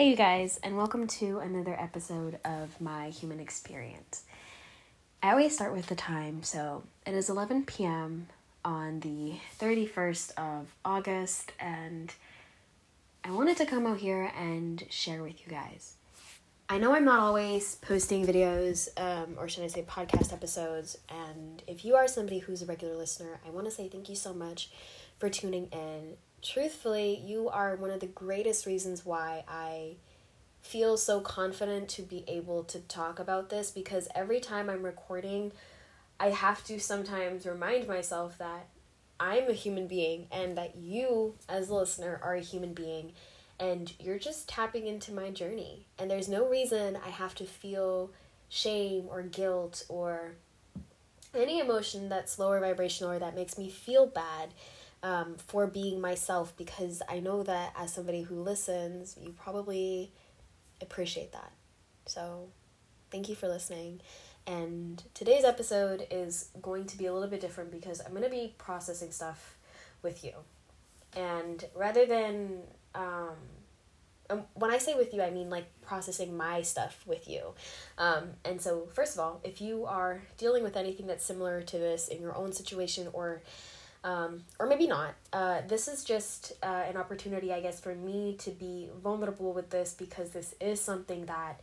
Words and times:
Hey, 0.00 0.08
you 0.08 0.16
guys, 0.16 0.58
and 0.62 0.78
welcome 0.78 1.06
to 1.06 1.40
another 1.40 1.78
episode 1.78 2.38
of 2.42 2.80
My 2.80 3.10
Human 3.10 3.38
Experience. 3.38 4.22
I 5.22 5.32
always 5.32 5.54
start 5.54 5.74
with 5.74 5.88
the 5.88 5.94
time, 5.94 6.42
so 6.42 6.84
it 7.04 7.12
is 7.12 7.28
11 7.28 7.66
p.m. 7.66 8.28
on 8.64 9.00
the 9.00 9.34
31st 9.60 10.38
of 10.38 10.74
August, 10.86 11.52
and 11.60 12.14
I 13.24 13.30
wanted 13.30 13.58
to 13.58 13.66
come 13.66 13.86
out 13.86 13.98
here 13.98 14.32
and 14.34 14.82
share 14.88 15.22
with 15.22 15.38
you 15.44 15.52
guys. 15.52 15.96
I 16.70 16.78
know 16.78 16.94
I'm 16.94 17.04
not 17.04 17.20
always 17.20 17.74
posting 17.74 18.26
videos, 18.26 18.88
um, 18.96 19.34
or 19.36 19.50
should 19.50 19.64
I 19.64 19.66
say 19.66 19.82
podcast 19.82 20.32
episodes, 20.32 20.96
and 21.10 21.62
if 21.66 21.84
you 21.84 21.94
are 21.96 22.08
somebody 22.08 22.38
who's 22.38 22.62
a 22.62 22.66
regular 22.66 22.96
listener, 22.96 23.38
I 23.46 23.50
want 23.50 23.66
to 23.66 23.70
say 23.70 23.86
thank 23.90 24.08
you 24.08 24.16
so 24.16 24.32
much 24.32 24.70
for 25.18 25.28
tuning 25.28 25.66
in 25.66 26.16
truthfully, 26.42 27.22
you 27.24 27.48
are 27.48 27.76
one 27.76 27.90
of 27.90 28.00
the 28.00 28.06
greatest 28.06 28.66
reasons 28.66 29.04
why 29.04 29.44
I 29.48 29.96
feel 30.60 30.96
so 30.96 31.20
confident 31.20 31.88
to 31.88 32.02
be 32.02 32.24
able 32.28 32.64
to 32.64 32.80
talk 32.80 33.18
about 33.18 33.48
this 33.50 33.70
because 33.70 34.08
every 34.14 34.40
time 34.40 34.68
I'm 34.68 34.82
recording, 34.82 35.52
I 36.18 36.30
have 36.30 36.64
to 36.64 36.78
sometimes 36.78 37.46
remind 37.46 37.88
myself 37.88 38.36
that 38.38 38.68
I'm 39.18 39.48
a 39.48 39.54
human 39.54 39.86
being 39.86 40.26
and 40.30 40.56
that 40.56 40.76
you, 40.76 41.34
as 41.48 41.68
a 41.68 41.74
listener, 41.74 42.20
are 42.22 42.34
a 42.34 42.40
human 42.40 42.74
being 42.74 43.12
and 43.58 43.92
you're 44.00 44.18
just 44.18 44.48
tapping 44.48 44.86
into 44.86 45.12
my 45.12 45.30
journey. 45.30 45.86
And 45.98 46.10
there's 46.10 46.28
no 46.28 46.48
reason 46.48 46.98
I 47.04 47.10
have 47.10 47.34
to 47.36 47.44
feel 47.44 48.10
shame 48.48 49.06
or 49.08 49.22
guilt 49.22 49.84
or 49.88 50.32
any 51.34 51.60
emotion 51.60 52.08
that's 52.08 52.38
lower 52.38 52.58
vibrational 52.58 53.12
or 53.12 53.18
that 53.18 53.34
makes 53.34 53.58
me 53.58 53.68
feel 53.68 54.06
bad 54.06 54.50
um, 55.02 55.36
for 55.46 55.66
being 55.66 56.00
myself 56.00 56.54
because 56.56 57.02
I 57.08 57.20
know 57.20 57.42
that 57.42 57.72
as 57.76 57.92
somebody 57.92 58.22
who 58.22 58.36
listens, 58.42 59.16
you 59.20 59.30
probably 59.30 60.12
appreciate 60.80 61.32
that. 61.32 61.52
So, 62.06 62.48
thank 63.10 63.28
you 63.28 63.34
for 63.34 63.48
listening. 63.48 64.00
And 64.46 65.02
today's 65.14 65.44
episode 65.44 66.06
is 66.10 66.48
going 66.60 66.86
to 66.86 66.98
be 66.98 67.06
a 67.06 67.12
little 67.12 67.28
bit 67.28 67.40
different 67.40 67.70
because 67.70 68.00
I'm 68.00 68.10
going 68.10 68.24
to 68.24 68.30
be 68.30 68.54
processing 68.58 69.12
stuff 69.12 69.56
with 70.02 70.24
you. 70.24 70.32
And 71.16 71.64
rather 71.74 72.06
than, 72.06 72.62
um, 72.94 73.36
um, 74.28 74.42
when 74.54 74.70
I 74.70 74.78
say 74.78 74.94
with 74.94 75.12
you, 75.12 75.22
I 75.22 75.30
mean 75.30 75.50
like 75.50 75.66
processing 75.82 76.36
my 76.36 76.62
stuff 76.62 77.02
with 77.06 77.28
you. 77.28 77.54
Um, 77.98 78.30
and 78.44 78.60
so, 78.60 78.88
first 78.94 79.14
of 79.14 79.20
all, 79.20 79.40
if 79.44 79.60
you 79.60 79.86
are 79.86 80.22
dealing 80.38 80.62
with 80.62 80.76
anything 80.76 81.06
that's 81.06 81.24
similar 81.24 81.62
to 81.62 81.78
this 81.78 82.08
in 82.08 82.20
your 82.20 82.36
own 82.36 82.52
situation 82.52 83.08
or 83.12 83.42
um, 84.04 84.42
or 84.58 84.66
maybe 84.66 84.86
not. 84.86 85.14
Uh, 85.32 85.60
this 85.66 85.88
is 85.88 86.04
just 86.04 86.52
uh, 86.62 86.84
an 86.88 86.96
opportunity, 86.96 87.52
I 87.52 87.60
guess, 87.60 87.80
for 87.80 87.94
me 87.94 88.36
to 88.40 88.50
be 88.50 88.88
vulnerable 89.02 89.52
with 89.52 89.70
this 89.70 89.92
because 89.92 90.30
this 90.30 90.54
is 90.60 90.80
something 90.80 91.26
that 91.26 91.60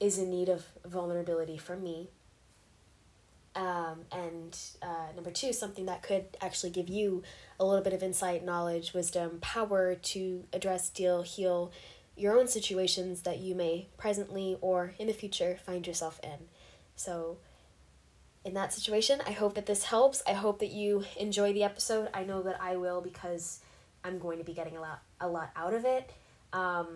is 0.00 0.18
in 0.18 0.30
need 0.30 0.48
of 0.48 0.66
vulnerability 0.84 1.56
for 1.56 1.76
me. 1.76 2.08
Um, 3.54 4.00
and 4.10 4.58
uh, 4.82 5.12
number 5.14 5.30
two, 5.30 5.52
something 5.52 5.86
that 5.86 6.02
could 6.02 6.24
actually 6.40 6.70
give 6.70 6.88
you 6.88 7.22
a 7.60 7.64
little 7.64 7.84
bit 7.84 7.92
of 7.92 8.02
insight, 8.02 8.44
knowledge, 8.44 8.94
wisdom, 8.94 9.38
power 9.40 9.94
to 9.94 10.44
address, 10.52 10.88
deal, 10.88 11.22
heal 11.22 11.70
your 12.16 12.38
own 12.38 12.48
situations 12.48 13.22
that 13.22 13.38
you 13.38 13.54
may 13.54 13.88
presently 13.96 14.56
or 14.60 14.94
in 14.98 15.06
the 15.06 15.12
future 15.12 15.58
find 15.64 15.86
yourself 15.86 16.20
in. 16.22 16.48
So, 16.96 17.38
in 18.44 18.54
that 18.54 18.72
situation. 18.72 19.20
I 19.26 19.32
hope 19.32 19.54
that 19.54 19.66
this 19.66 19.84
helps. 19.84 20.22
I 20.26 20.32
hope 20.32 20.58
that 20.60 20.70
you 20.70 21.04
enjoy 21.18 21.52
the 21.52 21.64
episode. 21.64 22.08
I 22.12 22.24
know 22.24 22.42
that 22.42 22.60
I 22.60 22.76
will 22.76 23.00
because 23.00 23.60
I'm 24.04 24.18
going 24.18 24.38
to 24.38 24.44
be 24.44 24.52
getting 24.52 24.76
a 24.76 24.80
lot 24.80 25.02
a 25.20 25.28
lot 25.28 25.50
out 25.56 25.74
of 25.74 25.84
it. 25.84 26.10
Um, 26.52 26.88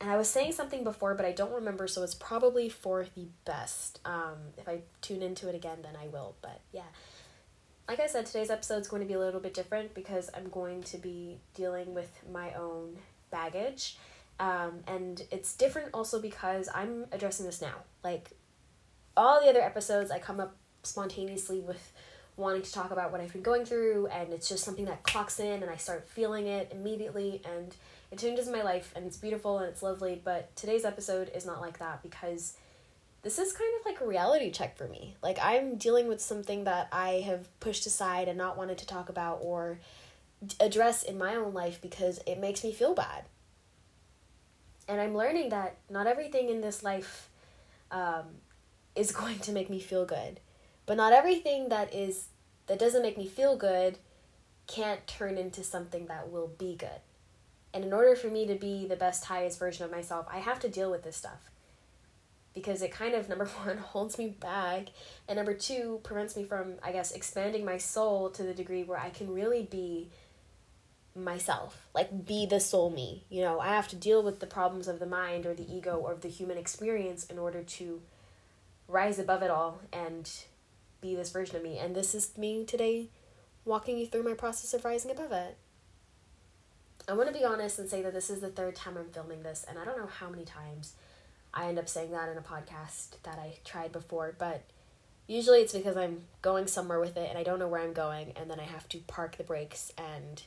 and 0.00 0.10
I 0.10 0.16
was 0.16 0.28
saying 0.28 0.52
something 0.52 0.84
before, 0.84 1.14
but 1.14 1.24
I 1.24 1.32
don't 1.32 1.52
remember, 1.52 1.88
so 1.88 2.02
it's 2.02 2.14
probably 2.14 2.68
for 2.68 3.06
the 3.14 3.28
best. 3.46 3.98
Um, 4.04 4.36
if 4.58 4.68
I 4.68 4.80
tune 5.00 5.22
into 5.22 5.48
it 5.48 5.54
again, 5.54 5.78
then 5.82 5.96
I 6.00 6.08
will. 6.08 6.36
But 6.42 6.60
yeah, 6.70 6.82
like 7.88 8.00
I 8.00 8.06
said, 8.06 8.26
today's 8.26 8.50
episode 8.50 8.78
is 8.82 8.88
going 8.88 9.00
to 9.00 9.08
be 9.08 9.14
a 9.14 9.18
little 9.18 9.40
bit 9.40 9.54
different 9.54 9.94
because 9.94 10.28
I'm 10.34 10.50
going 10.50 10.82
to 10.84 10.98
be 10.98 11.38
dealing 11.54 11.94
with 11.94 12.10
my 12.30 12.52
own 12.54 12.98
baggage. 13.30 13.96
Um, 14.38 14.80
and 14.86 15.22
it's 15.30 15.54
different 15.54 15.90
also 15.94 16.20
because 16.20 16.68
I'm 16.74 17.06
addressing 17.10 17.46
this 17.46 17.62
now. 17.62 17.76
Like 18.04 18.32
all 19.16 19.40
the 19.40 19.48
other 19.48 19.62
episodes, 19.62 20.10
I 20.10 20.18
come 20.18 20.40
up 20.40 20.56
spontaneously 20.86 21.60
with 21.60 21.92
wanting 22.36 22.62
to 22.62 22.72
talk 22.72 22.90
about 22.90 23.12
what 23.12 23.20
I've 23.20 23.32
been 23.32 23.42
going 23.42 23.64
through, 23.64 24.08
and 24.08 24.32
it's 24.32 24.48
just 24.48 24.64
something 24.64 24.84
that 24.84 25.02
clocks 25.02 25.40
in, 25.40 25.62
and 25.62 25.70
I 25.70 25.76
start 25.76 26.08
feeling 26.08 26.46
it 26.46 26.70
immediately, 26.70 27.40
and 27.44 27.74
it 28.10 28.18
changes 28.18 28.48
my 28.48 28.62
life, 28.62 28.92
and 28.94 29.06
it's 29.06 29.16
beautiful 29.16 29.58
and 29.58 29.68
it's 29.68 29.82
lovely. 29.82 30.20
But 30.22 30.54
today's 30.54 30.84
episode 30.84 31.30
is 31.34 31.46
not 31.46 31.60
like 31.60 31.78
that 31.78 32.02
because 32.02 32.54
this 33.22 33.38
is 33.38 33.52
kind 33.52 33.72
of 33.80 33.86
like 33.86 34.00
a 34.00 34.06
reality 34.06 34.50
check 34.50 34.76
for 34.76 34.86
me. 34.86 35.16
Like, 35.22 35.38
I'm 35.42 35.76
dealing 35.76 36.08
with 36.08 36.20
something 36.20 36.64
that 36.64 36.88
I 36.92 37.24
have 37.26 37.48
pushed 37.58 37.86
aside 37.86 38.28
and 38.28 38.36
not 38.36 38.58
wanted 38.58 38.78
to 38.78 38.86
talk 38.86 39.08
about 39.08 39.38
or 39.42 39.78
address 40.60 41.02
in 41.02 41.16
my 41.16 41.34
own 41.34 41.54
life 41.54 41.80
because 41.80 42.20
it 42.26 42.38
makes 42.38 42.62
me 42.62 42.72
feel 42.72 42.94
bad. 42.94 43.24
And 44.88 45.00
I'm 45.00 45.16
learning 45.16 45.48
that 45.48 45.78
not 45.90 46.06
everything 46.06 46.50
in 46.50 46.60
this 46.60 46.82
life 46.82 47.28
um, 47.90 48.24
is 48.94 49.10
going 49.12 49.38
to 49.40 49.52
make 49.52 49.70
me 49.70 49.80
feel 49.80 50.04
good 50.04 50.38
but 50.86 50.96
not 50.96 51.12
everything 51.12 51.68
that 51.68 51.92
is 51.92 52.28
that 52.66 52.78
doesn't 52.78 53.02
make 53.02 53.18
me 53.18 53.26
feel 53.26 53.56
good 53.56 53.98
can't 54.66 55.06
turn 55.06 55.38
into 55.38 55.62
something 55.62 56.06
that 56.06 56.30
will 56.30 56.50
be 56.58 56.74
good. 56.74 57.00
And 57.72 57.84
in 57.84 57.92
order 57.92 58.16
for 58.16 58.28
me 58.28 58.46
to 58.46 58.54
be 58.54 58.86
the 58.86 58.96
best, 58.96 59.26
highest 59.26 59.58
version 59.58 59.84
of 59.84 59.90
myself, 59.90 60.26
I 60.32 60.38
have 60.38 60.58
to 60.60 60.68
deal 60.68 60.90
with 60.90 61.04
this 61.04 61.16
stuff. 61.16 61.50
Because 62.54 62.82
it 62.82 62.90
kind 62.90 63.14
of, 63.14 63.28
number 63.28 63.44
one, 63.44 63.78
holds 63.78 64.18
me 64.18 64.28
back, 64.28 64.88
and 65.28 65.36
number 65.36 65.54
two, 65.54 66.00
prevents 66.02 66.36
me 66.36 66.44
from, 66.44 66.74
I 66.82 66.92
guess, 66.92 67.12
expanding 67.12 67.64
my 67.64 67.78
soul 67.78 68.30
to 68.30 68.42
the 68.42 68.54
degree 68.54 68.82
where 68.82 68.98
I 68.98 69.10
can 69.10 69.32
really 69.32 69.62
be 69.62 70.08
myself. 71.14 71.86
Like, 71.94 72.26
be 72.26 72.46
the 72.46 72.60
soul 72.60 72.90
me. 72.90 73.24
You 73.28 73.42
know, 73.42 73.60
I 73.60 73.68
have 73.68 73.88
to 73.88 73.96
deal 73.96 74.22
with 74.22 74.40
the 74.40 74.46
problems 74.46 74.88
of 74.88 74.98
the 74.98 75.06
mind 75.06 75.46
or 75.46 75.54
the 75.54 75.70
ego 75.70 75.96
or 75.96 76.14
the 76.14 76.28
human 76.28 76.58
experience 76.58 77.24
in 77.26 77.38
order 77.38 77.62
to 77.62 78.00
rise 78.88 79.18
above 79.18 79.42
it 79.42 79.50
all 79.50 79.80
and 79.92 80.30
be 81.00 81.14
this 81.14 81.30
version 81.30 81.56
of 81.56 81.62
me. 81.62 81.78
And 81.78 81.94
this 81.94 82.14
is 82.14 82.36
me 82.36 82.64
today 82.64 83.08
walking 83.64 83.98
you 83.98 84.06
through 84.06 84.22
my 84.22 84.34
process 84.34 84.74
of 84.74 84.84
rising 84.84 85.10
above 85.10 85.32
it. 85.32 85.56
I 87.08 87.12
want 87.12 87.28
to 87.28 87.38
be 87.38 87.44
honest 87.44 87.78
and 87.78 87.88
say 87.88 88.02
that 88.02 88.12
this 88.12 88.30
is 88.30 88.40
the 88.40 88.48
third 88.48 88.74
time 88.74 88.96
I'm 88.96 89.10
filming 89.10 89.42
this, 89.42 89.64
and 89.68 89.78
I 89.78 89.84
don't 89.84 89.98
know 89.98 90.08
how 90.08 90.28
many 90.28 90.44
times 90.44 90.94
I 91.54 91.68
end 91.68 91.78
up 91.78 91.88
saying 91.88 92.10
that 92.10 92.28
in 92.28 92.36
a 92.36 92.40
podcast 92.40 93.22
that 93.22 93.38
I 93.38 93.58
tried 93.64 93.92
before, 93.92 94.34
but 94.36 94.64
usually 95.28 95.60
it's 95.60 95.72
because 95.72 95.96
I'm 95.96 96.22
going 96.42 96.66
somewhere 96.66 96.98
with 96.98 97.16
it 97.16 97.28
and 97.28 97.38
I 97.38 97.44
don't 97.44 97.60
know 97.60 97.68
where 97.68 97.82
I'm 97.82 97.92
going, 97.92 98.32
and 98.34 98.50
then 98.50 98.58
I 98.58 98.64
have 98.64 98.88
to 98.88 98.98
park 99.06 99.36
the 99.36 99.44
brakes, 99.44 99.92
and 99.96 100.42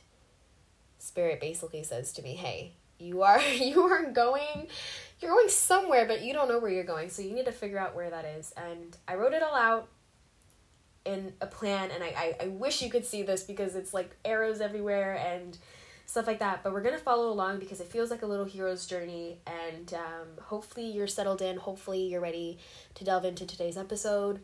Spirit 0.98 1.40
basically 1.40 1.82
says 1.82 2.12
to 2.12 2.22
me, 2.22 2.34
Hey, 2.34 2.72
you 3.00 3.22
are 3.22 3.40
you 3.54 3.82
are 3.82 4.10
going 4.10 4.66
you're 5.20 5.30
going 5.30 5.48
somewhere 5.48 6.06
but 6.06 6.22
you 6.22 6.32
don't 6.32 6.48
know 6.48 6.58
where 6.58 6.70
you're 6.70 6.84
going 6.84 7.08
so 7.08 7.22
you 7.22 7.32
need 7.32 7.46
to 7.46 7.52
figure 7.52 7.78
out 7.78 7.96
where 7.96 8.10
that 8.10 8.24
is 8.24 8.52
and 8.56 8.96
i 9.08 9.14
wrote 9.14 9.32
it 9.32 9.42
all 9.42 9.54
out 9.54 9.88
in 11.04 11.32
a 11.40 11.46
plan 11.46 11.90
and 11.90 12.04
I, 12.04 12.08
I, 12.08 12.44
I 12.44 12.46
wish 12.48 12.82
you 12.82 12.90
could 12.90 13.04
see 13.04 13.22
this 13.22 13.42
because 13.42 13.74
it's 13.74 13.94
like 13.94 14.14
arrows 14.24 14.60
everywhere 14.60 15.14
and 15.14 15.56
stuff 16.04 16.26
like 16.26 16.40
that 16.40 16.62
but 16.62 16.72
we're 16.72 16.82
gonna 16.82 16.98
follow 16.98 17.30
along 17.30 17.58
because 17.58 17.80
it 17.80 17.86
feels 17.86 18.10
like 18.10 18.22
a 18.22 18.26
little 18.26 18.44
hero's 18.44 18.84
journey 18.84 19.38
and 19.46 19.94
um, 19.94 20.28
hopefully 20.42 20.86
you're 20.86 21.06
settled 21.06 21.40
in 21.40 21.56
hopefully 21.56 22.02
you're 22.02 22.20
ready 22.20 22.58
to 22.94 23.04
delve 23.04 23.24
into 23.24 23.46
today's 23.46 23.76
episode. 23.76 24.40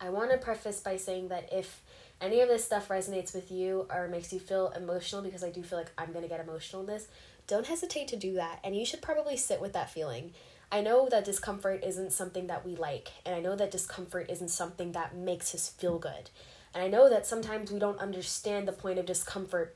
I 0.00 0.08
want 0.08 0.30
to 0.30 0.38
preface 0.38 0.80
by 0.80 0.96
saying 0.96 1.28
that 1.28 1.52
if 1.52 1.82
any 2.20 2.40
of 2.40 2.48
this 2.48 2.64
stuff 2.64 2.88
resonates 2.88 3.34
with 3.34 3.50
you 3.50 3.86
or 3.90 4.08
makes 4.08 4.32
you 4.32 4.38
feel 4.38 4.72
emotional 4.76 5.22
because 5.22 5.42
i 5.42 5.50
do 5.50 5.62
feel 5.62 5.78
like 5.78 5.90
i'm 5.96 6.12
gonna 6.12 6.28
get 6.28 6.40
emotional 6.40 6.82
in 6.82 6.86
this 6.86 7.08
don't 7.46 7.66
hesitate 7.66 8.08
to 8.08 8.16
do 8.16 8.34
that 8.34 8.60
and 8.62 8.76
you 8.76 8.84
should 8.84 9.02
probably 9.02 9.36
sit 9.36 9.60
with 9.60 9.72
that 9.72 9.90
feeling 9.90 10.32
I 10.72 10.80
know 10.80 11.08
that 11.08 11.24
discomfort 11.24 11.82
isn't 11.84 12.12
something 12.12 12.46
that 12.46 12.64
we 12.64 12.76
like, 12.76 13.08
and 13.26 13.34
I 13.34 13.40
know 13.40 13.56
that 13.56 13.72
discomfort 13.72 14.30
isn't 14.30 14.48
something 14.50 14.92
that 14.92 15.16
makes 15.16 15.54
us 15.54 15.68
feel 15.68 15.98
good. 15.98 16.30
And 16.72 16.82
I 16.82 16.88
know 16.88 17.10
that 17.10 17.26
sometimes 17.26 17.72
we 17.72 17.80
don't 17.80 17.98
understand 17.98 18.68
the 18.68 18.72
point 18.72 18.98
of 18.98 19.06
discomfort, 19.06 19.74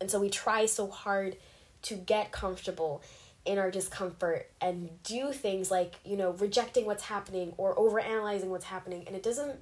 and 0.00 0.10
so 0.10 0.20
we 0.20 0.28
try 0.28 0.66
so 0.66 0.88
hard 0.88 1.36
to 1.82 1.94
get 1.94 2.32
comfortable 2.32 3.02
in 3.46 3.58
our 3.58 3.70
discomfort 3.70 4.50
and 4.60 4.90
do 5.02 5.32
things 5.32 5.70
like, 5.70 5.94
you 6.04 6.16
know, 6.16 6.32
rejecting 6.32 6.84
what's 6.86 7.04
happening 7.04 7.52
or 7.56 7.74
overanalyzing 7.76 8.46
what's 8.46 8.66
happening, 8.66 9.04
and 9.06 9.16
it 9.16 9.22
doesn't 9.22 9.60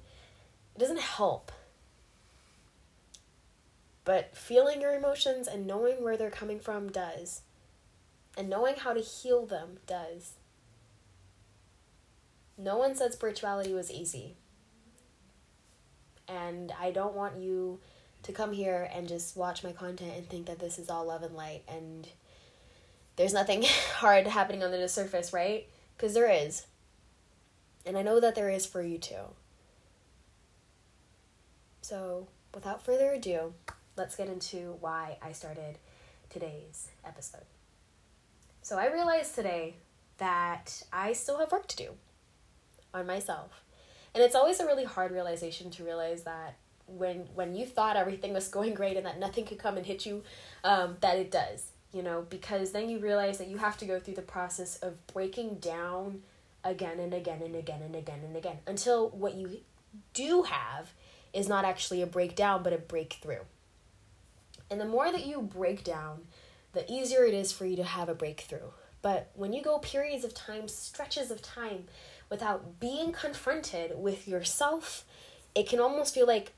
it 0.75 0.79
doesn't 0.79 0.99
help. 0.99 1.51
But 4.05 4.35
feeling 4.35 4.81
your 4.81 4.93
emotions 4.93 5.47
and 5.47 5.65
knowing 5.65 6.03
where 6.03 6.17
they're 6.17 6.29
coming 6.29 6.59
from 6.59 6.89
does. 6.91 7.41
And 8.35 8.49
knowing 8.49 8.75
how 8.75 8.93
to 8.93 8.99
heal 8.99 9.45
them 9.45 9.77
does. 9.85 10.33
No 12.57 12.77
one 12.77 12.95
said 12.95 13.13
spirituality 13.13 13.73
was 13.73 13.91
easy. 13.91 14.35
And 16.27 16.71
I 16.79 16.91
don't 16.91 17.15
want 17.15 17.37
you 17.37 17.79
to 18.23 18.31
come 18.31 18.53
here 18.53 18.89
and 18.93 19.07
just 19.07 19.35
watch 19.35 19.63
my 19.63 19.71
content 19.71 20.13
and 20.15 20.29
think 20.29 20.45
that 20.45 20.59
this 20.59 20.79
is 20.79 20.89
all 20.89 21.05
love 21.05 21.23
and 21.23 21.35
light 21.35 21.63
and 21.67 22.07
there's 23.15 23.33
nothing 23.33 23.63
hard 23.95 24.27
happening 24.27 24.63
under 24.63 24.79
the 24.79 24.89
surface, 24.89 25.33
right? 25.33 25.67
Because 25.95 26.13
there 26.13 26.31
is. 26.31 26.65
And 27.85 27.97
I 27.97 28.01
know 28.01 28.19
that 28.19 28.35
there 28.35 28.49
is 28.49 28.65
for 28.65 28.81
you 28.81 28.97
too. 28.97 29.33
So, 31.81 32.27
without 32.55 32.83
further 32.83 33.11
ado, 33.11 33.53
let's 33.97 34.15
get 34.15 34.29
into 34.29 34.77
why 34.79 35.17
I 35.21 35.33
started 35.33 35.79
today's 36.29 36.87
episode. 37.05 37.43
So, 38.61 38.79
I 38.79 38.91
realized 38.91 39.35
today 39.35 39.75
that 40.17 40.83
I 40.93 41.11
still 41.11 41.39
have 41.39 41.51
work 41.51 41.67
to 41.67 41.75
do 41.75 41.89
on 42.93 43.07
myself. 43.07 43.63
And 44.13 44.23
it's 44.23 44.35
always 44.35 44.59
a 44.59 44.65
really 44.65 44.83
hard 44.83 45.11
realization 45.11 45.71
to 45.71 45.83
realize 45.83 46.23
that 46.23 46.55
when 46.85 47.27
when 47.33 47.55
you 47.55 47.65
thought 47.65 47.95
everything 47.95 48.33
was 48.33 48.47
going 48.57 48.73
great 48.73 48.97
and 48.97 49.05
that 49.05 49.19
nothing 49.19 49.45
could 49.45 49.59
come 49.59 49.77
and 49.77 49.85
hit 49.85 50.05
you, 50.05 50.23
um, 50.63 50.97
that 51.01 51.17
it 51.17 51.31
does 51.31 51.71
you 51.93 52.01
know, 52.01 52.25
because 52.29 52.71
then 52.71 52.89
you 52.89 52.97
realize 52.97 53.37
that 53.37 53.47
you 53.47 53.59
have 53.59 53.77
to 53.77 53.85
go 53.85 53.99
through 53.99 54.15
the 54.15 54.23
process 54.23 54.77
of 54.77 55.05
breaking 55.07 55.55
down 55.55 56.23
again 56.63 56.99
and 56.99 57.13
again 57.13 57.41
and 57.41 57.55
again 57.55 57.81
and 57.83 57.95
again 57.95 58.21
and 58.23 58.35
again 58.35 58.57
until 58.65 59.09
what 59.09 59.35
you 59.35 59.59
do 60.13 60.43
have 60.43 60.93
is 61.33 61.47
not 61.47 61.65
actually 61.65 62.01
a 62.01 62.07
breakdown 62.07 62.63
but 62.63 62.73
a 62.73 62.77
breakthrough. 62.77 63.43
And 64.71 64.81
the 64.81 64.85
more 64.85 65.11
that 65.11 65.25
you 65.25 65.39
break 65.41 65.83
down, 65.83 66.21
the 66.73 66.91
easier 66.91 67.25
it 67.25 67.33
is 67.35 67.51
for 67.51 67.67
you 67.67 67.75
to 67.75 67.83
have 67.83 68.09
a 68.09 68.15
breakthrough. 68.15 68.71
But 69.03 69.29
when 69.35 69.53
you 69.53 69.61
go 69.61 69.77
periods 69.77 70.23
of 70.23 70.33
time, 70.33 70.67
stretches 70.67 71.29
of 71.29 71.43
time, 71.43 71.85
without 72.33 72.79
being 72.79 73.11
confronted 73.11 73.91
with 73.95 74.27
yourself, 74.27 75.05
it 75.53 75.69
can 75.69 75.79
almost 75.79 76.15
feel 76.15 76.25
like 76.25 76.51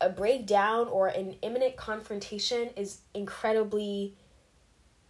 a 0.00 0.08
breakdown 0.08 0.88
or 0.88 1.06
an 1.06 1.36
imminent 1.40 1.76
confrontation 1.76 2.70
is 2.76 2.98
incredibly 3.14 4.16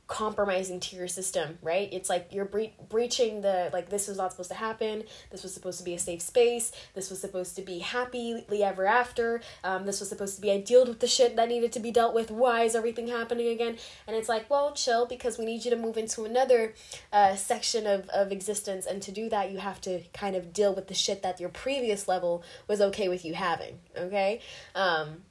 compromising 0.06 0.80
to 0.80 0.96
your 0.96 1.08
system, 1.08 1.58
right? 1.62 1.88
It's 1.90 2.10
like 2.10 2.28
you're 2.30 2.44
bre- 2.44 2.74
breaching 2.90 3.40
the 3.40 3.70
like 3.72 3.88
this 3.88 4.06
was 4.06 4.18
not 4.18 4.32
supposed 4.32 4.50
to 4.50 4.56
happen. 4.56 5.04
This 5.30 5.42
was 5.42 5.54
supposed 5.54 5.78
to 5.78 5.84
be 5.84 5.94
a 5.94 5.98
safe 5.98 6.20
space. 6.20 6.72
This 6.94 7.08
was 7.08 7.20
supposed 7.20 7.56
to 7.56 7.62
be 7.62 7.78
happily 7.78 8.62
ever 8.62 8.86
after. 8.86 9.40
Um, 9.62 9.86
this 9.86 10.00
was 10.00 10.10
supposed 10.10 10.36
to 10.36 10.42
be 10.42 10.52
I 10.52 10.60
dealt 10.60 10.88
with 10.88 11.00
the 11.00 11.06
shit 11.06 11.36
that 11.36 11.48
needed 11.48 11.72
to 11.72 11.80
be 11.80 11.90
dealt 11.90 12.14
with. 12.14 12.30
Why 12.30 12.64
is 12.64 12.74
everything 12.74 13.08
happening 13.08 13.48
again? 13.48 13.78
And 14.06 14.14
it's 14.14 14.28
like, 14.28 14.50
well, 14.50 14.72
chill 14.72 15.06
because 15.06 15.38
we 15.38 15.46
need 15.46 15.64
you 15.64 15.70
to 15.70 15.76
move 15.76 15.96
into 15.96 16.24
another 16.24 16.74
uh, 17.12 17.34
section 17.36 17.86
of 17.86 18.08
of 18.10 18.30
existence, 18.30 18.86
and 18.86 19.00
to 19.02 19.10
do 19.10 19.30
that, 19.30 19.50
you 19.50 19.58
have 19.58 19.80
to 19.82 20.00
kind 20.12 20.36
of 20.36 20.52
deal 20.52 20.74
with 20.74 20.88
the 20.88 20.94
shit 20.94 21.22
that 21.22 21.40
your 21.40 21.48
previous 21.48 22.06
level 22.06 22.42
was 22.68 22.80
okay 22.80 23.08
with 23.08 23.24
you 23.24 23.34
having. 23.34 23.78
Okay. 23.96 24.40
Um, 24.74 25.22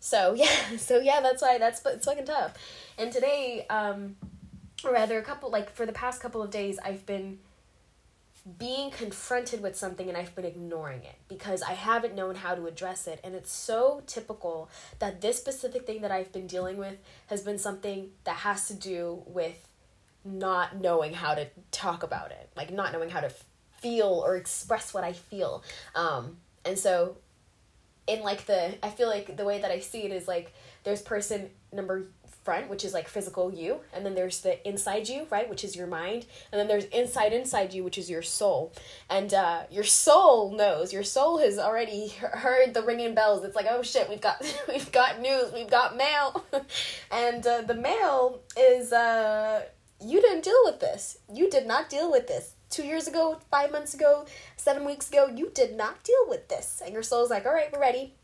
so 0.00 0.34
yeah, 0.36 0.76
so 0.76 0.98
yeah, 0.98 1.20
that's 1.20 1.42
why 1.42 1.58
that's 1.58 1.80
but 1.80 1.94
it's 1.94 2.06
fucking 2.06 2.26
tough. 2.26 2.54
And 2.96 3.12
today, 3.12 3.66
um, 3.70 4.16
or 4.84 4.92
rather, 4.92 5.18
a 5.18 5.22
couple 5.22 5.50
like 5.50 5.74
for 5.74 5.86
the 5.86 5.92
past 5.92 6.20
couple 6.20 6.42
of 6.42 6.50
days, 6.50 6.78
I've 6.84 7.04
been 7.06 7.38
being 8.56 8.90
confronted 8.90 9.62
with 9.62 9.76
something 9.76 10.08
and 10.08 10.16
I've 10.16 10.34
been 10.34 10.44
ignoring 10.44 11.00
it 11.02 11.16
because 11.28 11.60
I 11.60 11.72
haven't 11.72 12.14
known 12.14 12.36
how 12.36 12.54
to 12.54 12.66
address 12.66 13.06
it. 13.06 13.20
And 13.22 13.34
it's 13.34 13.52
so 13.52 14.02
typical 14.06 14.70
that 15.00 15.20
this 15.20 15.36
specific 15.36 15.86
thing 15.86 16.00
that 16.00 16.10
I've 16.10 16.32
been 16.32 16.46
dealing 16.46 16.78
with 16.78 16.96
has 17.26 17.42
been 17.42 17.58
something 17.58 18.10
that 18.24 18.36
has 18.36 18.68
to 18.68 18.74
do 18.74 19.22
with 19.26 19.68
not 20.24 20.80
knowing 20.80 21.12
how 21.12 21.34
to 21.34 21.48
talk 21.72 22.02
about 22.02 22.30
it, 22.30 22.48
like 22.56 22.72
not 22.72 22.92
knowing 22.92 23.10
how 23.10 23.20
to 23.20 23.30
feel 23.80 24.22
or 24.24 24.36
express 24.36 24.94
what 24.94 25.04
I 25.04 25.12
feel. 25.12 25.62
Um, 25.94 26.38
and 26.64 26.78
so 26.78 27.16
in 28.08 28.22
like 28.22 28.46
the 28.46 28.74
I 28.84 28.90
feel 28.90 29.08
like 29.08 29.36
the 29.36 29.44
way 29.44 29.60
that 29.60 29.70
I 29.70 29.78
see 29.78 30.02
it 30.02 30.12
is 30.12 30.26
like 30.26 30.52
there's 30.82 31.02
person 31.02 31.50
number 31.72 32.06
front 32.42 32.70
which 32.70 32.82
is 32.82 32.94
like 32.94 33.08
physical 33.08 33.52
you 33.52 33.78
and 33.92 34.06
then 34.06 34.14
there's 34.14 34.40
the 34.40 34.66
inside 34.66 35.06
you 35.06 35.26
right 35.28 35.50
which 35.50 35.62
is 35.62 35.76
your 35.76 35.86
mind 35.86 36.24
and 36.50 36.58
then 36.58 36.66
there's 36.66 36.86
inside 36.86 37.34
inside 37.34 37.74
you 37.74 37.84
which 37.84 37.98
is 37.98 38.08
your 38.08 38.22
soul. 38.22 38.72
And 39.10 39.32
uh, 39.34 39.64
your 39.70 39.84
soul 39.84 40.56
knows 40.56 40.92
your 40.92 41.04
soul 41.04 41.38
has 41.38 41.58
already 41.58 42.08
heard 42.08 42.72
the 42.72 42.82
ringing 42.82 43.14
bells. 43.14 43.44
It's 43.44 43.54
like 43.54 43.66
oh 43.68 43.82
shit 43.82 44.08
we've 44.08 44.20
got 44.20 44.42
we've 44.68 44.90
got 44.90 45.20
news 45.20 45.52
we've 45.52 45.70
got 45.70 45.96
mail. 45.96 46.44
And 47.10 47.46
uh, 47.46 47.62
the 47.62 47.74
mail 47.74 48.40
is 48.56 48.92
uh 48.92 49.64
you 50.00 50.20
didn't 50.20 50.44
deal 50.44 50.60
with 50.64 50.80
this. 50.80 51.18
You 51.32 51.50
did 51.50 51.66
not 51.66 51.90
deal 51.90 52.10
with 52.10 52.28
this 52.28 52.54
two 52.70 52.84
years 52.84 53.08
ago, 53.08 53.40
five 53.50 53.72
months 53.72 53.94
ago, 53.94 54.26
seven 54.56 54.84
weeks 54.84 55.08
ago, 55.08 55.26
you 55.34 55.50
did 55.54 55.76
not 55.76 56.02
deal 56.04 56.26
with 56.28 56.48
this. 56.48 56.82
And 56.84 56.92
your 56.92 57.02
soul's 57.02 57.30
like, 57.30 57.46
all 57.46 57.52
right, 57.52 57.72
we're 57.72 57.80
ready. 57.80 58.14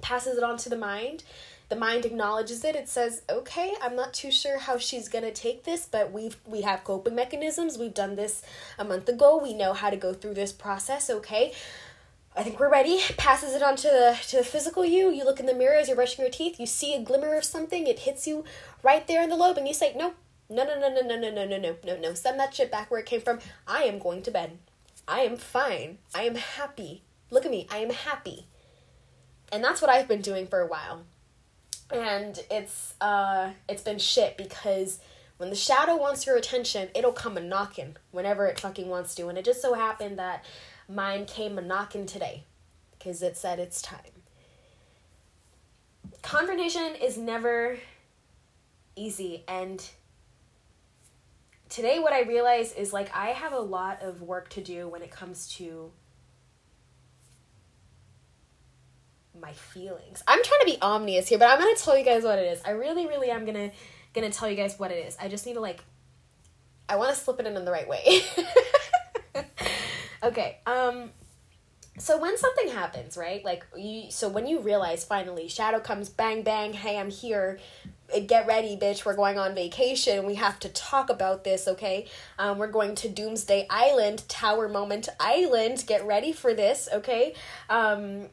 Passes 0.00 0.36
it 0.36 0.44
on 0.44 0.56
to 0.58 0.68
the 0.68 0.76
mind. 0.76 1.24
The 1.70 1.76
mind 1.76 2.04
acknowledges 2.04 2.62
it. 2.64 2.76
It 2.76 2.88
says, 2.88 3.22
okay, 3.28 3.72
I'm 3.82 3.96
not 3.96 4.12
too 4.12 4.30
sure 4.30 4.58
how 4.58 4.76
she's 4.78 5.08
gonna 5.08 5.32
take 5.32 5.64
this, 5.64 5.88
but 5.90 6.12
we've 6.12 6.36
we 6.46 6.60
have 6.60 6.84
coping 6.84 7.14
mechanisms. 7.14 7.78
We've 7.78 7.94
done 7.94 8.16
this 8.16 8.42
a 8.78 8.84
month 8.84 9.08
ago. 9.08 9.40
We 9.42 9.54
know 9.54 9.72
how 9.72 9.88
to 9.88 9.96
go 9.96 10.12
through 10.12 10.34
this 10.34 10.52
process, 10.52 11.08
okay? 11.08 11.52
I 12.36 12.42
think 12.42 12.58
we're 12.60 12.70
ready. 12.70 13.00
Passes 13.16 13.54
it 13.54 13.62
on 13.62 13.76
to 13.76 13.88
the 13.88 14.18
to 14.28 14.36
the 14.38 14.44
physical 14.44 14.84
you. 14.84 15.10
You 15.10 15.24
look 15.24 15.40
in 15.40 15.46
the 15.46 15.54
mirror 15.54 15.76
as 15.76 15.88
you're 15.88 15.96
brushing 15.96 16.22
your 16.22 16.32
teeth, 16.32 16.60
you 16.60 16.66
see 16.66 16.94
a 16.94 17.00
glimmer 17.00 17.36
of 17.36 17.44
something, 17.44 17.86
it 17.86 18.00
hits 18.00 18.26
you 18.26 18.44
right 18.82 19.06
there 19.06 19.22
in 19.22 19.30
the 19.30 19.36
lobe, 19.36 19.56
and 19.56 19.66
you 19.66 19.74
say, 19.74 19.94
No, 19.96 20.14
no, 20.54 20.64
no, 20.64 20.78
no, 20.78 20.88
no, 20.88 21.00
no, 21.00 21.18
no, 21.18 21.30
no, 21.30 21.44
no, 21.44 21.58
no, 21.58 21.76
no, 21.84 21.96
no. 21.98 22.14
Send 22.14 22.38
that 22.38 22.54
shit 22.54 22.70
back 22.70 22.90
where 22.90 23.00
it 23.00 23.06
came 23.06 23.20
from. 23.20 23.40
I 23.66 23.82
am 23.84 23.98
going 23.98 24.22
to 24.22 24.30
bed. 24.30 24.58
I 25.06 25.20
am 25.20 25.36
fine. 25.36 25.98
I 26.14 26.22
am 26.22 26.36
happy. 26.36 27.02
Look 27.30 27.44
at 27.44 27.50
me. 27.50 27.66
I 27.70 27.78
am 27.78 27.90
happy. 27.90 28.46
And 29.52 29.62
that's 29.62 29.82
what 29.82 29.90
I've 29.90 30.08
been 30.08 30.22
doing 30.22 30.46
for 30.46 30.60
a 30.60 30.66
while. 30.66 31.02
And 31.92 32.38
it's 32.50 32.94
uh 33.00 33.50
it's 33.68 33.82
been 33.82 33.98
shit 33.98 34.36
because 34.36 35.00
when 35.36 35.50
the 35.50 35.56
shadow 35.56 35.96
wants 35.96 36.26
your 36.26 36.36
attention, 36.36 36.88
it'll 36.94 37.12
come 37.12 37.36
a 37.36 37.40
knocking 37.40 37.96
whenever 38.12 38.46
it 38.46 38.60
fucking 38.60 38.88
wants 38.88 39.14
to. 39.16 39.28
And 39.28 39.36
it 39.36 39.44
just 39.44 39.60
so 39.60 39.74
happened 39.74 40.18
that 40.18 40.44
mine 40.88 41.26
came 41.26 41.58
a 41.58 41.62
knocking 41.62 42.06
today 42.06 42.44
because 42.96 43.22
it 43.22 43.36
said 43.36 43.58
it's 43.58 43.82
time. 43.82 43.98
Confrontation 46.22 46.94
is 46.94 47.18
never 47.18 47.78
easy 48.96 49.44
and 49.48 49.84
today 51.74 51.98
what 51.98 52.12
I 52.12 52.22
realize 52.22 52.72
is 52.72 52.92
like 52.92 53.10
I 53.14 53.30
have 53.30 53.52
a 53.52 53.58
lot 53.58 54.00
of 54.00 54.22
work 54.22 54.48
to 54.50 54.60
do 54.60 54.86
when 54.86 55.02
it 55.02 55.10
comes 55.10 55.48
to 55.56 55.90
my 59.38 59.52
feelings. 59.52 60.22
I'm 60.28 60.40
trying 60.44 60.60
to 60.60 60.66
be 60.66 60.78
omnious 60.80 61.28
here, 61.28 61.38
but 61.38 61.48
I'm 61.50 61.58
gonna 61.58 61.74
tell 61.74 61.98
you 61.98 62.04
guys 62.04 62.22
what 62.22 62.38
it 62.38 62.46
is. 62.52 62.62
I 62.64 62.70
really, 62.70 63.08
really 63.08 63.28
am 63.28 63.44
gonna 63.44 63.72
gonna 64.14 64.30
tell 64.30 64.48
you 64.48 64.54
guys 64.54 64.78
what 64.78 64.92
it 64.92 65.04
is. 65.04 65.16
I 65.20 65.26
just 65.26 65.46
need 65.46 65.54
to 65.54 65.60
like 65.60 65.82
I 66.88 66.94
wanna 66.94 67.16
slip 67.16 67.40
it 67.40 67.46
in 67.46 67.56
in 67.56 67.64
the 67.64 67.72
right 67.72 67.88
way. 67.88 68.20
okay, 70.22 70.58
um 70.66 71.10
so 71.98 72.20
when 72.20 72.38
something 72.38 72.68
happens, 72.68 73.16
right? 73.16 73.44
Like 73.44 73.66
you 73.76 74.12
so 74.12 74.28
when 74.28 74.46
you 74.46 74.60
realize 74.60 75.04
finally 75.04 75.48
shadow 75.48 75.80
comes 75.80 76.08
bang 76.08 76.42
bang, 76.42 76.72
hey, 76.72 76.98
I'm 76.98 77.10
here 77.10 77.58
get 78.20 78.46
ready, 78.46 78.76
bitch. 78.76 79.04
We're 79.04 79.16
going 79.16 79.38
on 79.38 79.54
vacation. 79.54 80.26
We 80.26 80.34
have 80.36 80.58
to 80.60 80.68
talk 80.68 81.10
about 81.10 81.44
this, 81.44 81.68
okay? 81.68 82.06
Um, 82.38 82.58
we're 82.58 82.70
going 82.70 82.94
to 82.96 83.08
Doomsday 83.08 83.66
Island, 83.70 84.28
Tower 84.28 84.68
Moment 84.68 85.08
Island. 85.18 85.84
Get 85.86 86.04
ready 86.06 86.32
for 86.32 86.54
this, 86.54 86.88
okay? 86.92 87.34
Um, 87.68 88.28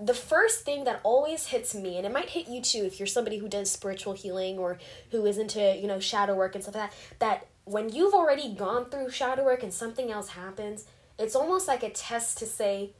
the 0.00 0.14
first 0.14 0.64
thing 0.64 0.84
that 0.84 1.00
always 1.04 1.46
hits 1.46 1.74
me, 1.74 1.96
and 1.96 2.06
it 2.06 2.12
might 2.12 2.30
hit 2.30 2.48
you 2.48 2.60
too 2.60 2.84
if 2.84 2.98
you're 2.98 3.06
somebody 3.06 3.38
who 3.38 3.48
does 3.48 3.70
spiritual 3.70 4.12
healing 4.12 4.58
or 4.58 4.78
who 5.10 5.24
is 5.26 5.38
into, 5.38 5.76
you 5.80 5.86
know, 5.86 6.00
shadow 6.00 6.34
work 6.34 6.54
and 6.54 6.64
stuff 6.64 6.74
like 6.74 6.90
that, 6.90 7.18
that 7.20 7.46
when 7.64 7.88
you've 7.88 8.14
already 8.14 8.52
gone 8.52 8.90
through 8.90 9.10
shadow 9.10 9.44
work 9.44 9.62
and 9.62 9.72
something 9.72 10.10
else 10.10 10.30
happens, 10.30 10.86
it's 11.18 11.36
almost 11.36 11.68
like 11.68 11.82
a 11.82 11.90
test 11.90 12.38
to 12.38 12.46
say, 12.46 12.92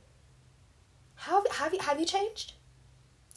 have, 1.17 1.47
have, 1.51 1.73
you, 1.73 1.81
have 1.81 1.99
you 1.99 2.07
changed? 2.07 2.55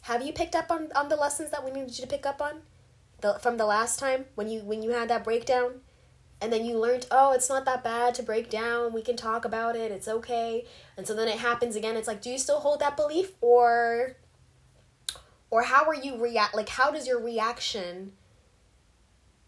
Have 0.02 0.22
you 0.22 0.32
picked 0.32 0.54
up 0.54 0.70
on, 0.70 0.88
on 0.94 1.08
the 1.08 1.16
lessons 1.16 1.50
that 1.50 1.64
we 1.64 1.70
needed 1.70 1.98
you 1.98 2.02
to 2.02 2.06
pick 2.06 2.26
up 2.26 2.40
on? 2.40 2.62
The, 3.20 3.34
from 3.40 3.56
the 3.56 3.66
last 3.66 3.98
time 3.98 4.26
when 4.36 4.48
you 4.48 4.60
when 4.60 4.82
you 4.82 4.90
had 4.90 5.08
that 5.10 5.24
breakdown? 5.24 5.80
And 6.40 6.52
then 6.52 6.64
you 6.64 6.78
learned, 6.78 7.06
oh, 7.10 7.32
it's 7.32 7.48
not 7.48 7.64
that 7.64 7.82
bad 7.82 8.14
to 8.14 8.22
break 8.22 8.48
down. 8.48 8.92
We 8.92 9.02
can 9.02 9.16
talk 9.16 9.44
about 9.44 9.74
it. 9.74 9.90
It's 9.90 10.06
okay. 10.06 10.64
And 10.96 11.04
so 11.04 11.12
then 11.14 11.26
it 11.26 11.38
happens 11.38 11.74
again. 11.74 11.96
It's 11.96 12.06
like, 12.06 12.22
do 12.22 12.30
you 12.30 12.38
still 12.38 12.60
hold 12.60 12.78
that 12.78 12.96
belief 12.96 13.32
or 13.40 14.16
or 15.50 15.62
how 15.62 15.86
are 15.86 15.94
you 15.94 16.16
react 16.16 16.54
like 16.54 16.68
how 16.68 16.90
does 16.90 17.06
your 17.06 17.20
reaction 17.20 18.12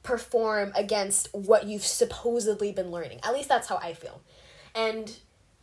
perform 0.02 0.72
against 0.74 1.28
what 1.32 1.66
you've 1.66 1.84
supposedly 1.84 2.72
been 2.72 2.90
learning? 2.90 3.20
At 3.22 3.34
least 3.34 3.48
that's 3.48 3.68
how 3.68 3.78
I 3.82 3.92
feel. 3.92 4.20
And 4.74 5.16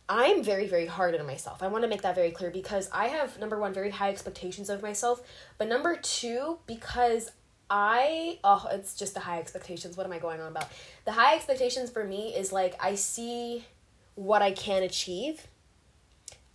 I'm 0.08 0.42
very, 0.42 0.66
very 0.66 0.86
hard 0.86 1.14
on 1.14 1.26
myself. 1.26 1.62
I 1.62 1.68
want 1.68 1.84
to 1.84 1.88
make 1.88 2.02
that 2.02 2.14
very 2.14 2.30
clear 2.30 2.50
because 2.50 2.88
I 2.92 3.08
have, 3.08 3.38
number 3.38 3.58
one, 3.58 3.74
very 3.74 3.90
high 3.90 4.08
expectations 4.08 4.70
of 4.70 4.82
myself. 4.82 5.22
But 5.58 5.68
number 5.68 5.96
two, 5.96 6.58
because 6.66 7.30
I, 7.68 8.38
oh, 8.42 8.66
it's 8.72 8.94
just 8.94 9.12
the 9.14 9.20
high 9.20 9.38
expectations. 9.38 9.96
What 9.96 10.06
am 10.06 10.12
I 10.12 10.18
going 10.18 10.40
on 10.40 10.48
about? 10.48 10.68
The 11.04 11.12
high 11.12 11.34
expectations 11.34 11.90
for 11.90 12.04
me 12.04 12.34
is 12.34 12.52
like 12.52 12.74
I 12.80 12.94
see 12.94 13.66
what 14.14 14.40
I 14.40 14.52
can 14.52 14.82
achieve. 14.82 15.46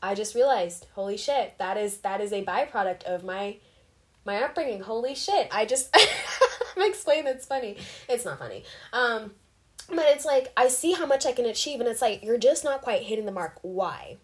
I 0.01 0.15
just 0.15 0.33
realized, 0.35 0.87
holy 0.95 1.17
shit, 1.17 1.57
that 1.59 1.77
is 1.77 1.97
that 1.97 2.19
is 2.19 2.33
a 2.33 2.43
byproduct 2.43 3.03
of 3.03 3.23
my 3.23 3.57
my 4.25 4.41
upbringing. 4.41 4.81
Holy 4.81 5.15
shit. 5.15 5.47
I 5.51 5.65
just 5.65 5.95
I'm 6.75 6.89
explaining 6.89 7.27
it's 7.27 7.45
funny. 7.45 7.77
It's 8.09 8.25
not 8.25 8.39
funny. 8.39 8.63
Um, 8.91 9.31
but 9.89 10.05
it's 10.07 10.25
like 10.25 10.51
I 10.55 10.67
see 10.67 10.93
how 10.93 11.05
much 11.05 11.25
I 11.25 11.31
can 11.31 11.45
achieve, 11.45 11.79
and 11.79 11.89
it's 11.89 12.01
like 12.01 12.23
you're 12.23 12.37
just 12.37 12.63
not 12.63 12.81
quite 12.81 13.03
hitting 13.03 13.25
the 13.25 13.31
mark. 13.31 13.59
Why? 13.61 14.17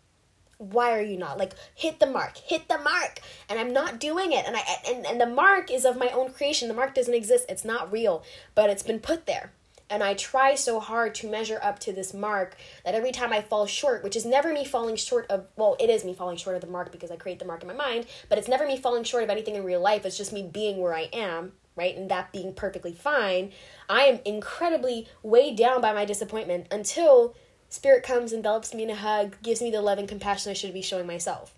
Why 0.58 0.92
are 0.92 1.02
you 1.02 1.18
not 1.18 1.38
like 1.38 1.54
hit 1.74 2.00
the 2.00 2.06
mark? 2.06 2.38
Hit 2.38 2.68
the 2.68 2.78
mark, 2.78 3.22
and 3.48 3.60
I'm 3.60 3.72
not 3.72 4.00
doing 4.00 4.32
it. 4.34 4.46
And 4.46 4.58
I 4.58 4.62
and 4.88 5.06
and 5.06 5.22
the 5.22 5.26
mark 5.26 5.72
is 5.72 5.86
of 5.86 5.98
my 5.98 6.10
own 6.10 6.32
creation. 6.32 6.68
The 6.68 6.74
mark 6.74 6.94
doesn't 6.94 7.14
exist. 7.14 7.46
It's 7.50 7.66
not 7.66 7.92
real, 7.92 8.24
but 8.56 8.70
it's 8.70 8.84
been 8.84 9.00
put 9.00 9.26
there. 9.26 9.52
And 9.90 10.04
I 10.04 10.14
try 10.14 10.54
so 10.54 10.80
hard 10.80 11.16
to 11.16 11.30
measure 11.30 11.60
up 11.64 11.80
to 11.80 11.92
this 11.92 12.14
mark 12.14 12.56
that 12.86 12.94
every 12.94 13.12
time 13.12 13.34
I 13.34 13.42
fall 13.42 13.66
short, 13.66 14.04
which 14.04 14.16
is 14.16 14.24
never 14.24 14.54
me 14.54 14.64
falling 14.64 14.96
short 14.96 15.26
of, 15.32 15.48
well, 15.56 15.76
it 15.80 15.90
is 15.90 16.06
me 16.06 16.14
falling 16.14 16.38
short 16.38 16.56
of 16.56 16.62
the 16.62 16.68
mark 16.68 16.92
because 16.92 17.10
I 17.10 17.16
create 17.16 17.40
the 17.40 17.46
mark 17.46 17.64
in 17.64 17.68
my 17.68 17.74
mind, 17.74 18.06
but 18.30 18.38
it's 18.38 18.48
never 18.48 18.68
me 18.68 18.78
falling 18.78 19.04
short 19.04 19.24
of 19.24 19.32
anything 19.32 19.56
in 19.56 19.64
real 19.64 19.82
life. 19.82 20.06
It's 20.06 20.18
just 20.18 20.32
me 20.32 20.44
being 20.44 20.78
where 20.78 20.94
I 20.94 21.10
am, 21.12 21.54
right? 21.76 21.96
And 21.96 22.10
that 22.12 22.32
being 22.32 22.54
perfectly 22.54 22.94
fine. 22.94 23.52
I 23.90 24.04
am 24.04 24.20
incredibly 24.26 25.08
weighed 25.24 25.58
down 25.58 25.82
by 25.82 25.94
my 25.94 26.06
disappointment 26.06 26.68
until 26.72 27.36
Spirit 27.70 28.04
comes, 28.04 28.34
envelops 28.34 28.74
me 28.74 28.84
in 28.84 28.90
a 28.90 28.96
hug, 28.96 29.38
gives 29.44 29.62
me 29.62 29.70
the 29.70 29.82
love 29.82 30.00
and 30.00 30.08
compassion 30.08 30.50
I 30.50 30.54
should 30.54 30.74
be 30.74 30.82
showing 30.82 31.06
myself, 31.06 31.54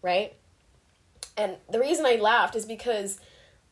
right? 0.00 0.34
And 1.36 1.56
the 1.70 1.80
reason 1.80 2.06
I 2.06 2.16
laughed 2.16 2.54
is 2.54 2.64
because 2.64 3.20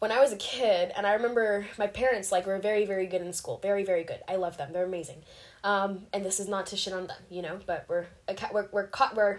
when 0.00 0.12
I 0.12 0.20
was 0.20 0.32
a 0.32 0.36
kid, 0.36 0.92
and 0.96 1.06
I 1.06 1.14
remember 1.14 1.66
my 1.78 1.86
parents 1.86 2.30
like 2.30 2.46
were 2.46 2.58
very, 2.58 2.84
very 2.84 3.06
good 3.06 3.22
in 3.22 3.32
school, 3.32 3.58
very, 3.62 3.84
very 3.84 4.04
good. 4.04 4.20
I 4.28 4.36
love 4.36 4.58
them; 4.58 4.72
they're 4.72 4.84
amazing. 4.84 5.22
Um, 5.62 6.06
and 6.12 6.24
this 6.24 6.40
is 6.40 6.48
not 6.48 6.66
to 6.66 6.76
shit 6.76 6.92
on 6.92 7.06
them, 7.06 7.16
you 7.30 7.40
know, 7.40 7.58
but 7.64 7.86
we're 7.88 8.06
we're 8.52 8.68
we're 8.70 8.86
caught 8.88 9.16
we're 9.16 9.38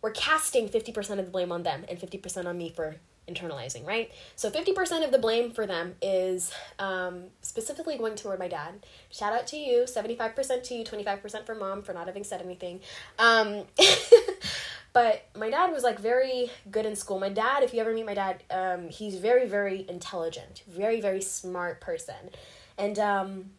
we're 0.00 0.12
casting 0.12 0.68
fifty 0.68 0.92
percent 0.92 1.18
of 1.18 1.26
the 1.26 1.32
blame 1.32 1.50
on 1.50 1.64
them 1.64 1.84
and 1.88 1.98
fifty 1.98 2.18
percent 2.18 2.46
on 2.46 2.56
me 2.56 2.68
for 2.70 2.96
internalizing, 3.32 3.86
right? 3.86 4.10
So 4.36 4.50
50% 4.50 5.04
of 5.04 5.12
the 5.12 5.18
blame 5.18 5.50
for 5.50 5.66
them 5.66 5.94
is 6.02 6.52
um, 6.78 7.24
specifically 7.42 7.96
going 7.96 8.16
toward 8.16 8.38
my 8.38 8.48
dad. 8.48 8.84
Shout 9.10 9.32
out 9.32 9.46
to 9.48 9.56
you, 9.56 9.84
75% 9.86 10.62
to 10.64 10.74
you, 10.74 10.84
25% 10.84 11.46
for 11.46 11.54
mom 11.54 11.82
for 11.82 11.92
not 11.92 12.06
having 12.06 12.24
said 12.24 12.42
anything. 12.42 12.80
Um, 13.18 13.64
but 14.92 15.26
my 15.36 15.50
dad 15.50 15.72
was 15.72 15.82
like 15.82 15.98
very 15.98 16.50
good 16.70 16.86
in 16.86 16.96
school. 16.96 17.18
My 17.18 17.28
dad, 17.28 17.62
if 17.62 17.72
you 17.72 17.80
ever 17.80 17.92
meet 17.92 18.06
my 18.06 18.14
dad, 18.14 18.42
um, 18.50 18.88
he's 18.88 19.16
very, 19.16 19.46
very 19.46 19.86
intelligent, 19.88 20.62
very, 20.68 21.00
very 21.00 21.22
smart 21.22 21.80
person. 21.80 22.30
And 22.76 22.98
um, 22.98 23.50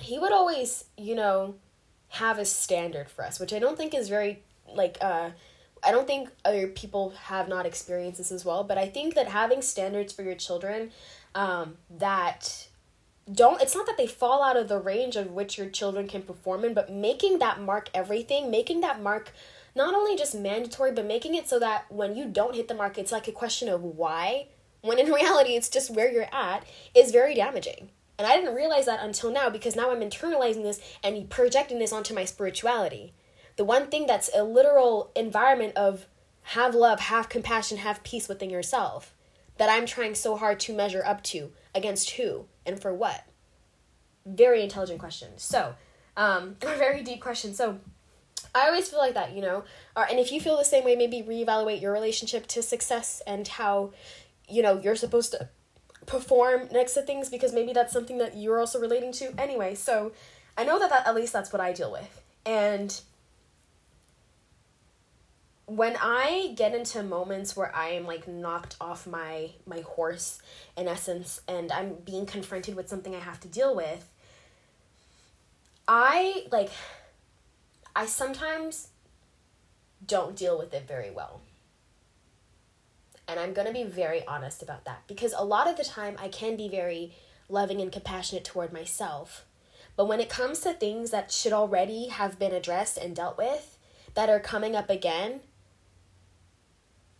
he 0.00 0.18
would 0.18 0.32
always, 0.32 0.84
you 0.96 1.14
know, 1.14 1.54
have 2.08 2.38
a 2.38 2.44
standard 2.44 3.08
for 3.08 3.24
us, 3.24 3.38
which 3.38 3.52
I 3.52 3.58
don't 3.58 3.76
think 3.76 3.94
is 3.94 4.08
very, 4.08 4.42
like, 4.74 4.98
uh, 5.00 5.30
I 5.82 5.90
don't 5.90 6.06
think 6.06 6.30
other 6.44 6.66
people 6.68 7.10
have 7.24 7.48
not 7.48 7.66
experienced 7.66 8.18
this 8.18 8.32
as 8.32 8.44
well, 8.44 8.64
but 8.64 8.78
I 8.78 8.86
think 8.86 9.14
that 9.14 9.28
having 9.28 9.62
standards 9.62 10.12
for 10.12 10.22
your 10.22 10.34
children 10.34 10.90
um, 11.34 11.76
that 11.98 12.68
don't 13.32 13.62
it's 13.62 13.74
not 13.74 13.86
that 13.86 13.96
they 13.96 14.06
fall 14.06 14.42
out 14.42 14.56
of 14.56 14.68
the 14.68 14.78
range 14.78 15.14
of 15.16 15.30
which 15.30 15.56
your 15.56 15.68
children 15.68 16.08
can 16.08 16.22
perform 16.22 16.64
in, 16.64 16.74
but 16.74 16.90
making 16.90 17.38
that 17.38 17.60
mark 17.60 17.88
everything, 17.94 18.50
making 18.50 18.80
that 18.80 19.00
mark 19.00 19.32
not 19.74 19.94
only 19.94 20.16
just 20.16 20.34
mandatory, 20.34 20.92
but 20.92 21.06
making 21.06 21.34
it 21.34 21.48
so 21.48 21.58
that 21.58 21.84
when 21.90 22.16
you 22.16 22.26
don't 22.26 22.56
hit 22.56 22.68
the 22.68 22.74
mark, 22.74 22.98
it's 22.98 23.12
like 23.12 23.28
a 23.28 23.32
question 23.32 23.68
of 23.68 23.82
why, 23.82 24.48
when 24.80 24.98
in 24.98 25.12
reality 25.12 25.50
it's 25.50 25.68
just 25.68 25.94
where 25.94 26.10
you're 26.10 26.32
at, 26.32 26.64
is 26.94 27.12
very 27.12 27.34
damaging. 27.34 27.90
And 28.18 28.26
I 28.26 28.36
didn't 28.36 28.54
realize 28.54 28.86
that 28.86 29.02
until 29.02 29.32
now 29.32 29.48
because 29.48 29.76
now 29.76 29.90
I'm 29.90 30.00
internalizing 30.00 30.62
this 30.62 30.80
and 31.02 31.30
projecting 31.30 31.78
this 31.78 31.92
onto 31.92 32.12
my 32.12 32.26
spirituality 32.26 33.14
the 33.60 33.64
one 33.66 33.88
thing 33.88 34.06
that's 34.06 34.30
a 34.34 34.42
literal 34.42 35.10
environment 35.14 35.76
of 35.76 36.06
have 36.44 36.74
love, 36.74 36.98
have 36.98 37.28
compassion, 37.28 37.76
have 37.76 38.02
peace 38.02 38.26
within 38.26 38.48
yourself 38.48 39.14
that 39.58 39.68
I'm 39.68 39.84
trying 39.84 40.14
so 40.14 40.34
hard 40.34 40.58
to 40.60 40.74
measure 40.74 41.04
up 41.04 41.22
to 41.24 41.52
against 41.74 42.12
who 42.12 42.46
and 42.64 42.80
for 42.80 42.94
what? 42.94 43.22
Very 44.24 44.62
intelligent 44.62 44.98
question. 44.98 45.28
So, 45.36 45.74
um, 46.16 46.56
a 46.62 46.74
very 46.78 47.02
deep 47.02 47.20
question. 47.20 47.52
So, 47.52 47.80
I 48.54 48.68
always 48.68 48.88
feel 48.88 48.98
like 48.98 49.12
that, 49.12 49.34
you 49.34 49.42
know. 49.42 49.64
Or, 49.94 50.06
and 50.08 50.18
if 50.18 50.32
you 50.32 50.40
feel 50.40 50.56
the 50.56 50.64
same 50.64 50.86
way, 50.86 50.96
maybe 50.96 51.22
reevaluate 51.22 51.82
your 51.82 51.92
relationship 51.92 52.46
to 52.46 52.62
success 52.62 53.20
and 53.26 53.46
how, 53.46 53.92
you 54.48 54.62
know, 54.62 54.80
you're 54.80 54.96
supposed 54.96 55.32
to 55.32 55.50
perform 56.06 56.68
next 56.72 56.94
to 56.94 57.02
things 57.02 57.28
because 57.28 57.52
maybe 57.52 57.74
that's 57.74 57.92
something 57.92 58.16
that 58.16 58.38
you're 58.38 58.58
also 58.58 58.80
relating 58.80 59.12
to. 59.12 59.34
Anyway, 59.38 59.74
so 59.74 60.12
I 60.56 60.64
know 60.64 60.78
that, 60.78 60.88
that 60.88 61.06
at 61.06 61.14
least 61.14 61.34
that's 61.34 61.52
what 61.52 61.60
I 61.60 61.74
deal 61.74 61.92
with. 61.92 62.22
And 62.46 62.98
when 65.70 65.96
I 66.00 66.52
get 66.56 66.74
into 66.74 67.00
moments 67.00 67.56
where 67.56 67.74
I 67.74 67.90
am 67.90 68.04
like 68.04 68.26
knocked 68.26 68.74
off 68.80 69.06
my 69.06 69.50
my 69.66 69.82
horse 69.82 70.42
in 70.76 70.88
essence 70.88 71.40
and 71.46 71.70
I'm 71.70 71.94
being 72.04 72.26
confronted 72.26 72.74
with 72.74 72.88
something 72.88 73.14
I 73.14 73.20
have 73.20 73.38
to 73.40 73.48
deal 73.48 73.76
with, 73.76 74.12
I 75.86 76.46
like 76.50 76.70
I 77.94 78.06
sometimes 78.06 78.88
don't 80.04 80.34
deal 80.34 80.58
with 80.58 80.74
it 80.74 80.88
very 80.88 81.10
well. 81.12 81.40
And 83.28 83.38
I'm 83.38 83.52
going 83.52 83.68
to 83.68 83.72
be 83.72 83.84
very 83.84 84.26
honest 84.26 84.62
about 84.62 84.84
that 84.86 85.04
because 85.06 85.32
a 85.38 85.44
lot 85.44 85.68
of 85.68 85.76
the 85.76 85.84
time 85.84 86.16
I 86.18 86.26
can 86.26 86.56
be 86.56 86.68
very 86.68 87.14
loving 87.48 87.80
and 87.80 87.92
compassionate 87.92 88.44
toward 88.44 88.72
myself. 88.72 89.44
But 89.94 90.06
when 90.06 90.18
it 90.18 90.28
comes 90.28 90.60
to 90.60 90.72
things 90.72 91.12
that 91.12 91.30
should 91.30 91.52
already 91.52 92.08
have 92.08 92.40
been 92.40 92.52
addressed 92.52 92.98
and 92.98 93.14
dealt 93.14 93.38
with 93.38 93.78
that 94.14 94.28
are 94.28 94.40
coming 94.40 94.74
up 94.74 94.90
again, 94.90 95.40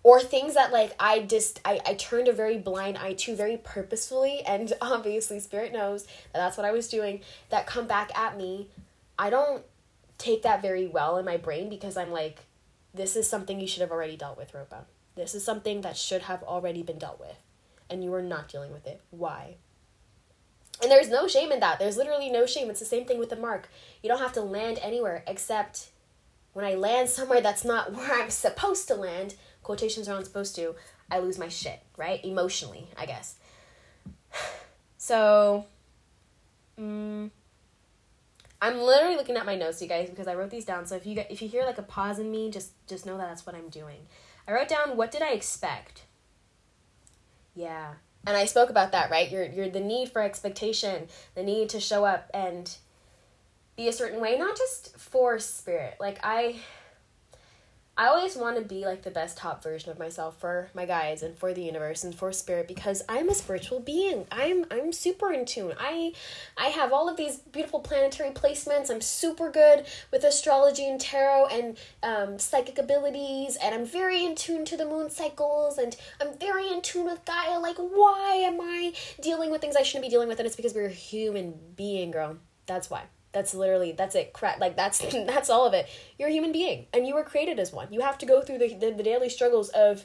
or 0.02 0.20
things 0.20 0.54
that 0.54 0.72
like 0.72 0.94
i 0.98 1.20
just 1.20 1.60
I, 1.64 1.80
I 1.86 1.94
turned 1.94 2.28
a 2.28 2.32
very 2.32 2.58
blind 2.58 2.98
eye 2.98 3.14
to 3.14 3.36
very 3.36 3.56
purposefully 3.56 4.42
and 4.46 4.72
obviously 4.80 5.40
spirit 5.40 5.72
knows 5.72 6.04
that 6.04 6.34
that's 6.34 6.56
what 6.56 6.66
i 6.66 6.72
was 6.72 6.88
doing 6.88 7.20
that 7.50 7.66
come 7.66 7.86
back 7.86 8.16
at 8.16 8.36
me. 8.36 8.68
I 9.18 9.28
don't 9.28 9.62
take 10.16 10.42
that 10.42 10.62
very 10.62 10.86
well 10.86 11.18
in 11.18 11.24
my 11.24 11.36
brain 11.36 11.68
because 11.68 11.96
i'm 11.96 12.10
like 12.10 12.40
this 12.94 13.16
is 13.16 13.28
something 13.28 13.60
you 13.60 13.66
should 13.66 13.82
have 13.82 13.92
already 13.92 14.16
dealt 14.16 14.36
with 14.36 14.52
ropa. 14.52 14.84
This 15.14 15.34
is 15.34 15.44
something 15.44 15.82
that 15.82 15.96
should 15.96 16.22
have 16.22 16.42
already 16.42 16.82
been 16.82 16.98
dealt 16.98 17.20
with 17.20 17.36
and 17.88 18.02
you 18.02 18.12
are 18.14 18.22
not 18.22 18.48
dealing 18.48 18.72
with 18.72 18.86
it. 18.86 19.00
Why? 19.10 19.56
And 20.82 20.90
there's 20.90 21.10
no 21.10 21.28
shame 21.28 21.52
in 21.52 21.60
that. 21.60 21.78
There's 21.78 21.96
literally 21.96 22.30
no 22.30 22.46
shame. 22.46 22.70
It's 22.70 22.80
the 22.80 22.86
same 22.86 23.04
thing 23.04 23.18
with 23.18 23.28
the 23.28 23.36
mark. 23.36 23.68
You 24.02 24.08
don't 24.08 24.20
have 24.20 24.32
to 24.32 24.40
land 24.40 24.78
anywhere 24.82 25.22
except 25.26 25.90
when 26.52 26.64
i 26.64 26.74
land 26.74 27.08
somewhere 27.08 27.40
that's 27.40 27.64
not 27.64 27.92
where 27.94 28.12
i'm 28.12 28.30
supposed 28.30 28.88
to 28.88 28.94
land 28.94 29.34
quotations 29.62 30.08
aren't 30.08 30.26
supposed 30.26 30.54
to, 30.56 30.74
I 31.10 31.18
lose 31.18 31.38
my 31.38 31.48
shit, 31.48 31.80
right? 31.96 32.24
Emotionally, 32.24 32.88
I 32.96 33.06
guess. 33.06 33.36
So, 35.02 35.64
um, 36.76 37.30
I'm 38.62 38.78
literally 38.78 39.16
looking 39.16 39.36
at 39.36 39.46
my 39.46 39.56
notes, 39.56 39.80
you 39.80 39.88
guys, 39.88 40.10
because 40.10 40.28
I 40.28 40.34
wrote 40.34 40.50
these 40.50 40.66
down. 40.66 40.84
So 40.84 40.94
if 40.94 41.06
you 41.06 41.14
get, 41.14 41.30
if 41.30 41.40
you 41.40 41.48
hear 41.48 41.64
like 41.64 41.78
a 41.78 41.82
pause 41.82 42.18
in 42.18 42.30
me, 42.30 42.50
just 42.50 42.72
just 42.86 43.06
know 43.06 43.16
that 43.16 43.28
that's 43.28 43.46
what 43.46 43.54
I'm 43.54 43.70
doing. 43.70 44.00
I 44.46 44.52
wrote 44.52 44.68
down 44.68 44.96
what 44.96 45.10
did 45.10 45.22
I 45.22 45.30
expect. 45.30 46.02
Yeah, 47.54 47.94
and 48.26 48.36
I 48.36 48.44
spoke 48.44 48.68
about 48.68 48.92
that, 48.92 49.10
right? 49.10 49.30
You're 49.30 49.70
the 49.70 49.80
need 49.80 50.10
for 50.10 50.22
expectation, 50.22 51.08
the 51.34 51.42
need 51.42 51.70
to 51.70 51.80
show 51.80 52.04
up 52.04 52.30
and 52.34 52.76
be 53.76 53.88
a 53.88 53.92
certain 53.92 54.20
way, 54.20 54.36
not 54.36 54.56
just 54.56 54.96
for 54.98 55.38
spirit. 55.38 55.96
Like 55.98 56.18
I 56.22 56.56
I 58.00 58.06
always 58.06 58.34
want 58.34 58.56
to 58.56 58.62
be 58.62 58.86
like 58.86 59.02
the 59.02 59.10
best 59.10 59.36
top 59.36 59.62
version 59.62 59.90
of 59.90 59.98
myself 59.98 60.40
for 60.40 60.70
my 60.72 60.86
guys 60.86 61.22
and 61.22 61.36
for 61.36 61.52
the 61.52 61.60
universe 61.60 62.02
and 62.02 62.14
for 62.14 62.32
spirit 62.32 62.66
because 62.66 63.02
I'm 63.10 63.28
a 63.28 63.34
spiritual 63.34 63.78
being. 63.78 64.26
I'm 64.32 64.64
I'm 64.70 64.90
super 64.90 65.30
in 65.30 65.44
tune. 65.44 65.74
I 65.78 66.14
I 66.56 66.68
have 66.68 66.94
all 66.94 67.10
of 67.10 67.18
these 67.18 67.40
beautiful 67.40 67.80
planetary 67.80 68.30
placements. 68.30 68.88
I'm 68.88 69.02
super 69.02 69.50
good 69.50 69.84
with 70.10 70.24
astrology 70.24 70.88
and 70.88 70.98
tarot 70.98 71.48
and 71.48 71.76
um, 72.02 72.38
psychic 72.38 72.78
abilities, 72.78 73.58
and 73.62 73.74
I'm 73.74 73.84
very 73.84 74.24
in 74.24 74.34
tune 74.34 74.64
to 74.64 74.78
the 74.78 74.86
moon 74.86 75.10
cycles, 75.10 75.76
and 75.76 75.94
I'm 76.22 76.38
very 76.38 76.72
in 76.72 76.80
tune 76.80 77.04
with 77.04 77.26
Gaia. 77.26 77.58
Like, 77.58 77.76
why 77.76 78.32
am 78.46 78.62
I 78.62 78.94
dealing 79.20 79.50
with 79.50 79.60
things 79.60 79.76
I 79.76 79.82
shouldn't 79.82 80.06
be 80.06 80.10
dealing 80.10 80.28
with? 80.28 80.38
And 80.38 80.46
it's 80.46 80.56
because 80.56 80.72
we're 80.72 80.86
a 80.86 80.88
human 80.88 81.52
being, 81.76 82.12
girl. 82.12 82.38
That's 82.64 82.88
why. 82.88 83.02
That's 83.32 83.54
literally 83.54 83.92
that's 83.92 84.14
it. 84.14 84.32
Crap. 84.32 84.60
Like 84.60 84.76
that's 84.76 84.98
that's 85.12 85.50
all 85.50 85.66
of 85.66 85.74
it. 85.74 85.88
You're 86.18 86.28
a 86.28 86.32
human 86.32 86.52
being, 86.52 86.86
and 86.92 87.06
you 87.06 87.14
were 87.14 87.24
created 87.24 87.58
as 87.58 87.72
one. 87.72 87.92
You 87.92 88.00
have 88.00 88.18
to 88.18 88.26
go 88.26 88.42
through 88.42 88.58
the 88.58 88.74
the, 88.74 88.90
the 88.90 89.02
daily 89.02 89.28
struggles 89.28 89.68
of 89.70 90.04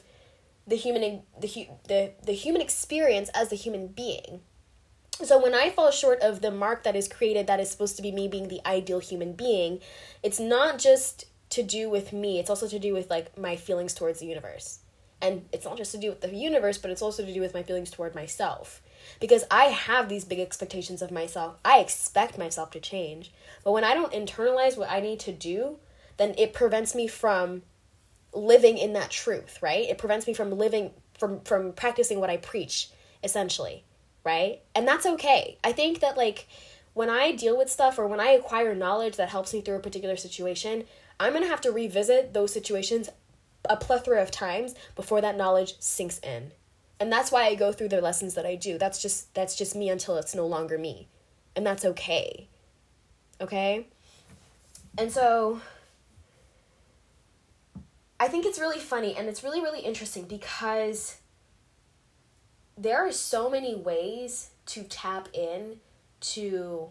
the 0.66 0.76
human 0.76 1.22
the 1.40 1.68
the 1.88 2.12
the 2.24 2.32
human 2.32 2.62
experience 2.62 3.28
as 3.34 3.52
a 3.52 3.56
human 3.56 3.88
being. 3.88 4.40
So 5.24 5.42
when 5.42 5.54
I 5.54 5.70
fall 5.70 5.90
short 5.90 6.20
of 6.20 6.42
the 6.42 6.50
mark 6.50 6.84
that 6.84 6.94
is 6.94 7.08
created, 7.08 7.46
that 7.46 7.58
is 7.58 7.70
supposed 7.70 7.96
to 7.96 8.02
be 8.02 8.12
me 8.12 8.28
being 8.28 8.48
the 8.48 8.60
ideal 8.66 8.98
human 8.98 9.32
being, 9.32 9.80
it's 10.22 10.38
not 10.38 10.78
just 10.78 11.24
to 11.50 11.62
do 11.62 11.88
with 11.88 12.12
me. 12.12 12.38
It's 12.38 12.50
also 12.50 12.68
to 12.68 12.78
do 12.78 12.92
with 12.92 13.08
like 13.08 13.36
my 13.38 13.56
feelings 13.56 13.94
towards 13.94 14.20
the 14.20 14.26
universe, 14.26 14.80
and 15.20 15.46
it's 15.52 15.64
not 15.64 15.78
just 15.78 15.92
to 15.92 15.98
do 15.98 16.10
with 16.10 16.20
the 16.20 16.34
universe, 16.34 16.78
but 16.78 16.90
it's 16.90 17.02
also 17.02 17.24
to 17.24 17.32
do 17.32 17.40
with 17.40 17.54
my 17.54 17.62
feelings 17.62 17.90
toward 17.90 18.14
myself 18.14 18.82
because 19.20 19.44
I 19.50 19.64
have 19.64 20.08
these 20.08 20.24
big 20.24 20.40
expectations 20.40 21.02
of 21.02 21.10
myself. 21.10 21.56
I 21.64 21.78
expect 21.80 22.38
myself 22.38 22.70
to 22.72 22.80
change. 22.80 23.32
But 23.64 23.72
when 23.72 23.84
I 23.84 23.94
don't 23.94 24.12
internalize 24.12 24.76
what 24.76 24.90
I 24.90 25.00
need 25.00 25.20
to 25.20 25.32
do, 25.32 25.78
then 26.16 26.34
it 26.38 26.52
prevents 26.52 26.94
me 26.94 27.06
from 27.06 27.62
living 28.32 28.78
in 28.78 28.92
that 28.94 29.10
truth, 29.10 29.58
right? 29.62 29.88
It 29.88 29.98
prevents 29.98 30.26
me 30.26 30.34
from 30.34 30.50
living 30.50 30.90
from 31.18 31.40
from 31.40 31.72
practicing 31.72 32.20
what 32.20 32.30
I 32.30 32.36
preach, 32.36 32.90
essentially. 33.22 33.84
right? 34.26 34.60
And 34.74 34.86
that's 34.86 35.06
okay. 35.06 35.56
I 35.64 35.72
think 35.72 36.00
that 36.00 36.16
like 36.16 36.48
when 36.92 37.08
I 37.08 37.32
deal 37.32 37.56
with 37.56 37.70
stuff 37.70 37.98
or 37.98 38.06
when 38.08 38.20
I 38.20 38.30
acquire 38.30 38.74
knowledge 38.74 39.16
that 39.16 39.28
helps 39.28 39.54
me 39.54 39.60
through 39.60 39.76
a 39.76 39.80
particular 39.80 40.16
situation, 40.16 40.84
I'm 41.20 41.32
going 41.32 41.44
to 41.44 41.48
have 41.48 41.60
to 41.62 41.70
revisit 41.70 42.34
those 42.34 42.52
situations 42.52 43.08
a 43.70 43.76
plethora 43.76 44.20
of 44.20 44.30
times 44.30 44.74
before 44.96 45.20
that 45.20 45.36
knowledge 45.36 45.76
sinks 45.78 46.18
in. 46.20 46.50
And 46.98 47.12
that's 47.12 47.30
why 47.30 47.46
I 47.46 47.54
go 47.54 47.72
through 47.72 47.88
the 47.88 48.00
lessons 48.00 48.34
that 48.34 48.46
I 48.46 48.54
do. 48.54 48.78
That's 48.78 49.00
just 49.00 49.34
that's 49.34 49.54
just 49.54 49.76
me 49.76 49.90
until 49.90 50.16
it's 50.16 50.34
no 50.34 50.46
longer 50.46 50.78
me. 50.78 51.08
And 51.54 51.66
that's 51.66 51.84
okay. 51.84 52.48
Okay? 53.40 53.86
And 54.96 55.12
so 55.12 55.60
I 58.18 58.28
think 58.28 58.46
it's 58.46 58.58
really 58.58 58.78
funny 58.78 59.14
and 59.14 59.28
it's 59.28 59.44
really 59.44 59.60
really 59.60 59.80
interesting 59.80 60.24
because 60.24 61.16
there 62.78 63.06
are 63.06 63.12
so 63.12 63.48
many 63.50 63.74
ways 63.74 64.50
to 64.66 64.82
tap 64.82 65.28
in 65.32 65.80
to 66.20 66.88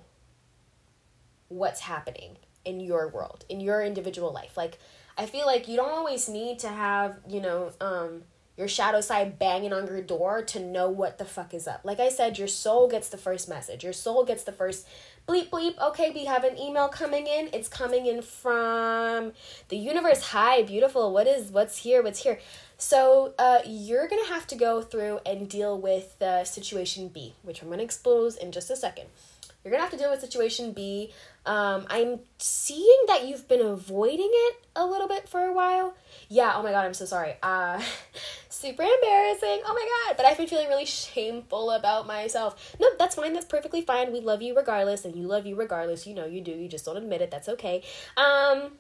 what's 1.48 1.82
happening 1.82 2.38
in 2.64 2.80
your 2.80 3.08
world, 3.08 3.46
in 3.50 3.60
your 3.60 3.84
individual 3.84 4.34
life. 4.34 4.58
Like, 4.58 4.80
I 5.18 5.26
feel 5.26 5.46
like 5.46 5.68
you 5.68 5.78
don't 5.78 5.92
always 5.92 6.28
need 6.28 6.60
to 6.60 6.70
have, 6.70 7.18
you 7.28 7.40
know, 7.40 7.72
um, 7.80 8.24
your 8.58 8.68
shadow 8.68 9.02
side 9.02 9.38
banging 9.38 9.74
on 9.74 9.88
your 9.88 10.02
door 10.02 10.42
to 10.42 10.60
know 10.60 10.90
what 10.90 11.18
the 11.18 11.26
fuck 11.26 11.54
is 11.54 11.68
up. 11.68 11.82
Like 11.84 12.00
I 12.00 12.10
said, 12.10 12.38
your 12.38 12.48
soul 12.48 12.88
gets 12.88 13.10
the 13.10 13.18
first 13.18 13.50
message. 13.50 13.84
Your 13.84 13.94
soul 13.94 14.24
gets 14.24 14.44
the 14.44 14.52
first 14.52 14.88
bleep 15.28 15.50
bleep. 15.50 15.78
Okay, 15.80 16.12
we 16.12 16.26
have 16.26 16.44
an 16.44 16.58
email 16.58 16.88
coming 16.88 17.28
in. 17.28 17.50
It's 17.52 17.68
coming 17.68 18.06
in 18.06 18.22
from 18.22 19.34
the 19.70 19.78
universe. 19.78 20.28
Hi, 20.28 20.64
beautiful. 20.64 21.12
What 21.12 21.28
is 21.28 21.52
what's 21.52 21.78
here? 21.78 22.02
What's 22.02 22.24
here? 22.24 22.40
So 22.78 23.34
uh, 23.38 23.60
you're 23.66 24.08
gonna 24.08 24.28
have 24.28 24.48
to 24.48 24.56
go 24.56 24.82
through 24.82 25.20
and 25.26 25.50
deal 25.50 25.80
with 25.80 26.18
the 26.20 26.44
situation 26.46 27.10
B, 27.10 27.36
which 27.44 27.62
I'm 27.62 27.70
gonna 27.70 27.84
expose 27.84 28.36
in 28.38 28.52
just 28.52 28.70
a 28.70 28.76
second. 28.76 29.08
You're 29.64 29.72
gonna 29.72 29.84
have 29.84 29.92
to 29.92 29.98
deal 29.98 30.12
with 30.12 30.22
situation 30.22 30.72
B. 30.72 31.12
Um, 31.46 31.86
I'm 31.90 32.20
seeing 32.40 33.04
that 33.08 33.28
you've 33.28 33.48
been 33.48 33.62
avoiding 33.62 34.30
it 34.32 34.56
a 34.76 34.86
little 34.86 35.08
bit 35.08 35.30
for 35.30 35.42
a 35.42 35.54
while. 35.54 35.96
Yeah, 36.28 36.54
oh 36.56 36.64
my 36.64 36.72
god, 36.72 36.86
I'm 36.86 36.94
so 36.94 37.06
sorry. 37.06 37.36
Uh, 37.44 37.82
super 38.50 38.84
embarrassing. 38.84 39.62
Oh 39.66 39.74
my 39.74 40.08
god, 40.08 40.18
but 40.18 40.26
I've 40.26 40.38
been 40.38 40.48
feeling 40.48 40.68
really 40.68 40.86
shameful 40.86 41.72
about 41.72 42.08
myself. 42.08 42.76
No, 42.80 42.88
that's 42.98 43.16
fine. 43.16 43.34
That's 43.34 43.46
perfectly 43.46 43.82
fine. 43.82 44.12
We 44.12 44.22
love 44.22 44.42
you 44.42 44.56
regardless, 44.56 45.06
and 45.06 45.16
you 45.16 45.28
love 45.28 45.46
you 45.46 45.56
regardless. 45.56 46.08
You 46.08 46.16
know 46.16 46.26
you 46.26 46.42
do. 46.42 46.52
You 46.52 46.68
just 46.68 46.86
don't 46.86 46.98
admit 46.98 47.22
it. 47.22 47.32
That's 47.32 47.50
okay. 47.50 47.84
Um, 48.18 48.74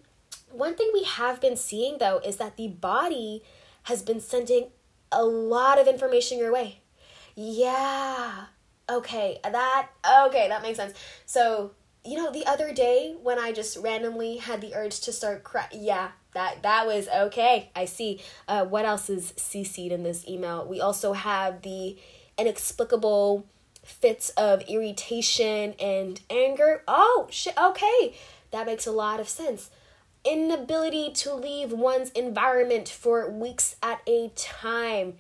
one 0.51 0.75
thing 0.75 0.89
we 0.93 1.03
have 1.03 1.39
been 1.41 1.57
seeing 1.57 1.97
though 1.99 2.19
is 2.19 2.37
that 2.37 2.57
the 2.57 2.67
body 2.67 3.43
has 3.83 4.01
been 4.01 4.19
sending 4.19 4.69
a 5.11 5.23
lot 5.23 5.79
of 5.79 5.87
information 5.87 6.39
your 6.39 6.51
way. 6.51 6.79
Yeah. 7.35 8.45
Okay, 8.89 9.39
that 9.43 9.89
okay, 10.27 10.47
that 10.47 10.61
makes 10.61 10.77
sense. 10.77 10.93
So, 11.25 11.71
you 12.05 12.17
know, 12.17 12.31
the 12.31 12.45
other 12.45 12.73
day 12.73 13.15
when 13.21 13.39
I 13.39 13.51
just 13.51 13.77
randomly 13.77 14.37
had 14.37 14.61
the 14.61 14.75
urge 14.75 14.99
to 15.01 15.11
start 15.11 15.43
cry, 15.43 15.67
yeah, 15.71 16.09
that 16.33 16.63
that 16.63 16.85
was 16.85 17.07
okay. 17.07 17.69
I 17.75 17.85
see. 17.85 18.21
Uh, 18.47 18.65
what 18.65 18.85
else 18.85 19.09
is 19.09 19.33
cc'd 19.33 19.91
in 19.91 20.03
this 20.03 20.27
email? 20.27 20.65
We 20.67 20.81
also 20.81 21.13
have 21.13 21.61
the 21.61 21.97
inexplicable 22.37 23.45
fits 23.83 24.29
of 24.31 24.61
irritation 24.67 25.73
and 25.79 26.21
anger. 26.29 26.83
Oh 26.87 27.27
shit. 27.31 27.57
Okay, 27.57 28.15
that 28.51 28.65
makes 28.65 28.85
a 28.85 28.91
lot 28.91 29.19
of 29.19 29.27
sense 29.27 29.69
inability 30.25 31.11
to 31.11 31.33
leave 31.33 31.71
one's 31.71 32.09
environment 32.11 32.89
for 32.89 33.29
weeks 33.29 33.75
at 33.83 34.01
a 34.07 34.31
time. 34.35 35.13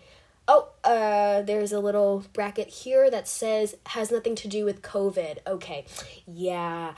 Oh, 0.47 0.69
uh, 0.83 1.41
there's 1.41 1.71
a 1.71 1.79
little 1.79 2.23
bracket 2.33 2.67
here 2.67 3.09
that 3.09 3.27
says 3.27 3.75
has 3.87 4.11
nothing 4.11 4.35
to 4.35 4.47
do 4.47 4.65
with 4.65 4.81
COVID. 4.81 5.39
Okay, 5.47 5.85
yeah. 6.27 6.93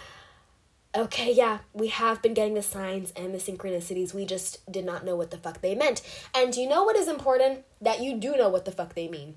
Okay, 0.96 1.32
yeah, 1.32 1.60
we 1.74 1.88
have 1.90 2.22
been 2.22 2.34
getting 2.34 2.56
the 2.56 2.64
signs 2.64 3.12
and 3.16 3.34
the 3.34 3.38
synchronicities. 3.38 4.14
We 4.14 4.26
just 4.26 4.70
did 4.72 4.84
not 4.84 5.06
know 5.06 5.16
what 5.16 5.32
the 5.32 5.38
fuck 5.38 5.62
they 5.62 5.76
meant. 5.76 6.02
And 6.34 6.56
you 6.56 6.68
know 6.68 6.84
what 6.84 6.96
is 6.96 7.08
important? 7.08 7.66
That 7.80 8.02
you 8.02 8.18
do 8.18 8.36
know 8.36 8.50
what 8.50 8.66
the 8.66 8.72
fuck 8.72 8.96
they 8.96 9.08
mean. 9.08 9.36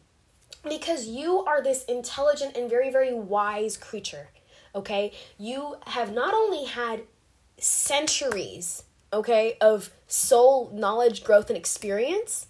Because 0.67 1.07
you 1.07 1.45
are 1.45 1.63
this 1.63 1.85
intelligent 1.85 2.57
and 2.57 2.71
very, 2.71 2.91
very 2.91 3.13
wise 3.13 3.77
creature. 3.77 4.29
Okay? 4.75 5.13
You 5.39 5.77
have 5.89 6.15
not 6.15 6.33
only 6.33 6.65
had 6.65 7.03
centuries, 7.59 8.85
okay, 9.13 9.57
of 9.61 9.91
soul 10.07 10.71
knowledge, 10.73 11.25
growth, 11.25 11.51
and 11.51 11.59
experience. 11.59 12.47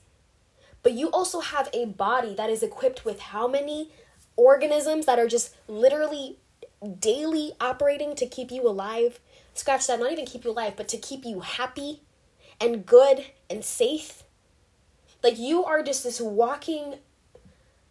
But 0.82 0.92
you 0.92 1.10
also 1.10 1.40
have 1.40 1.68
a 1.72 1.86
body 1.86 2.34
that 2.34 2.50
is 2.50 2.62
equipped 2.62 3.04
with 3.04 3.20
how 3.20 3.46
many 3.46 3.90
organisms 4.36 5.06
that 5.06 5.18
are 5.18 5.28
just 5.28 5.54
literally 5.68 6.38
daily 6.98 7.52
operating 7.60 8.14
to 8.16 8.26
keep 8.26 8.50
you 8.50 8.66
alive? 8.66 9.20
Scratch 9.54 9.86
that, 9.86 10.00
not 10.00 10.12
even 10.12 10.26
keep 10.26 10.44
you 10.44 10.50
alive, 10.50 10.74
but 10.76 10.88
to 10.88 10.96
keep 10.96 11.24
you 11.24 11.40
happy 11.40 12.00
and 12.60 12.86
good 12.86 13.26
and 13.48 13.64
safe. 13.64 14.22
Like 15.22 15.38
you 15.38 15.64
are 15.64 15.82
just 15.82 16.04
this 16.04 16.20
walking 16.20 16.96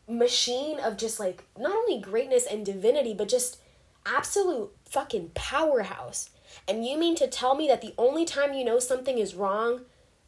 machine 0.07 0.79
of 0.79 0.97
just 0.97 1.19
like 1.19 1.43
not 1.57 1.75
only 1.75 1.99
greatness 1.99 2.45
and 2.49 2.65
divinity, 2.65 3.13
but 3.13 3.29
just 3.29 3.59
absolute 4.05 4.71
fucking 4.85 5.31
powerhouse. 5.35 6.31
And 6.67 6.85
you 6.85 6.97
mean 6.97 7.15
to 7.15 7.27
tell 7.27 7.53
me 7.53 7.67
that 7.67 7.81
the 7.81 7.93
only 7.97 8.25
time 8.25 8.53
you 8.53 8.65
know 8.65 8.79
something 8.79 9.19
is 9.19 9.35
wrong 9.35 9.81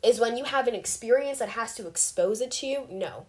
is 0.04 0.20
when 0.20 0.38
you 0.38 0.46
have 0.46 0.68
an 0.68 0.76
experience 0.76 1.40
that 1.40 1.50
has 1.50 1.76
to 1.76 1.88
expose 1.88 2.42
it 2.42 2.52
to 2.52 2.68
you? 2.68 2.88
No. 2.90 3.26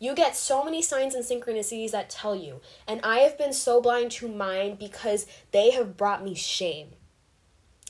You 0.00 0.14
get 0.14 0.36
so 0.36 0.64
many 0.64 0.80
signs 0.80 1.14
and 1.14 1.24
synchronicities 1.24 1.90
that 1.90 2.10
tell 2.10 2.36
you. 2.36 2.60
And 2.86 3.00
I 3.02 3.18
have 3.18 3.36
been 3.36 3.52
so 3.52 3.80
blind 3.80 4.12
to 4.12 4.28
mine 4.28 4.76
because 4.76 5.26
they 5.50 5.70
have 5.70 5.96
brought 5.96 6.24
me 6.24 6.34
shame 6.34 6.90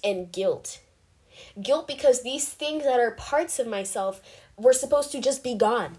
and 0.03 0.33
guilt. 0.33 0.81
Guilt 1.61 1.87
because 1.87 2.23
these 2.23 2.49
things 2.49 2.85
that 2.85 3.01
are 3.01 3.11
parts 3.13 3.59
of 3.59 3.67
myself 3.67 4.23
were 4.57 4.73
supposed 4.73 5.13
to 5.13 5.21
just 5.21 5.45
be 5.45 5.55
gone. 5.55 5.99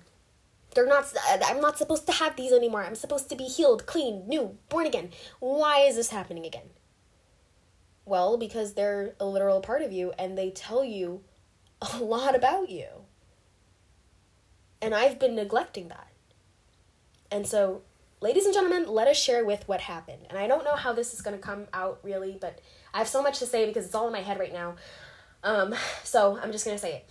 They're 0.76 0.88
not 0.88 1.12
uh, 1.30 1.40
I'm 1.46 1.62
not 1.62 1.78
supposed 1.78 2.06
to 2.08 2.14
have 2.14 2.36
these 2.36 2.52
anymore. 2.52 2.84
I'm 2.84 2.96
supposed 2.96 3.30
to 3.30 3.36
be 3.36 3.46
healed, 3.46 3.86
clean, 3.86 4.28
new, 4.28 4.58
born 4.70 4.86
again. 4.86 5.10
Why 5.40 5.82
is 5.82 5.96
this 5.96 6.10
happening 6.10 6.46
again? 6.46 6.70
Well, 8.06 8.38
because 8.38 8.74
they're 8.74 9.14
a 9.20 9.26
literal 9.26 9.62
part 9.62 9.82
of 9.82 9.92
you 9.92 10.14
and 10.18 10.38
they 10.38 10.50
tell 10.50 10.84
you 10.84 11.22
a 11.82 11.98
lot 11.98 12.36
about 12.36 12.70
you. 12.70 12.88
And 14.82 14.94
I've 14.94 15.20
been 15.20 15.36
neglecting 15.36 15.90
that. 15.90 16.08
And 17.32 17.46
so, 17.46 17.82
ladies 18.22 18.46
and 18.46 18.54
gentlemen, 18.54 18.88
let 18.88 19.08
us 19.08 19.22
share 19.22 19.46
with 19.46 19.68
what 19.68 19.82
happened. 19.82 20.26
And 20.30 20.38
I 20.38 20.48
don't 20.48 20.64
know 20.64 20.76
how 20.76 20.94
this 20.94 21.14
is 21.14 21.22
going 21.22 21.38
to 21.38 21.42
come 21.42 21.68
out 21.74 22.00
really, 22.04 22.38
but 22.40 22.60
I 22.94 23.00
have 23.00 23.08
so 23.08 23.22
much 23.22 23.40
to 23.40 23.46
say 23.46 23.66
because 23.66 23.86
it's 23.86 23.96
all 23.96 24.08
in 24.08 24.14
my 24.14 24.22
head 24.22 24.40
right 24.40 24.54
now. 24.54 24.76
Um, 25.44 25.76
so, 26.04 26.40
I'm 26.42 26.52
just 26.52 26.66
going 26.66 26.76
to 26.76 26.82
say 26.82 26.94
it. 26.94 27.10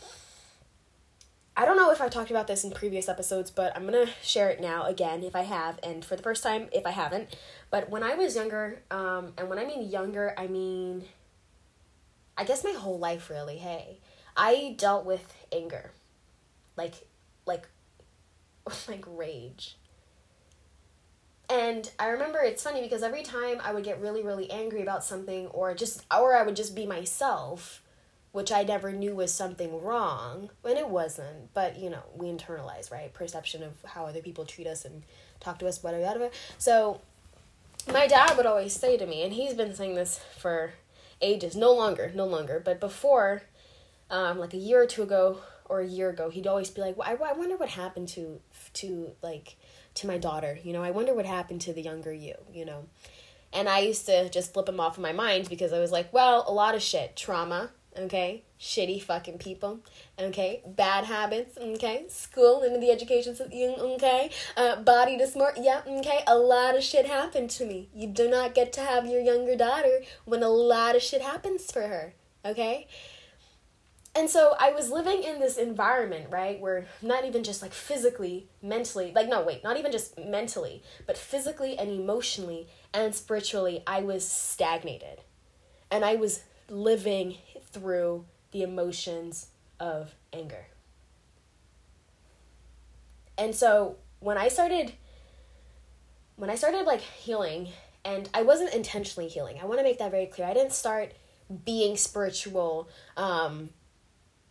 I 1.59 1.65
don't 1.65 1.77
know 1.77 1.91
if 1.91 2.01
I 2.01 2.09
talked 2.09 2.31
about 2.31 2.47
this 2.47 2.63
in 2.63 2.71
previous 2.71 3.09
episodes, 3.09 3.51
but 3.51 3.77
I'm 3.77 3.85
gonna 3.85 4.07
share 4.23 4.49
it 4.49 4.61
now 4.61 4.85
again 4.85 5.25
if 5.25 5.35
I 5.35 5.43
have, 5.43 5.81
and 5.83 6.05
for 6.05 6.15
the 6.15 6.23
first 6.23 6.45
time 6.45 6.69
if 6.71 6.87
I 6.87 6.93
haven't. 6.93 7.35
But 7.69 7.91
when 7.91 8.05
I 8.05 8.15
was 8.15 8.37
younger, 8.37 8.81
um, 8.93 9.33
and 9.37 9.49
when 9.49 9.59
I 9.59 9.65
mean 9.65 9.91
younger, 9.91 10.35
I 10.39 10.47
mean, 10.47 11.07
I 12.37 12.45
guess 12.45 12.63
my 12.63 12.71
whole 12.71 13.01
life 13.01 13.29
really. 13.29 13.57
Hey, 13.57 13.99
I 14.39 14.75
dealt 14.79 15.05
with 15.05 15.35
anger, 15.53 15.91
like, 16.77 16.95
like, 17.45 17.69
like 18.89 19.05
rage. 19.07 19.77
And 21.51 21.91
I 21.99 22.09
remember 22.09 22.39
it's 22.41 22.63
funny 22.63 22.83
because 22.83 23.03
every 23.03 23.23
time 23.23 23.61
I 23.63 23.73
would 23.73 23.85
get 23.85 24.01
really, 24.01 24.23
really 24.23 24.51
angry 24.51 24.83
about 24.83 25.05
something, 25.05 25.49
or 25.49 25.75
just, 25.75 26.05
or 26.15 26.35
I 26.35 26.43
would 26.43 26.57
just 26.57 26.75
be 26.75 26.87
myself 26.87 27.83
which 28.33 28.53
I 28.53 28.63
never 28.63 28.93
knew 28.93 29.15
was 29.15 29.33
something 29.33 29.83
wrong, 29.83 30.51
when 30.63 30.77
it 30.77 30.89
wasn't. 30.89 31.53
But 31.55 31.79
you 31.79 31.91
know, 31.91 32.03
we 32.15 32.29
internalize, 32.29 32.91
right? 32.91 33.13
Perception 33.13 33.63
of 33.63 33.73
how 33.85 34.07
other 34.07 34.21
people 34.21 34.45
treat 34.45 34.67
us 34.67 34.85
and 34.85 35.03
talk 35.41 35.59
to 35.59 35.67
us, 35.69 35.83
whatever, 35.83 36.05
whatever. 36.05 36.31
So, 36.59 37.01
my 37.91 38.07
dad 38.07 38.37
would 38.37 38.47
always 38.47 38.75
say 38.75 38.97
to 38.97 39.07
me, 39.07 39.23
and 39.23 39.33
he's 39.33 39.55
been 39.55 39.75
saying 39.75 39.95
this 39.95 40.21
for 40.37 40.75
ages, 41.21 41.57
no 41.57 41.73
longer, 41.73 42.13
no 42.15 42.27
longer, 42.27 42.61
but 42.63 42.81
before, 42.81 43.43
um, 44.11 44.39
like 44.39 44.55
a 44.55 44.59
year 44.59 44.83
or 44.83 44.87
two 44.87 45.03
ago 45.03 45.39
or 45.67 45.81
a 45.81 45.87
year 45.87 46.11
ago, 46.11 46.31
he'd 46.31 46.47
always 46.47 46.71
be 46.71 46.81
like, 46.81 46.97
well, 46.97 47.09
I, 47.09 47.31
I 47.31 47.33
wonder 47.33 47.57
what 47.57 47.69
happened 47.69 48.09
to, 48.11 48.41
to 48.75 49.13
like, 49.23 49.57
to 49.95 50.07
my 50.07 50.19
daughter, 50.19 50.59
you 50.63 50.73
know, 50.73 50.83
I 50.83 50.91
wonder 50.91 51.15
what 51.15 51.27
happened 51.27 51.61
to 51.63 51.73
the 51.73 51.83
younger 51.83 52.13
you, 52.13 52.35
you 52.53 52.65
know. 52.65 52.87
And 53.53 53.69
I 53.69 53.81
used 53.81 54.07
to 54.07 54.29
just 54.29 54.53
flip 54.53 54.69
him 54.69 54.81
off 54.81 54.97
in 54.97 55.03
my 55.03 55.13
mind 55.13 55.49
because 55.49 55.73
I 55.73 55.79
was 55.79 55.91
like, 55.93 56.13
well, 56.13 56.45
a 56.47 56.53
lot 56.53 56.75
of 56.75 56.83
shit, 56.83 57.17
trauma, 57.17 57.71
okay? 57.97 58.45
Shitty 58.61 59.03
fucking 59.03 59.39
people, 59.39 59.81
okay? 60.19 60.63
Bad 60.67 61.05
habits, 61.05 61.57
okay? 61.57 62.05
School 62.09 62.63
into 62.63 62.79
the 62.79 62.91
education 62.91 63.35
system, 63.35 63.59
okay? 63.81 64.31
Uh, 64.57 64.77
body 64.83 65.17
dysmorphia, 65.17 65.63
yeah, 65.63 65.81
okay? 65.87 66.21
A 66.27 66.37
lot 66.37 66.77
of 66.77 66.83
shit 66.83 67.07
happened 67.07 67.51
to 67.51 67.65
me. 67.65 67.89
You 67.95 68.09
do 68.09 68.29
not 68.29 68.55
get 68.55 68.73
to 68.75 68.81
have 68.81 69.07
your 69.07 69.21
younger 69.21 69.57
daughter 69.57 70.01
when 70.25 70.43
a 70.43 70.49
lot 70.49 70.97
of 70.97 71.03
shit 71.03 71.23
happens 71.23 71.71
for 71.71 71.83
her, 71.83 72.15
okay? 72.45 72.87
And 74.19 74.29
so 74.29 74.57
I 74.59 74.73
was 74.73 74.91
living 74.91 75.23
in 75.23 75.39
this 75.39 75.57
environment, 75.57 76.27
right, 76.29 76.59
where 76.59 76.87
not 77.01 77.25
even 77.25 77.45
just 77.45 77.63
like 77.63 77.73
physically, 77.73 78.49
mentally, 78.61 79.13
like, 79.15 79.29
no, 79.29 79.43
wait, 79.43 79.63
not 79.63 79.77
even 79.77 79.93
just 79.93 80.19
mentally, 80.19 80.83
but 81.07 81.17
physically 81.17 81.79
and 81.79 81.89
emotionally 81.89 82.67
and 82.93 83.15
spiritually, 83.15 83.85
I 83.87 84.01
was 84.01 84.27
stagnated. 84.27 85.21
And 85.89 86.05
I 86.05 86.17
was 86.17 86.43
living 86.69 87.37
through 87.71 88.25
the 88.51 88.63
emotions 88.63 89.51
of 89.79 90.17
anger. 90.33 90.67
And 93.39 93.55
so 93.55 93.99
when 94.19 94.37
I 94.37 94.49
started, 94.49 94.95
when 96.35 96.51
I 96.51 96.57
started 96.57 96.87
like 96.87 97.03
healing, 97.03 97.69
and 98.05 98.29
I 98.35 98.43
wasn't 98.43 98.75
intentionally 98.75 99.29
healing, 99.29 99.59
I 99.63 99.67
want 99.67 99.79
to 99.79 99.85
make 99.85 100.01
that 100.01 100.11
very 100.11 100.27
clear. 100.27 100.49
I 100.49 100.55
didn't 100.55 100.73
start 100.73 101.13
being 101.65 101.97
spiritual 101.97 102.89
um, 103.17 103.71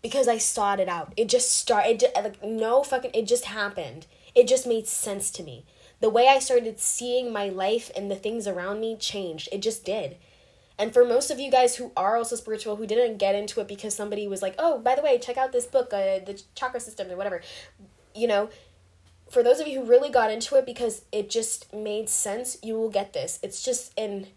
because 0.02 0.28
I 0.28 0.38
sought 0.38 0.80
it 0.80 0.88
out. 0.88 1.14
It 1.18 1.30
just 1.30 1.52
started. 1.52 2.04
It, 2.04 2.12
like 2.16 2.44
no 2.44 2.84
fucking. 2.84 3.12
It 3.14 3.28
just 3.28 3.46
happened. 3.46 4.06
It 4.36 4.48
just 4.48 4.68
made 4.68 4.88
sense 4.88 5.32
to 5.32 5.44
me. 5.44 5.66
The 6.00 6.10
way 6.10 6.28
I 6.28 6.40
started 6.40 6.80
seeing 6.80 7.34
my 7.34 7.50
life 7.50 7.90
and 7.96 8.10
the 8.10 8.16
things 8.16 8.48
around 8.48 8.80
me 8.80 8.96
changed. 8.96 9.50
It 9.52 9.62
just 9.62 9.84
did. 9.84 10.18
And 10.78 10.94
for 10.94 11.04
most 11.04 11.32
of 11.32 11.40
you 11.40 11.50
guys 11.50 11.76
who 11.76 11.92
are 11.98 12.18
also 12.18 12.36
spiritual, 12.36 12.76
who 12.76 12.86
didn't 12.86 13.18
get 13.18 13.34
into 13.34 13.60
it 13.62 13.68
because 13.68 13.96
somebody 13.96 14.28
was 14.28 14.44
like, 14.44 14.56
"Oh, 14.60 14.78
by 14.78 14.96
the 14.96 15.02
way, 15.02 15.18
check 15.18 15.38
out 15.38 15.52
this 15.52 15.66
book, 15.66 15.92
uh, 15.92 16.20
the 16.20 16.42
chakra 16.54 16.80
system, 16.80 17.10
or 17.10 17.18
whatever," 17.18 17.42
you 18.14 18.28
know. 18.28 18.50
For 19.30 19.44
those 19.44 19.60
of 19.60 19.68
you 19.68 19.82
who 19.82 19.90
really 19.90 20.10
got 20.10 20.32
into 20.32 20.56
it 20.56 20.66
because 20.66 21.02
it 21.12 21.30
just 21.30 21.74
made 21.74 22.08
sense, 22.08 22.58
you 22.64 22.76
will 22.76 22.90
get 22.90 23.12
this. 23.14 23.40
It's 23.42 23.62
just 23.64 23.92
in. 23.98 24.28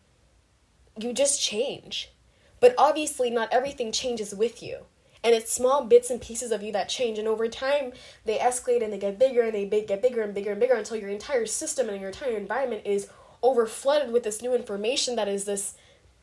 You 0.99 1.13
just 1.13 1.41
change, 1.41 2.11
but 2.59 2.75
obviously, 2.77 3.31
not 3.31 3.53
everything 3.53 3.93
changes 3.93 4.35
with 4.35 4.63
you 4.63 4.87
and 5.23 5.35
it's 5.35 5.53
small 5.53 5.85
bits 5.85 6.11
and 6.11 6.21
pieces 6.21 6.51
of 6.51 6.63
you 6.63 6.73
that 6.73 6.89
change. 6.89 7.19
And 7.19 7.29
over 7.29 7.49
time 7.49 7.93
they 8.25 8.39
escalate 8.39 8.83
and 8.83 8.93
they 8.93 8.99
get 8.99 9.19
bigger 9.19 9.43
and 9.43 9.55
they 9.55 9.67
get 9.67 10.03
bigger 10.03 10.23
and 10.23 10.35
bigger 10.35 10.53
and 10.53 10.61
bigger 10.61 10.75
until 10.75 10.97
your 10.97 11.11
entire 11.11 11.47
system 11.47 11.89
and 11.89 12.01
your 12.01 12.11
entire 12.11 12.37
environment 12.37 12.83
is 12.87 13.09
over 13.43 13.67
flooded 13.67 14.13
with 14.13 14.23
this 14.23 14.43
new 14.43 14.55
information 14.55 15.17
that 15.17 15.29
is 15.29 15.45
this 15.45 15.75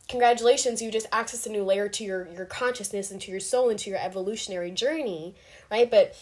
congratulations 0.08 0.82
you 0.82 0.92
just 0.92 1.08
access 1.12 1.46
a 1.46 1.50
new 1.50 1.64
layer 1.64 1.90
to 1.90 2.04
your 2.04 2.28
your 2.30 2.46
consciousness 2.46 3.12
and 3.12 3.20
to 3.20 3.32
your 3.32 3.40
soul 3.40 3.70
and 3.70 3.80
to 3.80 3.90
your 3.90 4.00
evolutionary 4.00 4.72
journey 4.72 5.36
right? 5.70 5.90
But 5.90 6.16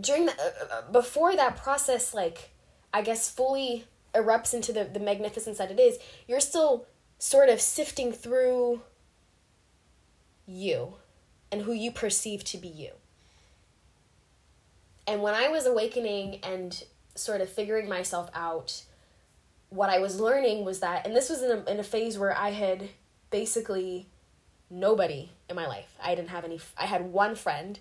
during 0.00 0.26
the 0.26 0.32
uh, 0.32 0.74
uh 0.74 0.92
before 0.92 1.34
that 1.36 1.56
process 1.56 2.14
like 2.14 2.50
i 2.92 3.02
guess 3.02 3.30
fully 3.30 3.84
erupts 4.14 4.54
into 4.54 4.72
the 4.72 4.84
the 4.84 5.00
magnificence 5.00 5.58
that 5.58 5.70
it 5.70 5.80
is 5.80 5.98
you're 6.26 6.40
still 6.40 6.86
sort 7.18 7.48
of 7.48 7.60
sifting 7.60 8.12
through 8.12 8.80
you 10.46 10.94
and 11.50 11.62
who 11.62 11.72
you 11.72 11.90
perceive 11.90 12.44
to 12.44 12.58
be 12.58 12.68
you. 12.68 12.92
And 15.06 15.22
when 15.22 15.34
I 15.34 15.48
was 15.48 15.66
awakening 15.66 16.38
and 16.42 16.84
sort 17.14 17.40
of 17.40 17.48
figuring 17.48 17.88
myself 17.88 18.30
out, 18.34 18.82
what 19.68 19.90
I 19.90 19.98
was 19.98 20.20
learning 20.20 20.64
was 20.64 20.80
that, 20.80 21.06
and 21.06 21.16
this 21.16 21.28
was 21.28 21.42
in 21.42 21.50
a, 21.50 21.70
in 21.70 21.80
a 21.80 21.84
phase 21.84 22.18
where 22.18 22.36
I 22.36 22.50
had 22.50 22.90
basically 23.30 24.06
nobody 24.68 25.30
in 25.48 25.56
my 25.56 25.66
life. 25.66 25.96
I 26.02 26.14
didn't 26.14 26.30
have 26.30 26.44
any, 26.44 26.60
I 26.76 26.86
had 26.86 27.12
one 27.12 27.34
friend. 27.34 27.78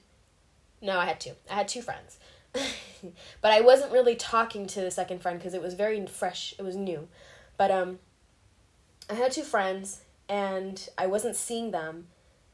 No, 0.82 0.98
I 0.98 1.06
had 1.06 1.20
two. 1.20 1.34
I 1.50 1.56
had 1.56 1.68
two 1.68 1.82
friends. 1.82 2.18
but 2.54 3.52
I 3.52 3.62
wasn't 3.62 3.92
really 3.92 4.16
talking 4.16 4.66
to 4.68 4.82
the 4.82 4.92
second 4.92 5.22
friend 5.22 5.38
because 5.38 5.54
it 5.54 5.62
was 5.62 5.76
very 5.76 6.04
fresh, 6.08 6.56
it 6.58 6.64
was 6.64 6.76
new. 6.76 7.08
But 7.58 7.70
um, 7.70 8.00
I 9.10 9.14
had 9.14 9.32
two 9.32 9.44
friends 9.44 10.02
and 10.28 10.88
I 10.98 11.08
wasn't 11.08 11.36
seeing 11.36 11.72
them 11.72 12.08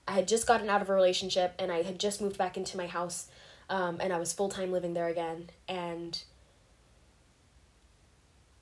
I 0.08 0.14
had 0.14 0.28
just 0.28 0.48
gotten 0.48 0.70
out 0.70 0.82
of 0.82 0.90
a 0.90 0.94
relationship 0.94 1.54
and 1.58 1.72
I 1.72 1.82
had 1.82 2.00
just 2.00 2.22
moved 2.22 2.38
back 2.38 2.58
into 2.58 2.78
my 2.78 2.88
house 2.88 3.28
um, 3.70 3.98
and 4.00 4.14
I 4.14 4.20
was 4.20 4.34
full 4.34 4.50
time 4.50 4.72
living 4.72 4.94
there 4.94 5.08
again. 5.08 5.50
And 5.68 6.22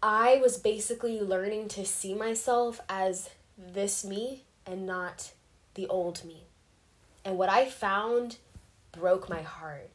I 0.01 0.39
was 0.41 0.58
basically 0.58 1.19
learning 1.21 1.67
to 1.69 1.86
see 1.86 2.13
myself 2.13 2.82
as 2.89 3.29
this 3.58 4.03
me 4.03 4.43
and 4.65 4.86
not 4.86 5.32
the 5.75 5.88
old 5.88 6.23
me. 6.23 6.43
And 7.25 7.38
what 7.38 7.49
I 7.49 7.65
found 7.65 8.38
broke 8.91 9.29
my 9.29 9.41
heart 9.41 9.89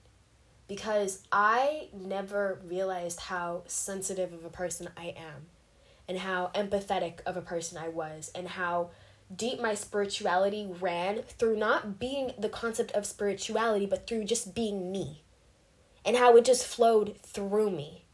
because 0.67 1.23
I 1.33 1.89
never 1.95 2.61
realized 2.67 3.21
how 3.21 3.63
sensitive 3.67 4.33
of 4.33 4.45
a 4.45 4.51
person 4.51 4.89
I 4.97 5.15
am 5.17 5.47
and 6.07 6.19
how 6.19 6.51
empathetic 6.55 7.21
of 7.25 7.37
a 7.37 7.43
person 7.43 7.79
I 7.79 7.89
was 7.89 8.31
and 8.35 8.49
how 8.49 8.91
deep 9.35 9.61
my 9.61 9.75
spirituality 9.75 10.69
ran 10.81 11.23
through 11.23 11.57
not 11.57 11.99
being 11.99 12.33
the 12.39 12.49
concept 12.49 12.93
of 12.93 13.07
spirituality, 13.07 13.87
but 13.87 14.07
through 14.07 14.25
just 14.25 14.55
being 14.55 14.91
me 14.91 15.23
and 16.05 16.17
how 16.17 16.37
it 16.37 16.45
just 16.45 16.67
flowed 16.67 17.17
through 17.23 17.71
me. 17.71 18.05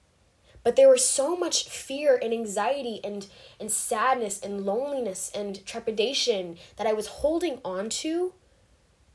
But 0.64 0.76
there 0.76 0.88
was 0.88 1.06
so 1.06 1.36
much 1.36 1.68
fear 1.68 2.18
and 2.20 2.32
anxiety 2.32 3.00
and, 3.04 3.26
and 3.60 3.70
sadness 3.70 4.40
and 4.40 4.64
loneliness 4.64 5.30
and 5.34 5.64
trepidation 5.66 6.56
that 6.76 6.86
I 6.86 6.94
was 6.94 7.06
holding 7.06 7.60
on 7.64 7.90
to 7.90 8.32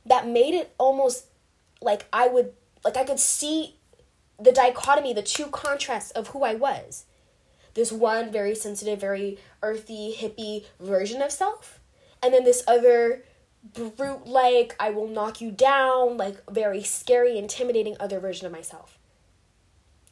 that 0.06 0.28
made 0.28 0.54
it 0.54 0.74
almost 0.78 1.26
like 1.82 2.06
I 2.14 2.28
would, 2.28 2.54
like 2.86 2.96
I 2.96 3.04
could 3.04 3.20
see 3.20 3.76
the 4.40 4.52
dichotomy, 4.52 5.14
the 5.14 5.24
two 5.24 5.48
contrasts 5.48 6.12
of 6.12 6.30
who 6.30 6.44
I 6.44 6.54
was. 6.54 7.06
This 7.74 7.92
one 7.92 8.32
very 8.32 8.56
sensitive, 8.56 9.02
very 9.02 9.38
earthy, 9.62 10.16
hippie 10.18 10.66
version 10.80 11.22
of 11.22 11.32
self 11.32 11.79
and 12.22 12.34
then 12.34 12.44
this 12.44 12.64
other 12.68 13.24
brute 13.74 14.26
like 14.26 14.76
I 14.80 14.90
will 14.90 15.08
knock 15.08 15.42
you 15.42 15.52
down, 15.52 16.18
like 16.18 16.38
very 16.50 16.84
scary, 16.84 17.38
intimidating 17.38 17.96
other 18.00 18.20
version 18.20 18.46
of 18.46 18.52
myself. 18.52 18.98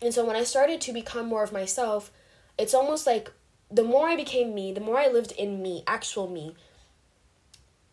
And 0.02 0.13
so 0.13 0.26
when 0.26 0.36
I 0.36 0.43
started 0.43 0.82
to 0.82 0.93
become 0.93 1.28
more 1.28 1.43
of 1.43 1.52
myself, 1.52 2.12
it's 2.58 2.74
almost 2.74 3.08
like 3.08 3.32
the 3.70 3.84
more 3.84 4.08
I 4.08 4.15
became 4.15 4.54
me, 4.54 4.72
the 4.72 4.82
more 4.82 4.98
I 4.98 5.08
lived 5.08 5.32
in 5.32 5.62
me, 5.62 5.84
actual 5.88 6.30
me, 6.30 6.56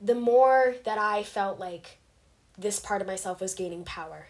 the 0.00 0.14
more 0.14 0.76
that 0.84 0.98
I 0.98 1.22
felt 1.22 1.58
like 1.58 1.98
this 2.58 2.78
part 2.78 3.00
of 3.00 3.06
myself 3.06 3.40
was 3.40 3.54
gaining 3.54 3.84
power. 3.84 4.28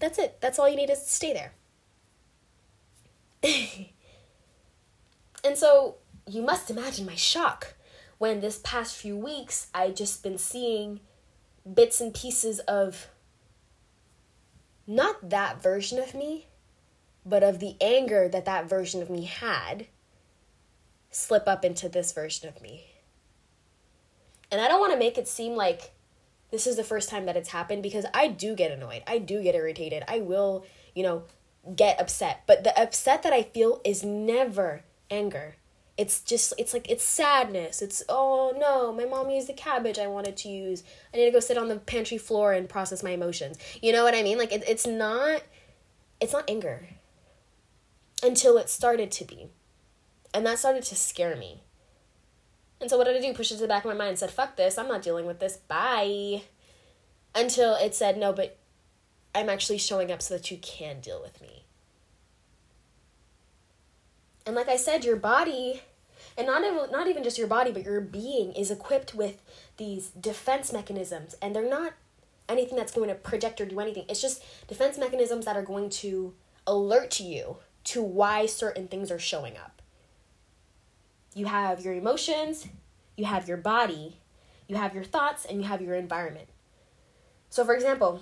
That's 0.00 0.18
it. 0.18 0.38
That's 0.40 0.58
all 0.58 0.68
you 0.68 0.76
need 0.76 0.90
is 0.90 1.00
to 1.00 1.10
stay 1.10 1.32
there." 1.32 1.52
and 5.44 5.56
so 5.56 5.96
you 6.26 6.42
must 6.42 6.70
imagine 6.70 7.06
my 7.06 7.16
shock 7.16 7.74
when 8.18 8.40
this 8.40 8.60
past 8.62 8.96
few 8.96 9.16
weeks 9.16 9.68
I 9.74 9.90
just 9.90 10.22
been 10.22 10.38
seeing 10.38 11.00
bits 11.70 12.00
and 12.00 12.12
pieces 12.14 12.58
of 12.60 13.08
not 14.86 15.30
that 15.30 15.62
version 15.62 15.98
of 15.98 16.14
me, 16.14 16.46
but 17.24 17.42
of 17.42 17.60
the 17.60 17.76
anger 17.80 18.28
that 18.28 18.44
that 18.44 18.68
version 18.68 19.00
of 19.00 19.10
me 19.10 19.24
had 19.24 19.86
slip 21.10 21.46
up 21.46 21.64
into 21.64 21.88
this 21.88 22.12
version 22.12 22.48
of 22.48 22.60
me. 22.60 22.84
And 24.50 24.60
I 24.60 24.68
don't 24.68 24.80
want 24.80 24.92
to 24.92 24.98
make 24.98 25.16
it 25.16 25.28
seem 25.28 25.54
like 25.54 25.92
this 26.50 26.66
is 26.66 26.76
the 26.76 26.84
first 26.84 27.08
time 27.08 27.26
that 27.26 27.36
it's 27.36 27.50
happened 27.50 27.82
because 27.82 28.04
I 28.12 28.28
do 28.28 28.54
get 28.54 28.70
annoyed. 28.70 29.02
I 29.06 29.18
do 29.18 29.42
get 29.42 29.54
irritated. 29.54 30.02
I 30.08 30.18
will, 30.18 30.66
you 30.94 31.02
know, 31.02 31.24
get 31.74 32.00
upset. 32.00 32.42
But 32.46 32.64
the 32.64 32.78
upset 32.78 33.22
that 33.22 33.32
I 33.32 33.42
feel 33.42 33.80
is 33.84 34.02
never 34.02 34.82
anger 35.10 35.56
it's 35.98 36.20
just 36.20 36.54
it's 36.56 36.72
like 36.72 36.88
it's 36.90 37.04
sadness 37.04 37.82
it's 37.82 38.02
oh 38.08 38.54
no 38.58 38.92
my 38.92 39.04
mom 39.04 39.28
used 39.28 39.48
the 39.48 39.52
cabbage 39.52 39.98
i 39.98 40.06
wanted 40.06 40.36
to 40.36 40.48
use 40.48 40.82
i 41.12 41.18
need 41.18 41.26
to 41.26 41.30
go 41.30 41.38
sit 41.38 41.58
on 41.58 41.68
the 41.68 41.76
pantry 41.76 42.16
floor 42.16 42.52
and 42.52 42.68
process 42.68 43.02
my 43.02 43.10
emotions 43.10 43.58
you 43.82 43.92
know 43.92 44.02
what 44.02 44.14
i 44.14 44.22
mean 44.22 44.38
like 44.38 44.52
it, 44.52 44.64
it's 44.66 44.86
not 44.86 45.42
it's 46.20 46.32
not 46.32 46.48
anger 46.48 46.88
until 48.22 48.56
it 48.56 48.70
started 48.70 49.10
to 49.10 49.24
be. 49.24 49.48
And 50.32 50.46
that 50.46 50.58
started 50.58 50.84
to 50.84 50.94
scare 50.94 51.36
me. 51.36 51.62
And 52.80 52.88
so 52.88 52.96
what 52.96 53.04
did 53.04 53.16
I 53.16 53.20
do? 53.20 53.34
Push 53.34 53.50
it 53.50 53.56
to 53.56 53.60
the 53.60 53.68
back 53.68 53.84
of 53.84 53.90
my 53.90 53.96
mind 53.96 54.10
and 54.10 54.18
said, 54.18 54.30
fuck 54.30 54.56
this, 54.56 54.78
I'm 54.78 54.88
not 54.88 55.02
dealing 55.02 55.26
with 55.26 55.40
this. 55.40 55.56
Bye. 55.56 56.42
Until 57.34 57.74
it 57.74 57.94
said, 57.94 58.16
no, 58.16 58.32
but 58.32 58.58
I'm 59.34 59.48
actually 59.48 59.78
showing 59.78 60.10
up 60.10 60.22
so 60.22 60.34
that 60.34 60.50
you 60.50 60.58
can 60.58 61.00
deal 61.00 61.20
with 61.20 61.40
me. 61.40 61.61
And 64.46 64.56
like 64.56 64.68
I 64.68 64.76
said, 64.76 65.04
your 65.04 65.16
body, 65.16 65.82
and 66.36 66.46
not 66.46 66.64
even, 66.64 66.90
not 66.90 67.06
even 67.08 67.22
just 67.22 67.38
your 67.38 67.46
body, 67.46 67.72
but 67.72 67.84
your 67.84 68.00
being 68.00 68.52
is 68.52 68.70
equipped 68.70 69.14
with 69.14 69.42
these 69.76 70.08
defense 70.08 70.72
mechanisms. 70.72 71.34
And 71.40 71.54
they're 71.54 71.68
not 71.68 71.92
anything 72.48 72.76
that's 72.76 72.92
going 72.92 73.08
to 73.08 73.14
project 73.14 73.60
or 73.60 73.66
do 73.66 73.80
anything. 73.80 74.04
It's 74.08 74.20
just 74.20 74.42
defense 74.68 74.98
mechanisms 74.98 75.44
that 75.44 75.56
are 75.56 75.62
going 75.62 75.90
to 75.90 76.34
alert 76.66 77.20
you 77.20 77.56
to 77.84 78.02
why 78.02 78.46
certain 78.46 78.88
things 78.88 79.10
are 79.10 79.18
showing 79.18 79.56
up. 79.56 79.82
You 81.34 81.46
have 81.46 81.80
your 81.80 81.94
emotions, 81.94 82.68
you 83.16 83.24
have 83.24 83.48
your 83.48 83.56
body, 83.56 84.18
you 84.68 84.76
have 84.76 84.94
your 84.94 85.04
thoughts, 85.04 85.44
and 85.44 85.60
you 85.60 85.68
have 85.68 85.80
your 85.80 85.94
environment. 85.94 86.48
So, 87.48 87.64
for 87.64 87.74
example, 87.74 88.20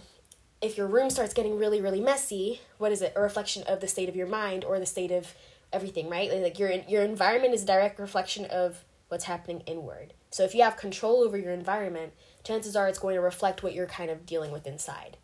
if 0.61 0.77
your 0.77 0.87
room 0.87 1.11
starts 1.11 1.35
getting 1.35 1.59
really, 1.59 1.81
really 1.81 2.01
messy, 2.01 2.61
what 2.79 2.93
is 2.93 3.03
it? 3.03 3.13
A 3.17 3.21
reflection 3.21 3.63
of 3.65 3.81
the 3.81 3.89
state 3.89 4.09
of 4.09 4.17
your 4.17 4.27
mind 4.27 4.65
or 4.65 4.79
the 4.79 4.87
state 4.87 5.11
of 5.11 5.35
everything, 5.73 6.09
right? 6.09 6.33
Like 6.33 6.59
your 6.59 6.71
your 6.71 7.03
environment 7.03 7.55
is 7.55 7.63
a 7.63 7.67
direct 7.67 7.99
reflection 7.99 8.45
of 8.47 8.85
what's 9.09 9.25
happening 9.25 9.63
inward. 9.67 10.15
So 10.31 10.45
if 10.45 10.55
you 10.55 10.63
have 10.63 10.77
control 10.77 11.23
over 11.23 11.37
your 11.37 11.53
environment, 11.53 12.13
chances 12.45 12.77
are 12.77 12.89
it's 12.89 12.99
going 12.99 13.17
to 13.17 13.21
reflect 13.21 13.63
what 13.63 13.75
you're 13.75 13.87
kind 13.87 14.11
of 14.11 14.25
dealing 14.25 14.53
with 14.53 14.67
inside 14.67 15.17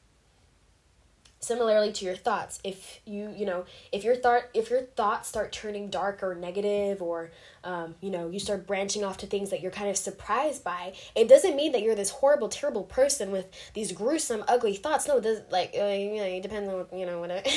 similarly 1.46 1.92
to 1.92 2.04
your 2.04 2.16
thoughts 2.16 2.58
if 2.64 3.00
you 3.04 3.32
you 3.36 3.46
know 3.46 3.64
if 3.92 4.04
your 4.04 4.14
thought 4.14 4.42
if 4.54 4.70
your 4.70 4.82
thoughts 4.82 5.28
start 5.28 5.52
turning 5.52 5.88
dark 5.88 6.22
or 6.22 6.34
negative 6.34 7.02
or 7.02 7.30
um, 7.64 7.94
you 8.00 8.10
know 8.10 8.28
you 8.28 8.38
start 8.38 8.66
branching 8.66 9.04
off 9.04 9.16
to 9.18 9.26
things 9.26 9.50
that 9.50 9.60
you're 9.60 9.72
kind 9.72 9.90
of 9.90 9.96
surprised 9.96 10.62
by 10.62 10.92
it 11.14 11.28
doesn't 11.28 11.56
mean 11.56 11.72
that 11.72 11.82
you're 11.82 11.94
this 11.94 12.10
horrible 12.10 12.48
terrible 12.48 12.84
person 12.84 13.30
with 13.30 13.46
these 13.74 13.92
gruesome 13.92 14.44
ugly 14.48 14.74
thoughts. 14.74 15.08
No 15.08 15.16
it 15.18 15.22
does 15.22 15.40
like 15.50 15.74
uh, 15.78 15.84
you 15.84 16.16
know 16.16 16.24
it 16.24 16.42
depends 16.42 16.68
on 16.68 16.86
you 16.98 17.06
know 17.06 17.20
whatever. 17.20 17.42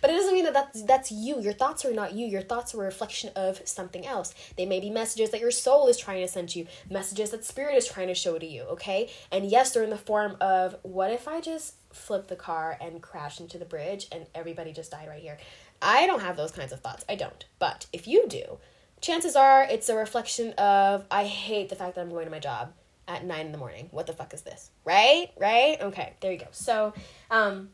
But 0.00 0.10
it 0.10 0.14
doesn't 0.14 0.34
mean 0.34 0.44
that 0.44 0.54
that's 0.54 0.82
that's 0.82 1.12
you. 1.12 1.40
Your 1.40 1.52
thoughts 1.52 1.84
are 1.84 1.92
not 1.92 2.12
you. 2.12 2.26
Your 2.26 2.42
thoughts 2.42 2.74
are 2.74 2.82
a 2.82 2.84
reflection 2.84 3.30
of 3.36 3.60
something 3.66 4.06
else. 4.06 4.34
They 4.56 4.66
may 4.66 4.80
be 4.80 4.90
messages 4.90 5.30
that 5.30 5.40
your 5.40 5.50
soul 5.50 5.88
is 5.88 5.96
trying 5.96 6.20
to 6.20 6.28
send 6.28 6.54
you 6.54 6.66
messages 6.90 7.30
that 7.30 7.44
spirit 7.44 7.76
is 7.76 7.86
trying 7.86 8.08
to 8.08 8.14
show 8.14 8.38
to 8.38 8.46
you 8.46 8.62
okay? 8.62 9.10
And 9.32 9.50
yes 9.50 9.72
they're 9.72 9.82
in 9.82 9.90
the 9.90 9.98
form 9.98 10.36
of 10.40 10.76
what 10.82 11.10
if 11.10 11.26
i 11.28 11.40
just 11.40 11.74
flip 11.94 12.28
the 12.28 12.36
car 12.36 12.76
and 12.80 13.02
crash 13.02 13.40
into 13.40 13.58
the 13.58 13.64
bridge 13.64 14.06
and 14.12 14.26
everybody 14.34 14.72
just 14.72 14.90
died 14.90 15.08
right 15.08 15.22
here. 15.22 15.38
I 15.80 16.06
don't 16.06 16.20
have 16.20 16.36
those 16.36 16.52
kinds 16.52 16.72
of 16.72 16.80
thoughts. 16.80 17.04
I 17.08 17.14
don't. 17.14 17.44
But 17.58 17.86
if 17.92 18.06
you 18.08 18.26
do, 18.28 18.58
chances 19.00 19.36
are 19.36 19.64
it's 19.64 19.88
a 19.88 19.96
reflection 19.96 20.52
of 20.52 21.04
I 21.10 21.24
hate 21.24 21.68
the 21.68 21.76
fact 21.76 21.94
that 21.94 22.00
I'm 22.00 22.10
going 22.10 22.24
to 22.24 22.30
my 22.30 22.38
job 22.38 22.72
at 23.06 23.24
nine 23.24 23.46
in 23.46 23.52
the 23.52 23.58
morning. 23.58 23.88
What 23.90 24.06
the 24.06 24.12
fuck 24.12 24.32
is 24.34 24.42
this? 24.42 24.70
Right? 24.84 25.30
Right? 25.36 25.80
Okay, 25.80 26.14
there 26.20 26.32
you 26.32 26.38
go. 26.38 26.48
So, 26.52 26.94
um, 27.30 27.70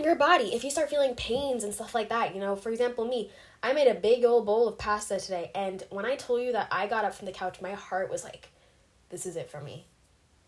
your 0.00 0.14
body, 0.14 0.54
if 0.54 0.62
you 0.62 0.70
start 0.70 0.90
feeling 0.90 1.14
pains 1.14 1.64
and 1.64 1.74
stuff 1.74 1.94
like 1.94 2.08
that, 2.10 2.34
you 2.34 2.40
know, 2.40 2.54
for 2.54 2.70
example, 2.70 3.04
me, 3.04 3.30
I 3.62 3.72
made 3.72 3.88
a 3.88 3.94
big 3.94 4.24
old 4.24 4.46
bowl 4.46 4.68
of 4.68 4.78
pasta 4.78 5.18
today, 5.18 5.50
and 5.54 5.82
when 5.90 6.06
I 6.06 6.14
told 6.14 6.42
you 6.42 6.52
that 6.52 6.68
I 6.70 6.86
got 6.86 7.04
up 7.04 7.14
from 7.14 7.26
the 7.26 7.32
couch, 7.32 7.60
my 7.60 7.72
heart 7.72 8.08
was 8.08 8.22
like, 8.22 8.50
this 9.10 9.26
is 9.26 9.36
it 9.36 9.50
for 9.50 9.60
me. 9.60 9.86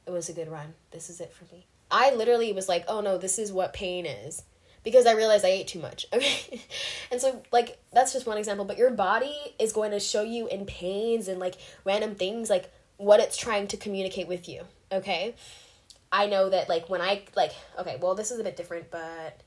It 0.07 0.11
was 0.11 0.29
a 0.29 0.33
good 0.33 0.49
run. 0.49 0.75
This 0.93 1.11
is 1.11 1.21
it 1.21 1.33
for 1.33 1.53
me. 1.53 1.67
I 1.91 2.15
literally 2.15 2.53
was 2.53 2.69
like, 2.69 2.85
oh 2.89 3.01
no, 3.01 3.19
this 3.19 3.39
is 3.39 3.53
what 3.53 3.73
pain 3.73 4.07
is. 4.07 4.43
Because 4.83 5.05
I 5.05 5.13
realized 5.13 5.45
I 5.45 5.49
ate 5.49 5.69
too 5.69 5.81
much. 5.81 6.07
Okay. 6.15 6.63
and 7.13 7.21
so, 7.21 7.43
like, 7.53 7.79
that's 7.93 8.13
just 8.13 8.27
one 8.27 8.39
example. 8.39 8.65
But 8.65 8.79
your 8.79 8.91
body 8.91 9.37
is 9.59 9.73
going 9.73 9.91
to 9.91 10.01
show 10.01 10.23
you 10.23 10.49
in 10.49 10.65
pains 10.65 11.29
and, 11.29 11.39
like, 11.39 11.57
random 11.85 12.15
things, 12.15 12.49
like, 12.49 12.73
what 12.97 13.21
it's 13.21 13.37
trying 13.37 13.67
to 13.69 13.77
communicate 13.77 14.27
with 14.27 14.49
you. 14.49 14.63
Okay. 14.91 15.35
I 16.11 16.27
know 16.27 16.49
that, 16.49 16.69
like, 16.69 16.89
when 16.89 17.03
I, 17.03 17.23
like, 17.37 17.53
okay, 17.79 17.99
well, 18.01 18.15
this 18.15 18.31
is 18.31 18.39
a 18.39 18.45
bit 18.45 18.57
different, 18.57 18.91
but 18.91 19.43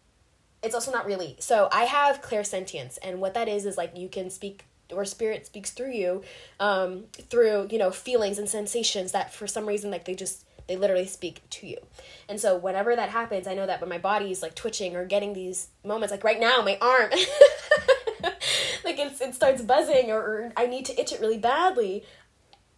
it's 0.62 0.76
also 0.76 0.92
not 0.92 1.06
really. 1.06 1.36
So 1.40 1.68
I 1.72 1.86
have 1.86 2.22
clairsentience. 2.22 3.00
And 3.02 3.20
what 3.20 3.34
that 3.34 3.48
is, 3.48 3.66
is, 3.66 3.76
like, 3.76 3.98
you 3.98 4.10
can 4.10 4.30
speak 4.30 4.66
or 4.92 5.06
spirit 5.06 5.46
speaks 5.46 5.72
through 5.72 5.92
you 5.92 6.22
um, 6.60 7.06
through, 7.30 7.68
you 7.72 7.80
know, 7.80 7.90
feelings 7.90 8.38
and 8.38 8.48
sensations 8.48 9.12
that 9.14 9.34
for 9.34 9.48
some 9.48 9.66
reason, 9.66 9.90
like, 9.90 10.06
they 10.06 10.14
just 10.14 10.46
they 10.68 10.76
literally 10.76 11.08
speak 11.08 11.42
to 11.52 11.68
you. 11.68 11.78
And 12.30 12.40
so 12.40 12.58
whenever 12.58 12.96
that 12.96 13.10
happens, 13.10 13.48
I 13.48 13.54
know 13.54 13.66
that 13.66 13.82
when 13.82 13.90
my 13.90 13.98
body 13.98 14.32
is 14.32 14.42
like 14.42 14.56
twitching 14.56 14.96
or 14.96 15.06
getting 15.06 15.34
these 15.34 15.68
moments, 15.84 16.12
like 16.12 16.24
right 16.24 16.40
now, 16.40 16.62
my 16.62 16.78
arm, 16.82 17.10
like 18.84 19.00
it's, 19.00 19.22
it 19.22 19.36
starts 19.36 19.62
buzzing 19.62 20.12
or, 20.12 20.20
or 20.20 20.54
I 20.56 20.68
need 20.68 20.86
to 20.86 21.00
itch 21.00 21.12
it 21.12 21.20
really 21.20 21.38
badly 21.38 22.04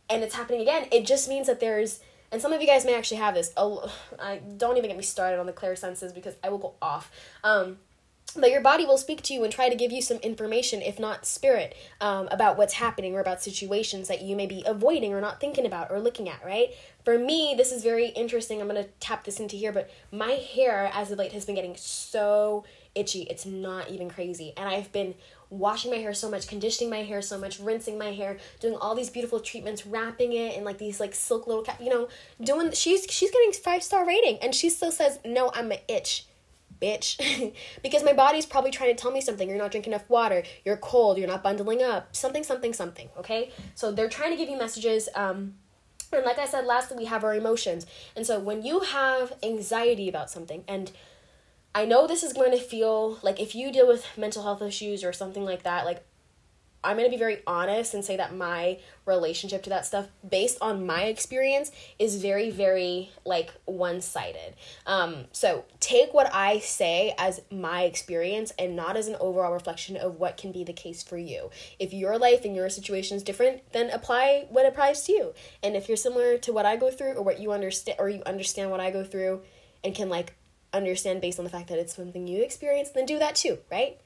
and 0.10 0.24
it's 0.24 0.36
happening 0.36 0.62
again, 0.62 0.88
it 0.92 1.06
just 1.06 1.28
means 1.28 1.48
that 1.48 1.60
there's, 1.60 2.00
and 2.32 2.42
some 2.42 2.54
of 2.54 2.62
you 2.62 2.68
guys 2.68 2.86
may 2.86 2.96
actually 2.96 3.18
have 3.18 3.34
this. 3.34 3.52
Oh, 3.58 3.92
I 4.20 4.38
don't 4.38 4.78
even 4.78 4.90
get 4.90 4.98
me 4.98 5.04
started 5.04 5.40
on 5.40 5.46
the 5.46 5.54
clear 5.54 5.76
senses 5.76 6.12
because 6.12 6.36
I 6.44 6.50
will 6.50 6.58
go 6.58 6.74
off. 6.82 7.12
Um, 7.44 7.78
but 8.36 8.52
your 8.52 8.62
body 8.62 8.86
will 8.86 8.98
speak 8.98 9.22
to 9.24 9.34
you 9.34 9.44
and 9.44 9.54
try 9.54 9.70
to 9.70 9.76
give 9.76 9.92
you 9.92 10.02
some 10.02 10.18
information, 10.18 10.82
if 10.82 11.00
not 11.00 11.26
spirit, 11.26 11.76
um, 12.02 12.28
about 12.32 12.58
what's 12.58 12.74
happening 12.74 13.16
or 13.16 13.22
about 13.22 13.42
situations 13.42 14.08
that 14.10 14.22
you 14.22 14.36
may 14.36 14.46
be 14.46 14.64
avoiding 14.66 15.14
or 15.14 15.22
not 15.22 15.40
thinking 15.40 15.66
about 15.66 15.90
or 15.90 16.00
looking 16.00 16.28
at, 16.28 16.44
right? 16.46 16.70
For 17.06 17.20
me, 17.20 17.54
this 17.56 17.72
is 17.72 17.84
very 17.84 18.08
interesting. 18.08 18.60
I'm 18.60 18.68
to 18.70 18.86
tap 19.00 19.24
this 19.24 19.40
into 19.40 19.56
here, 19.56 19.72
but 19.72 19.92
my 20.12 20.32
hair 20.32 20.90
as 20.92 21.12
of 21.12 21.20
late 21.20 21.32
has 21.34 21.46
been 21.46 21.54
getting 21.54 21.76
so 21.78 22.66
itchy. 22.96 23.22
It's 23.30 23.46
not 23.46 23.90
even 23.92 24.10
crazy. 24.10 24.54
And 24.58 24.68
I've 24.68 24.92
been 24.92 25.14
washing 25.52 25.92
my 25.92 25.98
hair 25.98 26.16
so 26.16 26.30
much, 26.32 26.48
conditioning 26.48 26.90
my 26.90 27.04
hair 27.04 27.22
so 27.22 27.38
much, 27.38 27.60
rinsing 27.60 28.00
my 28.00 28.12
hair, 28.12 28.38
doing 28.60 28.76
all 28.76 28.96
these 28.96 29.12
beautiful 29.12 29.40
treatments, 29.40 29.86
wrapping 29.86 30.34
it 30.34 30.58
in 30.58 30.64
like 30.64 30.80
these 30.80 31.00
like 31.00 31.14
silk 31.14 31.46
little 31.46 31.62
cap, 31.62 31.80
you 31.80 31.92
know, 31.92 32.08
doing 32.42 32.72
she's 32.72 33.06
she's 33.08 33.30
getting 33.30 33.52
five 33.52 33.84
star 33.84 34.06
rating 34.08 34.40
and 34.42 34.56
she 34.56 34.72
still 34.72 34.92
says, 34.92 35.20
"No, 35.24 35.52
I'm 35.54 35.72
an 35.72 35.80
itch." 35.88 36.26
bitch. 36.82 37.54
because 37.84 38.04
my 38.04 38.12
body's 38.14 38.46
probably 38.46 38.72
trying 38.72 38.94
to 38.94 39.02
tell 39.02 39.12
me 39.12 39.22
something. 39.22 39.48
You're 39.48 39.58
not 39.58 39.72
drinking 39.72 39.94
enough 39.94 40.10
water. 40.10 40.44
You're 40.66 40.78
cold. 40.78 41.18
You're 41.18 41.28
not 41.28 41.42
bundling 41.42 41.82
up. 41.82 42.14
Something, 42.16 42.44
something, 42.44 42.74
something. 42.74 43.10
Okay? 43.18 43.52
So 43.76 43.94
they're 43.94 44.10
trying 44.10 44.32
to 44.32 44.38
give 44.38 44.50
you 44.50 44.58
messages. 44.58 45.08
Um, 45.16 45.56
and 46.12 46.26
like 46.26 46.40
I 46.40 46.46
said, 46.46 46.66
lastly, 46.66 46.98
we 46.98 47.06
have 47.06 47.24
our 47.24 47.36
emotions. 47.36 47.86
And 48.16 48.26
so 48.26 48.40
when 48.40 48.64
you 48.64 48.82
have 48.82 49.34
anxiety 49.44 50.08
about 50.10 50.30
something, 50.30 50.64
and 50.68 50.92
I 51.74 51.86
know 51.86 52.08
this 52.08 52.24
is 52.24 52.34
going 52.34 52.52
to 52.52 52.58
feel 52.58 53.20
like 53.22 53.40
if 53.40 53.54
you 53.54 53.72
deal 53.72 53.88
with 53.88 54.06
mental 54.18 54.44
health 54.44 54.62
issues 54.62 55.04
or 55.04 55.12
something 55.12 55.44
like 55.44 55.64
that, 55.64 55.86
like 55.86 56.06
I'm 56.86 56.98
going 56.98 57.10
to 57.10 57.16
be 57.16 57.20
very 57.20 57.42
honest 57.48 57.94
and 57.94 58.06
say 58.06 58.18
that 58.18 58.36
my 58.36 58.80
relationship 59.06 59.64
to 59.64 59.70
that 59.72 59.86
stuff, 59.86 60.08
based 60.28 60.58
on 60.62 60.86
my 60.86 61.04
experience, 61.04 61.72
is 62.00 62.22
very, 62.22 62.52
very 62.52 63.12
like 63.26 63.52
one 63.66 64.02
sided. 64.02 64.56
Um, 64.86 65.26
so 65.32 65.66
take 65.80 66.14
what 66.14 66.30
I 66.34 66.60
say 66.60 67.14
as 67.18 67.42
my 67.52 67.84
experience 67.84 68.52
and 68.58 68.76
not 68.76 68.98
as 68.98 69.08
an 69.08 69.16
overall 69.20 69.52
reflection 69.52 69.98
of 69.98 70.20
what 70.20 70.38
can 70.38 70.52
be 70.52 70.64
the 70.64 70.74
case 70.74 71.04
for 71.04 71.18
you. 71.18 71.50
If 71.80 71.94
your 71.94 72.18
life 72.18 72.46
and 72.46 72.56
your 72.56 72.70
situation 72.70 73.18
is 73.18 73.24
different, 73.24 73.62
then 73.72 73.90
apply 73.90 74.46
what 74.50 74.66
applies 74.66 75.04
to 75.06 75.12
you. 75.12 75.34
And 75.64 75.76
if 75.76 75.88
you're 75.88 75.98
similar 75.98 76.38
to 76.40 76.54
what 76.54 76.66
I 76.66 76.76
go 76.76 76.92
through 76.92 77.14
or 77.14 77.24
what 77.24 77.40
you 77.40 77.52
understand, 77.52 77.98
or 78.00 78.10
you 78.10 78.22
understand 78.26 78.72
what 78.72 78.80
I 78.80 78.92
go 78.92 79.04
through 79.04 79.42
and 79.84 79.96
can 79.96 80.10
like 80.10 80.34
understand 80.74 81.22
based 81.22 81.40
on 81.40 81.46
the 81.46 81.52
fact 81.52 81.70
that 81.70 81.80
it's 81.80 81.96
something 81.96 82.28
you 82.28 82.44
experience, 82.44 82.90
then 82.90 83.06
do 83.06 83.20
that 83.20 83.36
too, 83.36 83.60
right? 83.72 84.00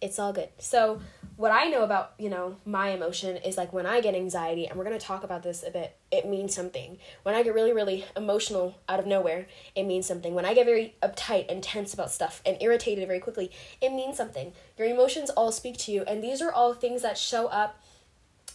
It's 0.00 0.18
all 0.18 0.32
good. 0.32 0.50
So, 0.58 1.00
what 1.36 1.50
I 1.50 1.64
know 1.64 1.82
about, 1.82 2.12
you 2.18 2.30
know, 2.30 2.56
my 2.64 2.90
emotion 2.90 3.36
is 3.38 3.56
like 3.56 3.72
when 3.72 3.86
I 3.86 4.00
get 4.00 4.14
anxiety, 4.14 4.66
and 4.66 4.78
we're 4.78 4.84
going 4.84 4.98
to 4.98 5.04
talk 5.04 5.24
about 5.24 5.42
this 5.42 5.64
a 5.66 5.70
bit, 5.70 5.96
it 6.12 6.28
means 6.28 6.54
something. 6.54 6.98
When 7.24 7.34
I 7.34 7.42
get 7.42 7.54
really, 7.54 7.72
really 7.72 8.04
emotional 8.16 8.78
out 8.88 9.00
of 9.00 9.06
nowhere, 9.06 9.46
it 9.74 9.84
means 9.84 10.06
something. 10.06 10.34
When 10.34 10.44
I 10.44 10.54
get 10.54 10.66
very 10.66 10.94
uptight 11.02 11.50
and 11.50 11.62
tense 11.62 11.92
about 11.92 12.12
stuff 12.12 12.40
and 12.46 12.56
irritated 12.60 13.08
very 13.08 13.18
quickly, 13.18 13.50
it 13.80 13.92
means 13.92 14.16
something. 14.16 14.52
Your 14.78 14.86
emotions 14.86 15.30
all 15.30 15.50
speak 15.50 15.76
to 15.78 15.92
you, 15.92 16.02
and 16.02 16.22
these 16.22 16.40
are 16.40 16.52
all 16.52 16.74
things 16.74 17.02
that 17.02 17.18
show 17.18 17.46
up 17.48 17.82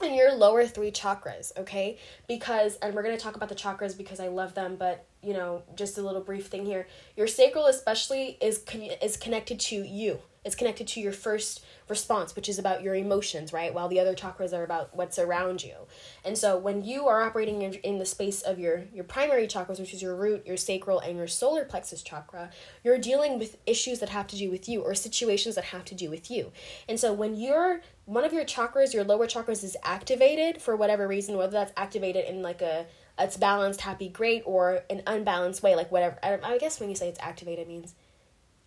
in 0.02 0.13
your 0.13 0.34
lower 0.34 0.65
three 0.65 0.91
chakras, 0.91 1.52
okay? 1.58 1.97
Because, 2.28 2.78
and 2.78 2.93
we're 2.93 3.04
going 3.04 3.17
to 3.17 3.21
talk 3.21 3.36
about 3.36 3.49
the 3.49 3.56
chakras 3.56 3.97
because 3.97 4.19
I 4.19 4.30
love 4.30 4.54
them, 4.54 4.78
but 4.78 5.06
you 5.21 5.34
know, 5.34 5.63
just 5.75 5.97
a 5.97 6.02
little 6.02 6.21
brief 6.21 6.47
thing 6.47 6.65
here. 6.65 6.88
Your 7.17 7.28
sacral, 7.28 7.65
especially, 7.65 8.38
is 8.41 8.60
con- 8.60 8.91
is 9.02 9.17
connected 9.17 9.60
to 9.62 9.75
you. 9.75 10.19
It's 10.45 10.56
connected 10.56 10.88
to 10.88 10.99
your 10.99 11.12
first 11.12 11.63
response, 11.88 12.36
which 12.36 12.47
is 12.47 12.60
about 12.60 12.82
your 12.84 12.95
emotions, 12.95 13.52
right? 13.52 13.73
While 13.73 13.88
the 13.88 13.99
other 13.99 14.15
chakras 14.15 14.54
are 14.54 14.63
about 14.63 14.95
what's 14.95 15.19
around 15.19 15.63
you. 15.63 15.75
And 16.23 16.38
so 16.38 16.58
when 16.58 16.84
you 16.84 17.08
are 17.08 17.21
operating 17.21 17.62
in, 17.62 17.73
in 17.75 17.97
the 17.97 18.06
space 18.06 18.41
of 18.41 18.60
your, 18.60 18.84
your 18.93 19.04
primary 19.04 19.47
chakras, 19.47 19.80
which 19.80 19.93
is 19.93 20.02
your 20.02 20.15
root, 20.15 20.45
your 20.45 20.58
sacral, 20.58 20.99
and 20.99 21.17
your 21.17 21.28
solar 21.28 21.65
plexus 21.65 22.02
chakra, 22.02 22.52
you're 22.84 22.99
dealing 22.99 23.39
with 23.39 23.58
issues 23.65 23.99
that 23.99 24.10
have 24.10 24.28
to 24.28 24.38
do 24.38 24.49
with 24.49 24.69
you 24.69 24.82
or 24.82 24.93
situations 24.95 25.56
that 25.56 25.65
have 25.65 25.86
to 25.86 25.95
do 25.95 26.10
with 26.10 26.30
you. 26.32 26.52
And 26.88 26.99
so 26.99 27.12
when 27.12 27.36
you're 27.36 27.82
one 28.06 28.23
of 28.23 28.34
your 28.34 28.45
chakras, 28.45 28.93
your 28.93 29.04
lower 29.04 29.28
chakras 29.28 29.63
is 29.63 29.75
activated 29.84 30.62
for 30.62 30.75
whatever 30.75 31.08
reason, 31.08 31.38
whether 31.38 31.52
that's 31.52 31.73
activated 31.75 32.25
in 32.25 32.41
like 32.41 32.62
a 32.62 32.86
it's 33.19 33.38
balanced, 33.38 33.82
happy, 33.82 34.08
great, 34.08 34.43
or 34.45 34.84
an 34.89 35.04
unbalanced 35.06 35.62
way, 35.62 35.75
like 35.75 35.91
whatever. 35.91 36.17
I, 36.23 36.39
I 36.41 36.58
guess 36.58 36.80
when 36.80 36.89
you 36.89 36.95
say 36.95 37.10
it's 37.10 37.19
activated 37.19 37.67
means 37.67 37.93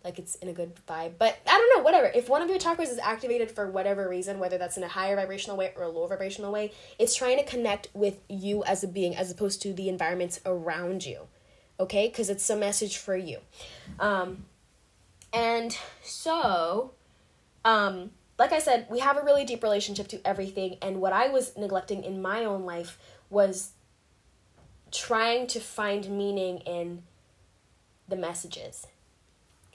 like 0.03 0.19
it's 0.19 0.35
in 0.35 0.49
a 0.49 0.53
good 0.53 0.73
vibe. 0.87 1.13
But 1.17 1.39
I 1.47 1.57
don't 1.57 1.77
know, 1.77 1.83
whatever. 1.83 2.11
If 2.13 2.27
one 2.27 2.41
of 2.41 2.49
your 2.49 2.59
chakras 2.59 2.89
is 2.89 2.99
activated 2.99 3.49
for 3.49 3.69
whatever 3.69 4.09
reason, 4.09 4.37
whether 4.37 4.57
that's 4.57 4.75
in 4.75 4.83
a 4.83 4.87
higher 4.87 5.15
vibrational 5.15 5.55
way 5.55 5.71
or 5.77 5.83
a 5.83 5.89
lower 5.89 6.07
vibrational 6.07 6.51
way, 6.51 6.73
it's 6.99 7.15
trying 7.15 7.37
to 7.37 7.45
connect 7.45 7.87
with 7.93 8.19
you 8.27 8.63
as 8.65 8.83
a 8.83 8.87
being 8.87 9.15
as 9.15 9.31
opposed 9.31 9.61
to 9.61 9.73
the 9.73 9.87
environments 9.87 10.41
around 10.45 11.05
you. 11.05 11.27
Okay? 11.79 12.07
Because 12.07 12.29
it's 12.29 12.49
a 12.49 12.55
message 12.55 12.97
for 12.97 13.15
you. 13.15 13.39
Um, 13.99 14.45
and 15.31 15.77
so, 16.03 16.91
um, 17.63 18.11
like 18.37 18.51
I 18.51 18.59
said, 18.59 18.87
we 18.89 18.99
have 18.99 19.17
a 19.17 19.23
really 19.23 19.45
deep 19.45 19.63
relationship 19.63 20.09
to 20.09 20.27
everything. 20.27 20.77
And 20.81 20.99
what 20.99 21.13
I 21.13 21.29
was 21.29 21.55
neglecting 21.57 22.03
in 22.03 22.21
my 22.21 22.43
own 22.43 22.65
life 22.65 22.99
was 23.29 23.71
trying 24.91 25.47
to 25.47 25.59
find 25.59 26.09
meaning 26.09 26.57
in 26.59 27.03
the 28.07 28.15
messages 28.15 28.85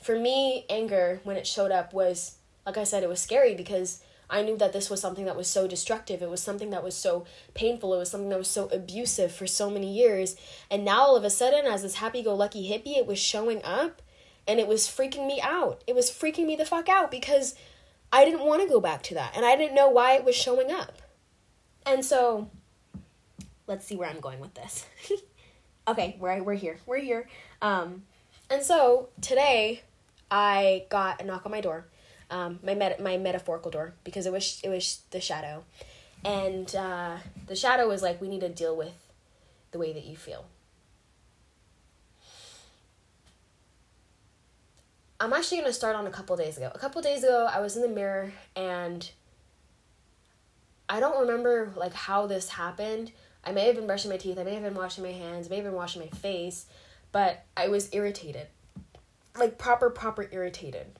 for 0.00 0.18
me, 0.18 0.64
anger, 0.68 1.20
when 1.24 1.36
it 1.36 1.46
showed 1.46 1.70
up, 1.70 1.92
was, 1.92 2.36
like 2.66 2.76
I 2.76 2.84
said, 2.84 3.02
it 3.02 3.08
was 3.08 3.20
scary 3.20 3.54
because 3.54 4.02
I 4.30 4.42
knew 4.42 4.56
that 4.58 4.72
this 4.72 4.90
was 4.90 5.00
something 5.00 5.24
that 5.24 5.36
was 5.36 5.48
so 5.48 5.66
destructive. 5.66 6.22
It 6.22 6.28
was 6.28 6.42
something 6.42 6.70
that 6.70 6.84
was 6.84 6.94
so 6.94 7.24
painful. 7.54 7.94
It 7.94 7.98
was 7.98 8.10
something 8.10 8.28
that 8.28 8.38
was 8.38 8.48
so 8.48 8.68
abusive 8.68 9.32
for 9.32 9.46
so 9.46 9.70
many 9.70 9.92
years. 9.92 10.36
And 10.70 10.84
now 10.84 11.00
all 11.00 11.16
of 11.16 11.24
a 11.24 11.30
sudden, 11.30 11.66
as 11.66 11.82
this 11.82 11.96
happy 11.96 12.22
go 12.22 12.34
lucky 12.34 12.68
hippie, 12.68 12.98
it 12.98 13.06
was 13.06 13.18
showing 13.18 13.62
up 13.64 14.02
and 14.46 14.60
it 14.60 14.68
was 14.68 14.86
freaking 14.86 15.26
me 15.26 15.40
out. 15.42 15.82
It 15.86 15.94
was 15.94 16.10
freaking 16.10 16.46
me 16.46 16.56
the 16.56 16.64
fuck 16.66 16.88
out 16.88 17.10
because 17.10 17.54
I 18.12 18.24
didn't 18.24 18.46
want 18.46 18.62
to 18.62 18.68
go 18.68 18.80
back 18.80 19.02
to 19.04 19.14
that. 19.14 19.36
And 19.36 19.46
I 19.46 19.56
didn't 19.56 19.74
know 19.74 19.88
why 19.88 20.14
it 20.14 20.24
was 20.24 20.34
showing 20.34 20.70
up. 20.70 21.00
And 21.86 22.04
so, 22.04 22.50
let's 23.66 23.86
see 23.86 23.96
where 23.96 24.08
I'm 24.08 24.20
going 24.20 24.40
with 24.40 24.54
this. 24.54 24.86
okay, 25.88 26.16
we're, 26.18 26.42
we're 26.42 26.54
here. 26.54 26.78
We're 26.86 26.98
here. 26.98 27.28
Um, 27.62 28.02
and 28.50 28.62
so 28.62 29.08
today, 29.20 29.82
I 30.30 30.84
got 30.90 31.20
a 31.20 31.24
knock 31.24 31.46
on 31.46 31.52
my 31.52 31.60
door, 31.60 31.86
um, 32.30 32.58
my 32.62 32.74
met- 32.74 33.00
my 33.00 33.16
metaphorical 33.16 33.70
door 33.70 33.94
because 34.04 34.26
it 34.26 34.32
was 34.32 34.60
it 34.62 34.68
was 34.68 35.00
the 35.10 35.20
shadow, 35.20 35.64
and 36.24 36.74
uh, 36.74 37.16
the 37.46 37.56
shadow 37.56 37.88
was 37.88 38.02
like, 38.02 38.20
we 38.20 38.28
need 38.28 38.40
to 38.40 38.48
deal 38.48 38.76
with 38.76 39.06
the 39.70 39.78
way 39.78 39.92
that 39.92 40.04
you 40.04 40.16
feel. 40.16 40.46
I'm 45.20 45.32
actually 45.32 45.58
gonna 45.58 45.72
start 45.72 45.96
on 45.96 46.06
a 46.06 46.10
couple 46.10 46.36
days 46.36 46.56
ago. 46.56 46.70
A 46.74 46.78
couple 46.78 47.02
days 47.02 47.24
ago, 47.24 47.48
I 47.50 47.60
was 47.60 47.76
in 47.76 47.82
the 47.82 47.88
mirror 47.88 48.32
and 48.54 49.10
I 50.88 51.00
don't 51.00 51.20
remember 51.20 51.72
like 51.76 51.92
how 51.92 52.26
this 52.26 52.50
happened. 52.50 53.10
I 53.42 53.50
may 53.50 53.66
have 53.66 53.74
been 53.74 53.86
brushing 53.86 54.10
my 54.10 54.16
teeth. 54.16 54.38
I 54.38 54.44
may 54.44 54.54
have 54.54 54.62
been 54.62 54.74
washing 54.74 55.02
my 55.02 55.10
hands. 55.10 55.46
I 55.46 55.50
may 55.50 55.56
have 55.56 55.64
been 55.64 55.74
washing 55.74 56.02
my 56.02 56.08
face, 56.08 56.66
but 57.10 57.44
I 57.56 57.66
was 57.68 57.92
irritated 57.92 58.46
like 59.38 59.58
proper 59.58 59.90
proper 59.90 60.28
irritated 60.30 60.98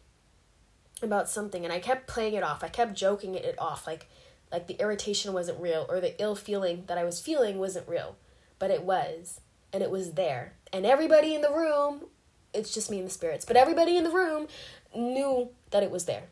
about 1.02 1.28
something 1.28 1.64
and 1.64 1.72
I 1.72 1.78
kept 1.78 2.06
playing 2.06 2.34
it 2.34 2.42
off. 2.42 2.64
I 2.64 2.68
kept 2.68 2.94
joking 2.94 3.34
it 3.34 3.56
off 3.58 3.86
like 3.86 4.08
like 4.50 4.66
the 4.66 4.80
irritation 4.80 5.32
wasn't 5.32 5.60
real 5.60 5.86
or 5.88 6.00
the 6.00 6.20
ill 6.20 6.34
feeling 6.34 6.84
that 6.86 6.98
I 6.98 7.04
was 7.04 7.20
feeling 7.20 7.58
wasn't 7.58 7.88
real, 7.88 8.16
but 8.58 8.70
it 8.70 8.82
was 8.82 9.40
and 9.72 9.82
it 9.82 9.90
was 9.90 10.12
there. 10.12 10.54
And 10.72 10.86
everybody 10.86 11.34
in 11.34 11.42
the 11.42 11.52
room, 11.52 12.06
it's 12.54 12.72
just 12.72 12.90
me 12.90 12.98
and 12.98 13.06
the 13.06 13.12
spirits, 13.12 13.44
but 13.44 13.56
everybody 13.56 13.96
in 13.96 14.04
the 14.04 14.10
room 14.10 14.48
knew 14.94 15.50
that 15.70 15.82
it 15.82 15.90
was 15.90 16.06
there. 16.06 16.24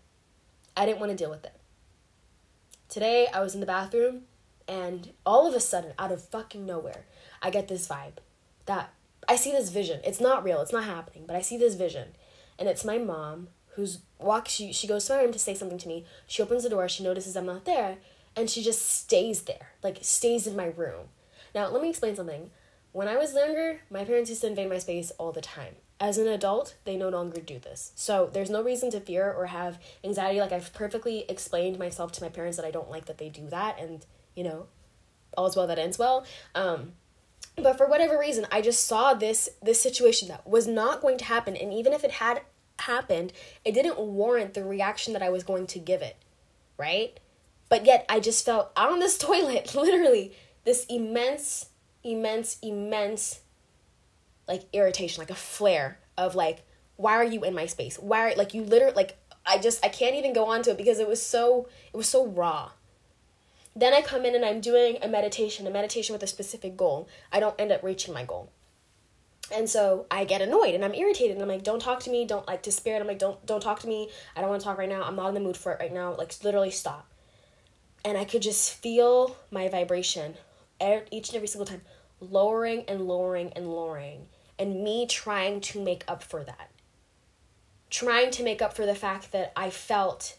I 0.77 0.87
didn't 0.87 1.01
want 1.01 1.11
to 1.13 1.17
deal 1.17 1.31
with 1.31 1.45
it. 1.45 1.55
Today 2.89 3.29
I 3.33 3.41
was 3.41 3.55
in 3.55 3.61
the 3.61 3.67
bathroom 3.67 4.23
and 4.69 5.13
all 5.25 5.47
of 5.47 5.55
a 5.55 5.61
sudden 5.61 5.93
out 5.99 6.13
of 6.13 6.23
fucking 6.23 6.67
nowhere, 6.67 7.05
I 7.43 7.51
get 7.51 7.69
this 7.69 7.87
vibe 7.87 8.19
that 8.67 8.93
I 9.29 9.37
see 9.37 9.51
this 9.51 9.71
vision. 9.71 10.01
It's 10.05 10.21
not 10.21 10.45
real. 10.45 10.61
It's 10.61 10.73
not 10.73 10.85
happening, 10.85 11.25
but 11.27 11.37
I 11.37 11.41
see 11.41 11.57
this 11.57 11.75
vision. 11.75 12.09
And 12.59 12.69
it's 12.69 12.85
my 12.85 12.99
mom 12.99 13.49
who's 13.75 14.01
walk 14.19 14.49
she 14.49 14.73
she 14.73 14.87
goes 14.87 15.05
to 15.05 15.15
my 15.15 15.23
room 15.23 15.33
to 15.33 15.39
say 15.39 15.55
something 15.55 15.79
to 15.79 15.89
me. 15.89 16.05
She 16.27 16.43
opens 16.43 16.63
the 16.63 16.71
door, 16.71 16.89
she 16.89 17.05
notices 17.05 17.37
I'm 17.37 17.47
not 17.47 17.67
there, 17.67 17.99
and 18.35 18.49
she 18.49 18.63
just 18.63 18.83
stays 18.89 19.43
there. 19.43 19.73
Like 19.83 19.99
stays 20.03 20.47
in 20.47 20.57
my 20.57 20.67
room. 20.67 21.09
Now, 21.55 21.69
let 21.69 21.83
me 21.83 21.91
explain 21.91 22.17
something. 22.17 22.51
When 22.93 23.09
I 23.09 23.17
was 23.17 23.35
younger, 23.35 23.81
my 23.91 24.05
parents 24.05 24.31
used 24.31 24.43
to 24.43 24.47
invade 24.47 24.71
my 24.71 24.79
space 24.79 25.11
all 25.19 25.33
the 25.33 25.41
time. 25.41 25.77
As 25.99 26.19
an 26.19 26.29
adult, 26.29 26.77
they 26.85 26.97
no 26.97 27.09
longer 27.09 27.41
do 27.41 27.59
this. 27.59 27.93
So 27.95 28.29
there's 28.33 28.51
no 28.51 28.63
reason 28.63 28.91
to 28.91 29.01
fear 29.01 29.33
or 29.33 29.47
have 29.47 29.79
anxiety. 30.05 30.41
Like 30.41 30.53
I've 30.53 30.73
perfectly 30.73 31.25
explained 31.29 31.79
myself 31.79 32.13
to 32.13 32.23
my 32.23 32.29
parents 32.29 32.57
that 32.57 32.67
I 32.67 32.71
don't 32.71 32.91
like 32.91 33.07
that 33.07 33.19
they 33.19 33.29
do 33.29 33.49
that 33.49 33.79
and, 33.79 34.05
you 34.35 34.45
know, 34.45 34.67
all's 35.37 35.57
well 35.57 35.67
that 35.67 35.79
ends 35.79 35.99
well. 35.99 36.27
Um, 36.55 36.93
but 37.57 37.77
for 37.77 37.87
whatever 37.87 38.19
reason 38.19 38.47
i 38.51 38.61
just 38.61 38.87
saw 38.87 39.15
this 39.15 39.49
this 39.63 39.81
situation 39.81 40.29
that 40.29 40.47
was 40.47 40.67
not 40.67 41.01
going 41.01 41.19
to 41.19 41.25
happen. 41.25 41.57
And 41.57 41.73
even 41.73 41.93
if 41.93 42.05
it 42.05 42.13
had 42.13 42.43
happened 42.81 43.33
it 43.65 43.73
didn't 43.73 43.99
warrant 43.99 44.55
the 44.55 44.65
reaction 44.65 45.13
that 45.15 45.23
i 45.23 45.31
was 45.31 45.45
going 45.45 45.67
to 45.69 45.79
give 45.79 46.03
it 46.03 46.17
right? 46.79 47.19
But 47.69 47.85
yet 47.87 48.05
i 48.09 48.21
just 48.21 48.45
felt 48.45 48.71
on 48.77 48.99
this 48.99 49.19
toilet 49.29 49.75
literally 49.75 50.33
this 50.65 50.85
immense 50.87 51.71
immense 52.05 52.59
immense 52.63 53.41
like 54.47 54.63
irritation 54.73 55.21
like 55.21 55.31
a 55.31 55.35
flare 55.35 55.99
of 56.17 56.35
like 56.35 56.65
why 56.97 57.13
are 57.13 57.25
you 57.25 57.45
in 57.45 57.55
my 57.55 57.67
space? 57.67 57.99
Why 57.99 58.31
are 58.31 58.37
like 58.37 58.55
you 58.55 58.63
literally 58.63 58.95
like 58.95 59.19
i 59.45 59.59
just 59.59 59.85
i 59.85 59.89
can't 59.89 60.17
even 60.17 60.33
go 60.33 60.47
on 60.47 60.63
to 60.63 60.71
it 60.71 60.77
because 60.77 60.99
it 60.99 61.09
was 61.09 61.23
so 61.23 61.69
it 61.93 61.97
was 61.97 62.09
so 62.09 62.27
raw 62.27 62.71
then 63.77 63.93
I 63.93 64.01
come 64.01 64.25
in 64.25 64.35
and 64.35 64.45
I'm 64.45 64.63
doing 64.63 64.97
a 65.03 65.09
meditation, 65.09 65.67
a 65.67 65.71
meditation 65.71 66.15
with 66.15 66.23
a 66.23 66.27
specific 66.27 66.79
goal. 66.79 67.09
I 67.31 67.41
don't 67.41 67.61
end 67.61 67.71
up 67.71 67.83
reaching 67.83 68.15
my 68.15 68.25
goal. 68.25 68.51
And 69.55 69.69
so 69.69 70.07
I 70.11 70.25
get 70.25 70.41
annoyed 70.41 70.75
and 70.75 70.85
I'm 70.85 70.95
irritated 70.95 71.37
and 71.37 71.43
I'm 71.43 71.49
like, 71.49 71.63
don't 71.63 71.81
talk 71.81 72.01
to 72.01 72.11
me, 72.11 72.25
don't 72.25 72.47
like 72.49 72.63
to 72.63 72.73
spirit. 72.73 73.01
I'm 73.01 73.07
like, 73.07 73.19
don't 73.19 73.45
don't 73.47 73.61
talk 73.61 73.81
to 73.81 73.87
me. 73.87 74.09
I 74.35 74.41
don't 74.41 74.49
want 74.49 74.63
to 74.63 74.65
talk 74.65 74.79
right 74.79 74.89
now. 74.89 75.05
I'm 75.05 75.15
not 75.15 75.29
in 75.29 75.35
the 75.35 75.41
mood 75.41 75.57
for 75.57 75.73
it 75.73 75.79
right 75.79 75.93
now. 75.93 76.15
Like 76.15 76.33
literally 76.43 76.71
stop. 76.71 77.07
And 78.05 78.17
I 78.17 78.25
could 78.25 78.43
just 78.43 78.73
feel 78.73 79.37
my 79.51 79.69
vibration 79.69 80.35
each 81.11 81.29
and 81.29 81.37
every 81.37 81.49
single 81.49 81.67
time 81.67 81.83
lowering 82.19 82.85
and 82.89 83.03
lowering 83.03 83.53
and 83.55 83.69
lowering 83.69 84.27
and 84.59 84.83
me 84.83 85.07
trying 85.07 85.61
to 85.61 85.83
make 85.83 86.03
up 86.09 86.23
for 86.23 86.43
that. 86.43 86.71
Trying 87.91 88.31
to 88.33 88.43
make 88.43 88.63
up 88.63 88.75
for 88.75 88.87
the 88.87 88.95
fact 88.95 89.33
that 89.33 89.53
I 89.55 89.71
felt 89.71 90.39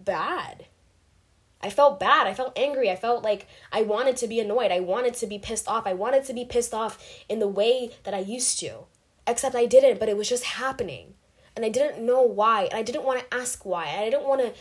bad 0.00 0.66
I 1.60 1.70
felt 1.70 1.98
bad. 1.98 2.26
I 2.26 2.34
felt 2.34 2.56
angry. 2.56 2.90
I 2.90 2.96
felt 2.96 3.24
like 3.24 3.48
I 3.72 3.82
wanted 3.82 4.16
to 4.18 4.28
be 4.28 4.38
annoyed. 4.38 4.70
I 4.70 4.80
wanted 4.80 5.14
to 5.14 5.26
be 5.26 5.38
pissed 5.38 5.66
off. 5.66 5.86
I 5.86 5.92
wanted 5.92 6.24
to 6.24 6.34
be 6.34 6.44
pissed 6.44 6.72
off 6.72 7.02
in 7.28 7.40
the 7.40 7.48
way 7.48 7.90
that 8.04 8.14
I 8.14 8.20
used 8.20 8.60
to. 8.60 8.84
Except 9.26 9.54
I 9.54 9.66
didn't, 9.66 9.98
but 9.98 10.08
it 10.08 10.16
was 10.16 10.28
just 10.28 10.44
happening. 10.44 11.14
And 11.56 11.64
I 11.64 11.68
didn't 11.68 12.04
know 12.04 12.22
why. 12.22 12.64
And 12.64 12.74
I 12.74 12.82
didn't 12.82 13.04
want 13.04 13.20
to 13.20 13.36
ask 13.36 13.66
why. 13.66 13.86
I 13.86 14.04
didn't 14.04 14.28
want 14.28 14.40
to 14.40 14.54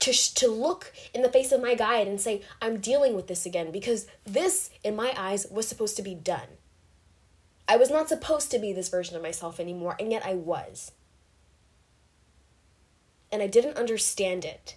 to 0.00 0.34
to 0.34 0.48
look 0.48 0.92
in 1.14 1.22
the 1.22 1.28
face 1.28 1.52
of 1.52 1.62
my 1.62 1.74
guide 1.74 2.08
and 2.08 2.20
say 2.20 2.42
I'm 2.60 2.80
dealing 2.80 3.14
with 3.14 3.28
this 3.28 3.46
again 3.46 3.70
because 3.70 4.08
this 4.24 4.70
in 4.82 4.96
my 4.96 5.14
eyes 5.16 5.46
was 5.48 5.68
supposed 5.68 5.96
to 5.96 6.02
be 6.02 6.14
done. 6.14 6.58
I 7.68 7.76
was 7.76 7.90
not 7.90 8.08
supposed 8.08 8.50
to 8.50 8.58
be 8.58 8.72
this 8.72 8.88
version 8.88 9.14
of 9.14 9.22
myself 9.22 9.60
anymore, 9.60 9.94
and 10.00 10.10
yet 10.10 10.26
I 10.26 10.34
was. 10.34 10.90
And 13.30 13.40
I 13.40 13.46
didn't 13.46 13.78
understand 13.78 14.44
it. 14.44 14.76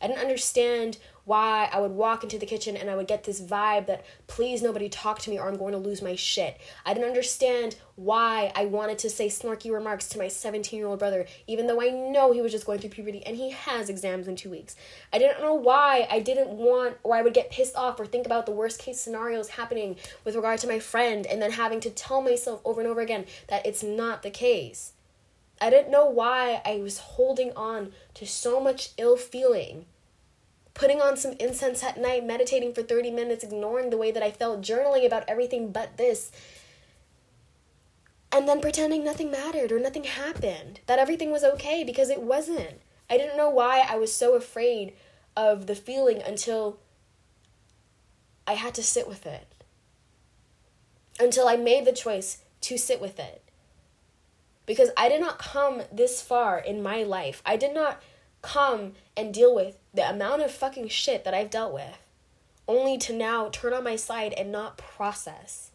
I 0.00 0.08
didn't 0.08 0.20
understand 0.20 0.98
why 1.26 1.68
I 1.72 1.80
would 1.80 1.90
walk 1.90 2.22
into 2.22 2.38
the 2.38 2.46
kitchen 2.46 2.76
and 2.76 2.88
I 2.88 2.94
would 2.94 3.08
get 3.08 3.24
this 3.24 3.40
vibe 3.40 3.86
that 3.88 4.04
please 4.28 4.62
nobody 4.62 4.88
talk 4.88 5.18
to 5.20 5.30
me 5.30 5.38
or 5.38 5.48
I'm 5.48 5.56
going 5.56 5.72
to 5.72 5.78
lose 5.78 6.00
my 6.00 6.14
shit. 6.14 6.56
I 6.84 6.94
didn't 6.94 7.08
understand 7.08 7.74
why 7.96 8.52
I 8.54 8.66
wanted 8.66 8.98
to 8.98 9.10
say 9.10 9.26
snarky 9.26 9.72
remarks 9.72 10.08
to 10.10 10.18
my 10.18 10.28
17 10.28 10.78
year 10.78 10.86
old 10.86 11.00
brother, 11.00 11.26
even 11.48 11.66
though 11.66 11.82
I 11.82 11.88
know 11.88 12.30
he 12.30 12.42
was 12.42 12.52
just 12.52 12.64
going 12.64 12.78
through 12.78 12.90
puberty 12.90 13.26
and 13.26 13.36
he 13.36 13.50
has 13.50 13.88
exams 13.88 14.28
in 14.28 14.36
two 14.36 14.50
weeks. 14.50 14.76
I 15.12 15.18
didn't 15.18 15.40
know 15.40 15.54
why 15.54 16.06
I 16.08 16.20
didn't 16.20 16.50
want 16.50 16.96
or 17.02 17.16
I 17.16 17.22
would 17.22 17.34
get 17.34 17.50
pissed 17.50 17.74
off 17.74 17.98
or 17.98 18.06
think 18.06 18.24
about 18.24 18.46
the 18.46 18.52
worst 18.52 18.78
case 18.78 19.00
scenarios 19.00 19.48
happening 19.48 19.96
with 20.24 20.36
regard 20.36 20.60
to 20.60 20.68
my 20.68 20.78
friend 20.78 21.26
and 21.26 21.42
then 21.42 21.50
having 21.50 21.80
to 21.80 21.90
tell 21.90 22.22
myself 22.22 22.60
over 22.64 22.80
and 22.80 22.88
over 22.88 23.00
again 23.00 23.24
that 23.48 23.66
it's 23.66 23.82
not 23.82 24.22
the 24.22 24.30
case. 24.30 24.92
I 25.60 25.70
didn't 25.70 25.90
know 25.90 26.06
why 26.06 26.60
I 26.64 26.76
was 26.76 26.98
holding 26.98 27.52
on 27.54 27.92
to 28.14 28.26
so 28.26 28.60
much 28.60 28.90
ill 28.98 29.16
feeling. 29.16 29.86
Putting 30.74 31.00
on 31.00 31.16
some 31.16 31.32
incense 31.40 31.82
at 31.82 31.98
night, 31.98 32.26
meditating 32.26 32.74
for 32.74 32.82
30 32.82 33.10
minutes, 33.10 33.42
ignoring 33.42 33.88
the 33.88 33.96
way 33.96 34.10
that 34.10 34.22
I 34.22 34.30
felt, 34.30 34.60
journaling 34.60 35.06
about 35.06 35.24
everything 35.26 35.72
but 35.72 35.96
this. 35.96 36.30
And 38.30 38.46
then 38.46 38.60
pretending 38.60 39.02
nothing 39.02 39.30
mattered 39.30 39.72
or 39.72 39.80
nothing 39.80 40.04
happened, 40.04 40.80
that 40.86 40.98
everything 40.98 41.32
was 41.32 41.44
okay 41.44 41.82
because 41.84 42.10
it 42.10 42.20
wasn't. 42.20 42.82
I 43.08 43.16
didn't 43.16 43.38
know 43.38 43.48
why 43.48 43.86
I 43.88 43.96
was 43.96 44.12
so 44.12 44.34
afraid 44.34 44.92
of 45.34 45.66
the 45.66 45.74
feeling 45.74 46.20
until 46.20 46.78
I 48.46 48.54
had 48.54 48.74
to 48.74 48.82
sit 48.82 49.08
with 49.08 49.24
it. 49.24 49.46
Until 51.18 51.48
I 51.48 51.56
made 51.56 51.86
the 51.86 51.92
choice 51.92 52.42
to 52.62 52.76
sit 52.76 53.00
with 53.00 53.18
it 53.18 53.45
because 54.66 54.90
I 54.96 55.08
did 55.08 55.20
not 55.20 55.38
come 55.38 55.82
this 55.90 56.20
far 56.20 56.58
in 56.58 56.82
my 56.82 57.02
life. 57.02 57.40
I 57.46 57.56
did 57.56 57.74
not 57.74 58.02
come 58.42 58.92
and 59.16 59.32
deal 59.32 59.54
with 59.54 59.78
the 59.94 60.08
amount 60.08 60.42
of 60.42 60.50
fucking 60.50 60.88
shit 60.88 61.24
that 61.24 61.34
I've 61.34 61.50
dealt 61.50 61.72
with 61.72 61.98
only 62.68 62.98
to 62.98 63.12
now 63.12 63.48
turn 63.48 63.72
on 63.72 63.84
my 63.84 63.96
side 63.96 64.32
and 64.32 64.50
not 64.50 64.76
process. 64.76 65.70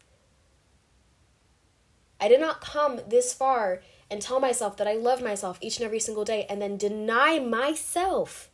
I 2.20 2.28
did 2.28 2.40
not 2.40 2.60
come 2.60 3.00
this 3.08 3.32
far 3.32 3.80
and 4.10 4.20
tell 4.20 4.40
myself 4.40 4.76
that 4.76 4.86
I 4.86 4.94
love 4.94 5.22
myself 5.22 5.58
each 5.60 5.78
and 5.78 5.84
every 5.84 5.98
single 5.98 6.24
day 6.24 6.46
and 6.48 6.60
then 6.60 6.76
deny 6.76 7.38
myself 7.38 8.50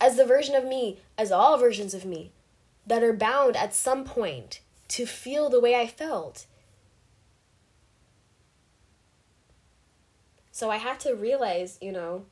as 0.00 0.16
the 0.16 0.26
version 0.26 0.54
of 0.54 0.64
me, 0.64 0.98
as 1.16 1.30
all 1.30 1.56
versions 1.56 1.94
of 1.94 2.04
me, 2.04 2.32
that 2.86 3.02
are 3.02 3.12
bound 3.12 3.56
at 3.56 3.74
some 3.74 4.04
point 4.04 4.60
to 4.88 5.06
feel 5.06 5.48
the 5.48 5.60
way 5.60 5.76
I 5.76 5.86
felt. 5.86 6.46
So 10.54 10.70
I 10.70 10.76
had 10.76 11.00
to 11.00 11.16
realize, 11.16 11.78
you 11.80 11.90
know, 11.90 12.26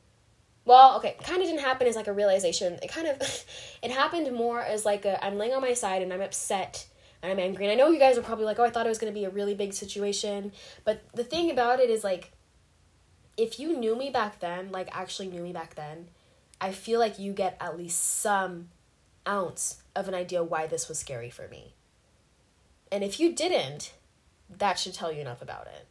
well, 0.63 0.95
okay, 0.95 1.17
kind 1.25 1.41
of 1.41 1.47
didn't 1.49 1.59
happen 1.59 1.87
as 1.87 1.97
like 1.97 2.07
a 2.07 2.13
realization. 2.13 2.79
It 2.81 2.89
kind 2.89 3.05
of 3.05 3.17
it 3.83 3.91
happened 3.91 4.33
more 4.33 4.61
as 4.61 4.85
like 4.85 5.03
a 5.03 5.23
I'm 5.23 5.37
laying 5.37 5.51
on 5.51 5.61
my 5.61 5.73
side 5.73 6.01
and 6.01 6.13
I'm 6.13 6.21
upset 6.21 6.87
and 7.21 7.29
I'm 7.29 7.37
angry. 7.37 7.65
And 7.65 7.73
I 7.73 7.75
know 7.75 7.91
you 7.91 7.99
guys 7.99 8.17
are 8.17 8.21
probably 8.21 8.45
like, 8.45 8.59
"Oh, 8.59 8.63
I 8.63 8.69
thought 8.69 8.85
it 8.85 8.89
was 8.89 8.97
to 8.99 9.11
be 9.11 9.25
a 9.25 9.29
really 9.29 9.55
big 9.55 9.73
situation." 9.73 10.53
But 10.85 11.03
the 11.13 11.25
thing 11.25 11.51
about 11.51 11.81
it 11.81 11.89
is 11.89 12.05
like 12.05 12.31
if 13.35 13.59
you 13.59 13.77
knew 13.77 13.93
me 13.93 14.09
back 14.09 14.39
then, 14.39 14.71
like 14.71 14.87
actually 14.95 15.27
knew 15.27 15.43
me 15.43 15.51
back 15.51 15.75
then, 15.75 16.07
I 16.61 16.71
feel 16.71 17.01
like 17.01 17.19
you 17.19 17.33
get 17.33 17.57
at 17.59 17.77
least 17.77 17.99
some 18.21 18.69
ounce 19.27 19.81
of 19.97 20.07
an 20.07 20.13
idea 20.13 20.45
why 20.45 20.65
this 20.65 20.87
was 20.87 20.97
scary 20.97 21.29
for 21.29 21.49
me. 21.49 21.73
And 22.89 23.03
if 23.03 23.19
you 23.19 23.33
didn't, 23.33 23.91
that 24.49 24.79
should 24.79 24.93
tell 24.93 25.11
you 25.11 25.19
enough 25.19 25.41
about 25.41 25.67
it. 25.67 25.87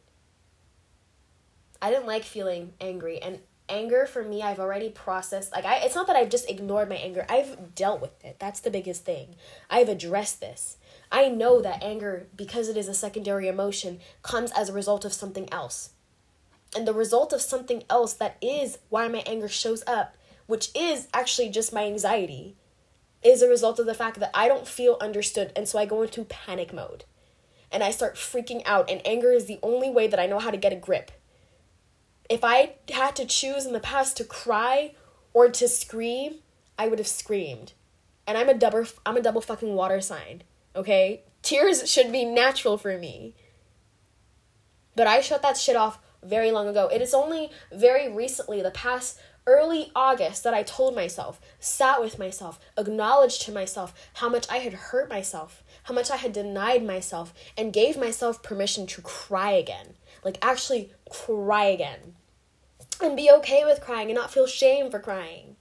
I 1.83 1.91
didn't 1.91 2.07
like 2.07 2.23
feeling 2.23 2.71
angry 2.79 3.21
and 3.21 3.39
anger 3.67 4.05
for 4.05 4.23
me 4.23 4.41
I've 4.41 4.59
already 4.59 4.89
processed 4.89 5.51
like 5.51 5.65
I 5.65 5.79
it's 5.79 5.95
not 5.95 6.07
that 6.07 6.15
I've 6.15 6.29
just 6.29 6.49
ignored 6.49 6.87
my 6.87 6.95
anger. 6.95 7.25
I've 7.27 7.75
dealt 7.75 7.99
with 7.99 8.23
it. 8.23 8.37
That's 8.39 8.61
the 8.61 8.71
biggest 8.71 9.03
thing. 9.03 9.35
I've 9.69 9.89
addressed 9.89 10.39
this. 10.39 10.77
I 11.11 11.27
know 11.27 11.61
that 11.61 11.83
anger 11.83 12.27
because 12.37 12.69
it 12.69 12.77
is 12.77 12.87
a 12.87 12.93
secondary 12.93 13.49
emotion 13.49 13.99
comes 14.21 14.49
as 14.51 14.69
a 14.69 14.73
result 14.73 15.03
of 15.03 15.11
something 15.11 15.51
else. 15.51 15.89
And 16.73 16.87
the 16.87 16.93
result 16.93 17.33
of 17.33 17.41
something 17.41 17.83
else 17.89 18.13
that 18.13 18.37
is 18.41 18.77
why 18.87 19.09
my 19.09 19.21
anger 19.25 19.49
shows 19.49 19.83
up, 19.85 20.15
which 20.47 20.69
is 20.73 21.09
actually 21.13 21.49
just 21.49 21.73
my 21.73 21.83
anxiety, 21.83 22.55
is 23.21 23.41
a 23.41 23.49
result 23.49 23.77
of 23.77 23.87
the 23.87 23.93
fact 23.93 24.21
that 24.21 24.31
I 24.33 24.47
don't 24.47 24.69
feel 24.69 24.97
understood 25.01 25.51
and 25.53 25.67
so 25.67 25.79
I 25.79 25.85
go 25.85 26.01
into 26.01 26.23
panic 26.23 26.73
mode. 26.73 27.03
And 27.69 27.83
I 27.83 27.91
start 27.91 28.15
freaking 28.15 28.61
out 28.65 28.89
and 28.89 29.01
anger 29.03 29.33
is 29.33 29.47
the 29.47 29.59
only 29.61 29.89
way 29.89 30.07
that 30.07 30.19
I 30.19 30.27
know 30.27 30.39
how 30.39 30.49
to 30.49 30.55
get 30.55 30.71
a 30.71 30.77
grip 30.77 31.11
if 32.29 32.43
I 32.43 32.75
had 32.91 33.15
to 33.17 33.25
choose 33.25 33.65
in 33.65 33.73
the 33.73 33.79
past 33.79 34.17
to 34.17 34.23
cry 34.23 34.93
or 35.33 35.49
to 35.49 35.67
scream, 35.67 36.35
I 36.77 36.87
would 36.87 36.99
have 36.99 37.07
screamed. 37.07 37.73
And 38.25 38.37
I'm 38.37 38.49
a 38.49 38.53
double 38.53 38.85
I'm 39.05 39.17
a 39.17 39.21
double 39.21 39.41
fucking 39.41 39.75
water 39.75 40.01
sign, 40.01 40.43
okay? 40.75 41.23
Tears 41.41 41.91
should 41.91 42.11
be 42.11 42.23
natural 42.23 42.77
for 42.77 42.97
me. 42.97 43.35
But 44.95 45.07
I 45.07 45.21
shut 45.21 45.41
that 45.41 45.57
shit 45.57 45.75
off 45.75 45.99
very 46.23 46.51
long 46.51 46.67
ago. 46.67 46.87
It 46.87 47.01
is 47.01 47.13
only 47.13 47.51
very 47.71 48.09
recently, 48.09 48.61
the 48.61 48.71
past 48.71 49.19
early 49.45 49.91
August, 49.93 50.43
that 50.43 50.53
I 50.53 50.63
told 50.63 50.95
myself, 50.95 51.41
sat 51.59 51.99
with 51.99 52.17
myself, 52.17 52.59
acknowledged 52.77 53.41
to 53.41 53.51
myself 53.51 53.93
how 54.15 54.29
much 54.29 54.47
I 54.49 54.57
had 54.57 54.73
hurt 54.73 55.09
myself, 55.09 55.63
how 55.83 55.93
much 55.93 56.09
I 56.09 56.15
had 56.15 56.31
denied 56.31 56.85
myself, 56.85 57.33
and 57.57 57.73
gave 57.73 57.97
myself 57.97 58.41
permission 58.41 58.87
to 58.87 59.01
cry 59.01 59.51
again. 59.51 59.95
Like, 60.23 60.37
actually 60.41 60.91
cry 61.09 61.65
again. 61.65 62.15
And 63.01 63.17
be 63.17 63.29
okay 63.31 63.65
with 63.65 63.81
crying 63.81 64.09
and 64.09 64.15
not 64.15 64.31
feel 64.31 64.47
shame 64.47 64.89
for 64.89 64.99
crying. 64.99 65.55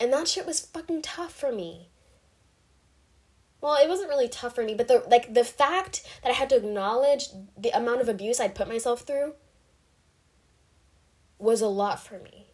And 0.00 0.12
that 0.12 0.28
shit 0.28 0.46
was 0.46 0.60
fucking 0.60 1.02
tough 1.02 1.34
for 1.34 1.52
me. 1.52 1.88
Well, 3.60 3.82
it 3.82 3.88
wasn't 3.88 4.10
really 4.10 4.28
tough 4.28 4.54
for 4.54 4.62
me, 4.62 4.74
but 4.74 4.88
the 4.88 5.02
like 5.08 5.32
the 5.32 5.42
fact 5.42 6.06
that 6.22 6.28
I 6.28 6.34
had 6.34 6.50
to 6.50 6.56
acknowledge 6.56 7.28
the 7.56 7.70
amount 7.70 8.02
of 8.02 8.10
abuse 8.10 8.38
I'd 8.38 8.54
put 8.54 8.68
myself 8.68 9.02
through 9.02 9.34
was 11.38 11.62
a 11.62 11.66
lot 11.66 12.04
for 12.04 12.18
me. 12.18 12.48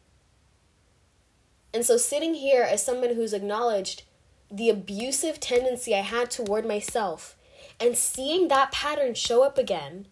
And 1.74 1.84
so 1.84 1.96
sitting 1.96 2.34
here 2.34 2.62
as 2.62 2.84
someone 2.84 3.16
who's 3.16 3.32
acknowledged 3.32 4.05
the 4.51 4.70
abusive 4.70 5.40
tendency 5.40 5.96
I 5.96 6.01
had 6.01 6.30
toward 6.30 6.64
myself 6.64 7.36
and 7.80 7.96
seeing 7.96 8.46
that 8.46 8.72
pattern 8.72 9.14
show 9.14 9.42
up 9.42 9.59
again 9.59 10.07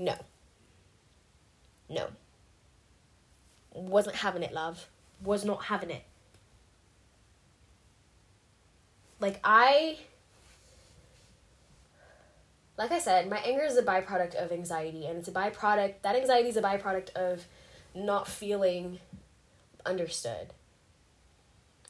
no. 0.00 0.14
No. 1.90 2.06
Wasn't 3.72 4.16
having 4.16 4.42
it, 4.42 4.52
love. 4.52 4.88
Was 5.22 5.44
not 5.44 5.64
having 5.64 5.90
it. 5.90 6.02
Like, 9.20 9.38
I. 9.44 9.98
Like 12.78 12.92
I 12.92 12.98
said, 12.98 13.28
my 13.28 13.36
anger 13.40 13.62
is 13.62 13.76
a 13.76 13.82
byproduct 13.82 14.34
of 14.34 14.50
anxiety, 14.50 15.04
and 15.04 15.18
it's 15.18 15.28
a 15.28 15.32
byproduct. 15.32 15.96
That 16.00 16.16
anxiety 16.16 16.48
is 16.48 16.56
a 16.56 16.62
byproduct 16.62 17.10
of 17.10 17.44
not 17.94 18.26
feeling 18.26 19.00
understood. 19.84 20.54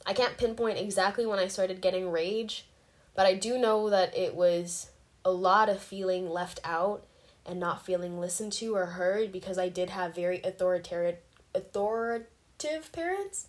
I 0.05 0.15
can't 0.15 0.37
pinpoint 0.37 0.79
exactly 0.79 1.27
when 1.27 1.39
I 1.39 1.47
started 1.47 1.81
getting 1.81 2.11
rage, 2.11 2.67
but 3.15 3.27
I 3.27 3.35
do 3.35 3.57
know 3.57 3.89
that 3.91 4.17
it 4.17 4.35
was 4.35 4.91
a 5.25 5.31
lot 5.31 5.69
of 5.69 5.81
feeling 5.81 6.29
left 6.29 6.59
out 6.65 7.05
and 7.47 7.59
not 7.59 7.85
feeling 7.85 8.21
listened 8.21 8.53
to 8.55 8.75
or 8.75 8.87
heard 8.87 9.33
because 9.33 9.59
I 9.59 9.69
did 9.69 9.91
have 9.91 10.15
very 10.15 10.41
authoritative 10.43 11.17
authoritative 11.55 12.93
parents? 12.93 13.47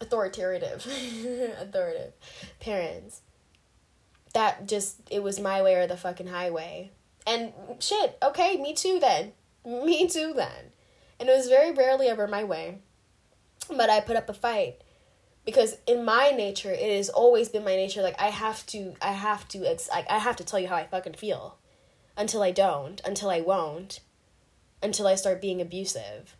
Authoritative. 0.00 0.86
Authoritative 1.60 2.12
parents. 2.60 3.22
That 4.32 4.66
just 4.68 5.00
it 5.10 5.22
was 5.22 5.40
my 5.40 5.62
way 5.62 5.74
or 5.74 5.86
the 5.86 5.96
fucking 5.96 6.28
highway. 6.28 6.90
And 7.26 7.52
shit 7.78 8.18
okay 8.22 8.56
me 8.56 8.74
too 8.74 8.98
then. 9.00 9.32
Me 9.64 10.08
too 10.08 10.32
then. 10.34 10.72
And 11.18 11.28
it 11.28 11.36
was 11.36 11.48
very 11.48 11.70
rarely 11.70 12.06
ever 12.06 12.26
my 12.26 12.44
way. 12.44 12.78
But 13.68 13.90
i 13.90 14.00
put 14.00 14.16
up 14.16 14.28
a 14.28 14.34
fight 14.34 14.80
because 15.44 15.76
in 15.86 16.04
my 16.04 16.30
nature 16.30 16.72
it 16.72 16.96
has 16.96 17.08
always 17.08 17.48
been 17.48 17.64
my 17.64 17.76
nature 17.76 18.02
like 18.02 18.20
i 18.20 18.28
have 18.28 18.64
to 18.66 18.94
i 19.00 19.12
have 19.12 19.46
to 19.48 19.64
ex- 19.64 19.88
I, 19.92 20.04
I 20.08 20.18
have 20.18 20.36
to 20.36 20.44
tell 20.44 20.60
you 20.60 20.68
how 20.68 20.76
i 20.76 20.86
fucking 20.86 21.14
feel 21.14 21.56
until 22.16 22.42
I 22.42 22.50
don't, 22.50 23.00
until 23.04 23.30
I 23.30 23.40
won't, 23.40 24.00
until 24.82 25.06
I 25.06 25.14
start 25.14 25.40
being 25.40 25.60
abusive. 25.60 26.36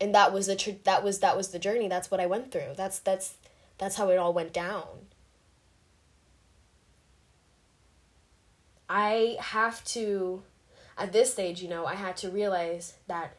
And 0.00 0.14
that 0.14 0.32
was 0.32 0.46
the 0.46 0.56
tr- 0.56 0.70
that 0.84 1.04
was 1.04 1.20
that 1.20 1.36
was 1.36 1.48
the 1.48 1.58
journey. 1.58 1.88
That's 1.88 2.10
what 2.10 2.20
I 2.20 2.26
went 2.26 2.52
through. 2.52 2.74
That's 2.76 2.98
that's 2.98 3.34
that's 3.78 3.96
how 3.96 4.08
it 4.08 4.16
all 4.16 4.32
went 4.32 4.52
down. 4.52 4.86
I 8.88 9.36
have 9.40 9.84
to 9.86 10.42
at 10.96 11.12
this 11.12 11.32
stage, 11.32 11.62
you 11.62 11.68
know, 11.68 11.86
I 11.86 11.94
had 11.94 12.16
to 12.18 12.30
realize 12.30 12.94
that 13.08 13.36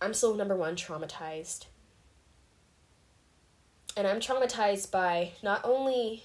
I'm 0.00 0.14
still 0.14 0.34
number 0.34 0.56
one 0.56 0.76
traumatized. 0.76 1.66
And 3.96 4.06
I'm 4.06 4.18
traumatized 4.18 4.90
by 4.90 5.32
not 5.42 5.60
only 5.64 6.24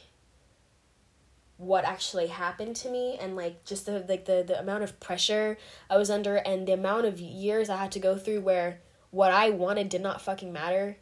what 1.60 1.84
actually 1.84 2.28
happened 2.28 2.74
to 2.74 2.90
me 2.90 3.18
and 3.20 3.36
like 3.36 3.66
just 3.66 3.86
the 3.86 4.06
like 4.08 4.24
the, 4.24 4.44
the 4.48 4.58
amount 4.58 4.82
of 4.82 4.98
pressure 5.02 5.58
I 5.90 5.98
was 5.98 6.10
under 6.10 6.38
and 6.38 6.66
the 6.66 6.72
amount 6.72 7.06
of 7.06 7.20
years 7.20 7.70
I 7.70 7.76
had 7.76 7.92
to 7.92 8.00
go 8.00 8.18
through 8.18 8.40
where 8.42 8.80
what 9.12 9.32
I 9.32 9.50
wanted 9.50 9.90
did 9.90 10.02
not 10.02 10.22
fucking 10.22 10.54
matter. 10.54 10.98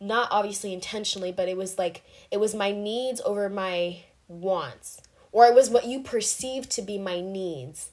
Not 0.00 0.28
obviously 0.32 0.74
intentionally, 0.74 1.30
but 1.30 1.48
it 1.48 1.56
was 1.56 1.78
like 1.78 2.02
it 2.32 2.38
was 2.38 2.52
my 2.52 2.72
needs 2.72 3.20
over 3.24 3.48
my 3.48 4.00
wants. 4.26 5.00
Or 5.30 5.46
it 5.46 5.54
was 5.54 5.70
what 5.70 5.86
you 5.86 6.02
perceived 6.02 6.70
to 6.72 6.82
be 6.82 6.98
my 6.98 7.20
needs 7.20 7.90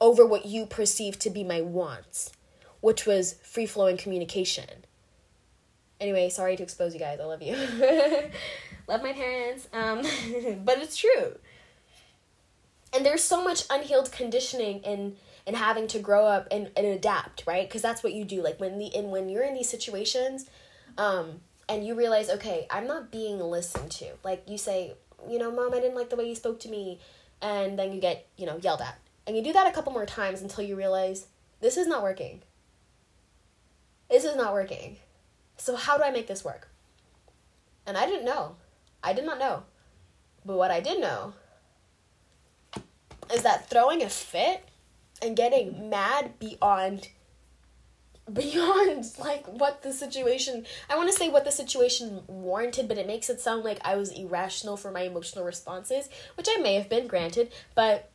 over 0.00 0.24
what 0.24 0.46
you 0.46 0.64
perceived 0.64 1.20
to 1.20 1.30
be 1.30 1.44
my 1.44 1.60
wants, 1.60 2.32
which 2.80 3.04
was 3.04 3.34
free 3.42 3.66
flowing 3.66 3.98
communication. 3.98 4.86
Anyway, 6.00 6.30
sorry 6.30 6.56
to 6.56 6.62
expose 6.62 6.94
you 6.94 7.00
guys. 7.00 7.20
I 7.20 7.24
love 7.24 7.42
you. 7.42 7.54
love 8.86 9.02
my 9.02 9.12
parents, 9.12 9.68
um, 9.72 10.02
but 10.64 10.78
it's 10.78 10.96
true. 10.96 11.36
And 12.94 13.04
there's 13.04 13.24
so 13.24 13.42
much 13.42 13.64
unhealed 13.70 14.12
conditioning 14.12 14.80
in 14.80 15.16
in 15.46 15.54
having 15.54 15.86
to 15.88 15.98
grow 15.98 16.24
up 16.24 16.48
and, 16.50 16.70
and 16.74 16.86
adapt, 16.86 17.44
right? 17.46 17.68
Because 17.68 17.82
that's 17.82 18.02
what 18.02 18.14
you 18.14 18.24
do. 18.24 18.42
Like 18.42 18.58
when 18.58 18.78
the 18.78 18.94
and 18.94 19.10
when 19.10 19.28
you're 19.28 19.42
in 19.42 19.54
these 19.54 19.68
situations, 19.68 20.48
um, 20.96 21.40
and 21.68 21.86
you 21.86 21.94
realize, 21.94 22.30
okay, 22.30 22.66
I'm 22.70 22.86
not 22.86 23.10
being 23.10 23.38
listened 23.38 23.90
to. 23.92 24.06
Like 24.22 24.44
you 24.46 24.58
say, 24.58 24.94
you 25.28 25.38
know, 25.38 25.50
mom, 25.50 25.74
I 25.74 25.80
didn't 25.80 25.96
like 25.96 26.10
the 26.10 26.16
way 26.16 26.28
you 26.28 26.34
spoke 26.34 26.60
to 26.60 26.68
me, 26.68 27.00
and 27.42 27.78
then 27.78 27.92
you 27.92 28.00
get, 28.00 28.26
you 28.36 28.46
know, 28.46 28.58
yelled 28.62 28.80
at. 28.80 28.98
And 29.26 29.36
you 29.36 29.42
do 29.42 29.52
that 29.52 29.66
a 29.66 29.72
couple 29.72 29.92
more 29.92 30.06
times 30.06 30.42
until 30.42 30.64
you 30.64 30.76
realize 30.76 31.26
this 31.60 31.76
is 31.76 31.86
not 31.86 32.02
working. 32.02 32.42
This 34.10 34.24
is 34.24 34.36
not 34.36 34.52
working. 34.52 34.98
So 35.56 35.76
how 35.76 35.96
do 35.96 36.04
I 36.04 36.10
make 36.10 36.26
this 36.26 36.44
work? 36.44 36.68
And 37.86 37.96
I 37.96 38.06
didn't 38.06 38.24
know. 38.24 38.56
I 39.04 39.12
did 39.12 39.26
not 39.26 39.38
know. 39.38 39.62
But 40.44 40.56
what 40.56 40.70
I 40.70 40.80
did 40.80 41.00
know 41.00 41.34
is 43.32 43.42
that 43.42 43.70
throwing 43.70 44.02
a 44.02 44.08
fit 44.08 44.68
and 45.22 45.36
getting 45.36 45.88
mad 45.88 46.38
beyond 46.38 47.08
beyond 48.32 49.04
like 49.18 49.46
what 49.46 49.82
the 49.82 49.92
situation 49.92 50.64
I 50.88 50.96
want 50.96 51.10
to 51.10 51.16
say 51.16 51.28
what 51.28 51.44
the 51.44 51.52
situation 51.52 52.22
warranted, 52.26 52.88
but 52.88 52.98
it 52.98 53.06
makes 53.06 53.30
it 53.30 53.40
sound 53.40 53.64
like 53.64 53.78
I 53.84 53.96
was 53.96 54.10
irrational 54.10 54.76
for 54.76 54.90
my 54.90 55.02
emotional 55.02 55.44
responses, 55.44 56.08
which 56.36 56.48
I 56.50 56.60
may 56.60 56.74
have 56.74 56.88
been 56.88 57.06
granted, 57.06 57.52
but 57.74 58.10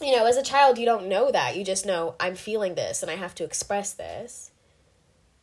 you 0.00 0.14
know, 0.14 0.26
as 0.26 0.36
a 0.36 0.42
child, 0.42 0.76
you 0.76 0.86
don't 0.86 1.08
know 1.08 1.30
that. 1.30 1.56
You 1.56 1.64
just 1.64 1.86
know 1.86 2.16
I'm 2.18 2.34
feeling 2.34 2.74
this 2.74 3.02
and 3.02 3.10
I 3.10 3.16
have 3.16 3.34
to 3.36 3.44
express 3.44 3.92
this. 3.92 4.50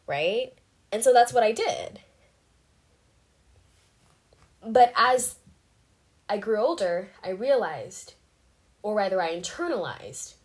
Right? 0.07 0.53
And 0.91 1.03
so 1.03 1.13
that's 1.13 1.31
what 1.31 1.43
I 1.43 1.53
did. 1.53 2.01
But 4.65 4.93
as 4.95 5.35
I 6.29 6.37
grew 6.37 6.57
older, 6.57 7.09
I 7.23 7.29
realized, 7.29 8.13
or 8.83 8.95
rather, 8.95 9.21
I 9.21 9.35
internalized 9.35 10.35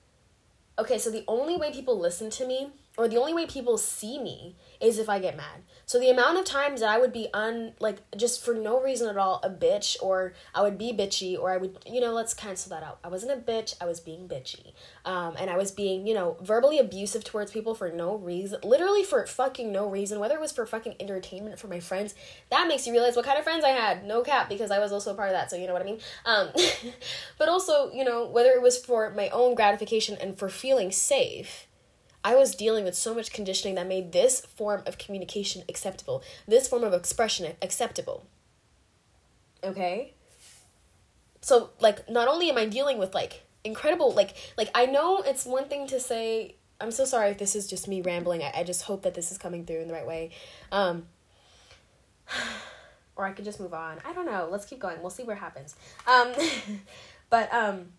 okay, 0.79 0.99
so 0.99 1.11
the 1.11 1.25
only 1.27 1.57
way 1.57 1.73
people 1.73 1.99
listen 1.99 2.31
to 2.31 2.47
me 2.47 2.71
or 2.99 3.09
the 3.09 3.17
only 3.17 3.35
way 3.35 3.47
people 3.47 3.79
see 3.79 4.21
me 4.21 4.57
is 4.81 4.99
if 4.99 5.09
I 5.09 5.19
get 5.19 5.37
mad. 5.37 5.63
So 5.89 6.01
the 6.01 6.11
amount 6.11 6.37
of 6.37 6.45
times 6.45 6.81
that 6.81 6.89
I 6.89 6.99
would 6.99 7.13
be 7.13 7.29
un 7.33 7.73
like 7.79 7.99
just 8.17 8.45
for 8.45 8.55
no 8.55 8.83
reason 8.83 9.09
at 9.09 9.17
all 9.17 9.39
a 9.45 9.49
bitch 9.49 9.97
or 10.03 10.35
I 10.53 10.63
would 10.63 10.77
be 10.77 10.93
bitchy 10.93 11.39
or 11.39 11.53
I 11.53 11.59
would 11.59 11.79
you 11.87 12.01
know 12.01 12.13
let's 12.13 12.35
cancel 12.35 12.71
that 12.71 12.83
out. 12.83 12.99
I 13.05 13.09
wasn't 13.09 13.31
a 13.31 13.37
bitch. 13.37 13.77
I 13.81 13.85
was 13.85 14.01
being 14.01 14.27
bitchy, 14.27 14.73
um, 15.05 15.37
and 15.39 15.49
I 15.49 15.57
was 15.57 15.71
being 15.71 16.05
you 16.05 16.13
know 16.13 16.39
verbally 16.43 16.81
abusive 16.81 17.23
towards 17.23 17.53
people 17.53 17.73
for 17.77 17.89
no 17.89 18.17
reason, 18.17 18.59
literally 18.65 19.05
for 19.05 19.25
fucking 19.29 19.71
no 19.71 19.89
reason. 19.89 20.19
Whether 20.19 20.35
it 20.35 20.41
was 20.41 20.51
for 20.51 20.67
fucking 20.67 20.97
entertainment 20.99 21.61
for 21.61 21.69
my 21.69 21.79
friends, 21.79 22.17
that 22.51 22.67
makes 22.67 22.85
you 22.85 22.93
realize 22.93 23.15
what 23.15 23.25
kind 23.25 23.39
of 23.39 23.45
friends 23.45 23.65
I 23.65 23.69
had. 23.69 24.05
No 24.05 24.23
cap 24.23 24.49
because 24.49 24.73
I 24.73 24.81
was 24.81 24.91
also 24.91 25.13
a 25.13 25.15
part 25.15 25.29
of 25.29 25.35
that. 25.35 25.53
So 25.53 25.57
you 25.57 25.69
know 25.69 25.73
what 25.73 25.83
I 25.83 25.85
mean. 25.85 26.01
Um, 26.25 26.49
but 27.39 27.49
also 27.49 27.93
you 27.93 28.03
know 28.03 28.27
whether 28.27 28.51
it 28.51 28.61
was 28.61 28.77
for 28.77 29.11
my 29.11 29.29
own 29.29 29.55
gratification 29.55 30.19
and 30.21 30.37
for 30.37 30.49
feeling 30.49 30.91
safe 30.91 31.66
I 32.25 32.35
was 32.35 32.55
dealing 32.55 32.85
with 32.85 32.95
so 32.95 33.15
much 33.15 33.33
conditioning 33.33 33.75
that 33.77 33.87
made 33.87 34.13
this 34.13 34.41
form 34.41 34.83
of 34.87 34.99
communication 34.99 35.63
acceptable, 35.69 36.23
this 36.47 36.69
form 36.69 36.85
of 36.85 36.93
expression 36.93 37.55
acceptable. 37.63 38.27
Okay? 39.63 40.15
So, 41.41 41.71
like, 41.81 42.11
not 42.11 42.29
only 42.29 42.51
am 42.51 42.59
I 42.59 42.67
dealing 42.67 42.99
with, 42.99 43.15
like, 43.15 43.43
incredible, 43.63 44.13
like, 44.13 44.35
like, 44.57 44.71
I 44.75 44.87
know 44.87 45.23
it's 45.25 45.45
one 45.45 45.69
thing 45.69 45.87
to 45.89 46.01
say, 46.01 46.57
I'm 46.81 46.91
so 46.91 47.05
sorry 47.05 47.31
if 47.31 47.39
this 47.39 47.55
is 47.55 47.67
just 47.67 47.89
me 47.89 48.01
rambling. 48.01 48.43
I, 48.43 48.53
I 48.57 48.65
just 48.65 48.83
hope 48.83 49.03
that 49.03 49.15
this 49.15 49.31
is 49.31 49.39
coming 49.39 49.65
through 49.65 49.81
in 49.81 49.89
the 49.89 49.95
right 49.95 50.07
way. 50.07 50.31
Um, 50.73 51.07
or 53.17 53.25
I 53.25 53.33
could 53.33 53.45
just 53.45 53.61
move 53.61 53.75
on. 53.75 53.99
I 54.05 54.13
don't 54.13 54.27
know. 54.27 54.49
Let's 54.51 54.67
keep 54.67 54.81
going. 54.81 55.01
We'll 55.01 55.11
see 55.11 55.23
what 55.23 55.39
happens. 55.39 55.77
Um, 56.07 56.33
but, 57.31 57.53
um, 57.55 57.93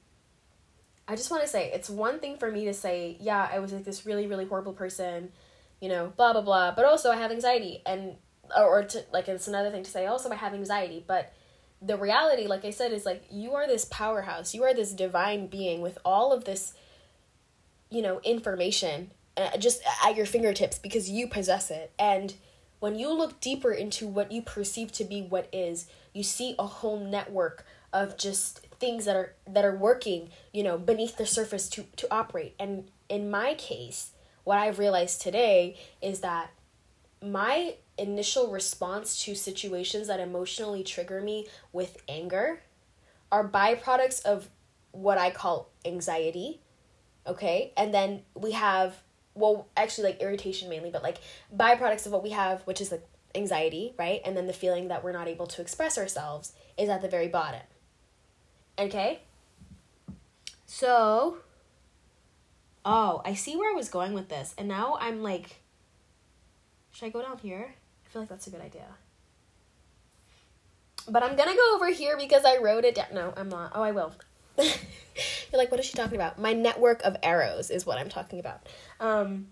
I 1.07 1.15
just 1.15 1.31
want 1.31 1.43
to 1.43 1.49
say 1.49 1.71
it's 1.73 1.89
one 1.89 2.19
thing 2.19 2.37
for 2.37 2.51
me 2.51 2.65
to 2.65 2.73
say, 2.73 3.17
yeah, 3.19 3.49
I 3.51 3.59
was 3.59 3.71
like 3.71 3.85
this 3.85 4.05
really, 4.05 4.27
really 4.27 4.45
horrible 4.45 4.73
person, 4.73 5.31
you 5.79 5.87
know, 5.89 6.11
blah, 6.17 6.33
blah, 6.33 6.41
blah, 6.41 6.73
but 6.75 6.85
also 6.85 7.11
I 7.11 7.15
have 7.15 7.31
anxiety. 7.31 7.81
And, 7.85 8.15
or, 8.55 8.79
or 8.79 8.83
to, 8.83 9.05
like, 9.13 9.27
it's 9.27 9.47
another 9.47 9.71
thing 9.71 9.83
to 9.83 9.91
say, 9.91 10.05
also 10.05 10.29
I 10.29 10.35
have 10.35 10.53
anxiety. 10.53 11.03
But 11.05 11.33
the 11.81 11.97
reality, 11.97 12.47
like 12.47 12.65
I 12.65 12.71
said, 12.71 12.91
is 12.91 13.05
like 13.05 13.23
you 13.31 13.53
are 13.53 13.67
this 13.67 13.85
powerhouse, 13.85 14.53
you 14.53 14.63
are 14.63 14.73
this 14.73 14.91
divine 14.91 15.47
being 15.47 15.81
with 15.81 15.97
all 16.03 16.33
of 16.33 16.43
this, 16.45 16.73
you 17.89 18.01
know, 18.01 18.19
information 18.23 19.11
uh, 19.37 19.55
just 19.57 19.81
at 20.03 20.15
your 20.15 20.25
fingertips 20.25 20.79
because 20.79 21.09
you 21.09 21.27
possess 21.27 21.71
it. 21.71 21.91
And 21.97 22.33
when 22.79 22.97
you 22.97 23.13
look 23.13 23.39
deeper 23.39 23.71
into 23.71 24.07
what 24.07 24.31
you 24.31 24.41
perceive 24.41 24.91
to 24.93 25.03
be 25.03 25.21
what 25.21 25.47
is, 25.53 25.87
you 26.13 26.23
see 26.23 26.55
a 26.59 26.65
whole 26.65 26.99
network 26.99 27.65
of 27.93 28.17
just 28.17 28.65
things 28.79 29.05
that 29.05 29.15
are 29.15 29.33
that 29.47 29.65
are 29.65 29.75
working 29.75 30.29
you 30.53 30.63
know 30.63 30.77
beneath 30.77 31.17
the 31.17 31.25
surface 31.25 31.69
to 31.69 31.83
to 31.95 32.11
operate. 32.13 32.55
And 32.59 32.89
in 33.09 33.29
my 33.29 33.53
case 33.53 34.11
what 34.43 34.57
i've 34.57 34.79
realized 34.79 35.21
today 35.21 35.75
is 36.01 36.21
that 36.21 36.51
my 37.21 37.75
initial 37.97 38.49
response 38.51 39.23
to 39.23 39.35
situations 39.35 40.07
that 40.07 40.19
emotionally 40.19 40.83
trigger 40.83 41.21
me 41.21 41.47
with 41.73 41.97
anger 42.07 42.61
are 43.31 43.47
byproducts 43.47 44.23
of 44.23 44.49
what 44.91 45.17
i 45.17 45.29
call 45.29 45.69
anxiety 45.85 46.61
okay? 47.25 47.73
And 47.75 47.93
then 47.93 48.21
we 48.35 48.53
have 48.53 48.95
well 49.35 49.67
actually 49.75 50.05
like 50.05 50.21
irritation 50.21 50.69
mainly 50.69 50.89
but 50.89 51.03
like 51.03 51.17
byproducts 51.55 52.05
of 52.05 52.11
what 52.11 52.23
we 52.23 52.31
have 52.31 52.61
which 52.61 52.81
is 52.81 52.91
like 52.91 53.05
anxiety 53.35 53.93
right? 53.99 54.21
And 54.25 54.35
then 54.35 54.47
the 54.47 54.53
feeling 54.53 54.87
that 54.87 55.03
we're 55.03 55.11
not 55.11 55.27
able 55.27 55.47
to 55.47 55.61
express 55.61 55.97
ourselves 55.97 56.53
is 56.77 56.89
at 56.89 57.01
the 57.01 57.09
very 57.09 57.27
bottom 57.27 57.61
Okay? 58.79 59.21
So, 60.65 61.37
oh, 62.85 63.21
I 63.25 63.33
see 63.33 63.55
where 63.55 63.71
I 63.71 63.75
was 63.75 63.89
going 63.89 64.13
with 64.13 64.29
this. 64.29 64.53
And 64.57 64.67
now 64.67 64.97
I'm 64.99 65.23
like, 65.23 65.61
should 66.91 67.05
I 67.05 67.09
go 67.09 67.21
down 67.21 67.37
here? 67.37 67.73
I 68.05 68.09
feel 68.09 68.21
like 68.21 68.29
that's 68.29 68.47
a 68.47 68.49
good 68.49 68.61
idea. 68.61 68.85
But 71.09 71.23
I'm 71.23 71.35
gonna 71.35 71.55
go 71.55 71.75
over 71.75 71.89
here 71.89 72.17
because 72.17 72.43
I 72.43 72.57
wrote 72.57 72.83
it 72.83 72.95
down. 72.95 73.07
No, 73.13 73.33
I'm 73.37 73.49
not. 73.49 73.71
Oh, 73.73 73.81
I 73.81 73.91
will. 73.91 74.13
You're 74.57 74.67
like, 75.53 75.71
what 75.71 75.79
is 75.79 75.85
she 75.85 75.93
talking 75.93 76.15
about? 76.15 76.37
My 76.37 76.53
network 76.53 77.01
of 77.03 77.15
arrows 77.23 77.69
is 77.69 77.85
what 77.85 77.97
I'm 77.97 78.09
talking 78.09 78.39
about. 78.39 78.67
Um, 78.99 79.47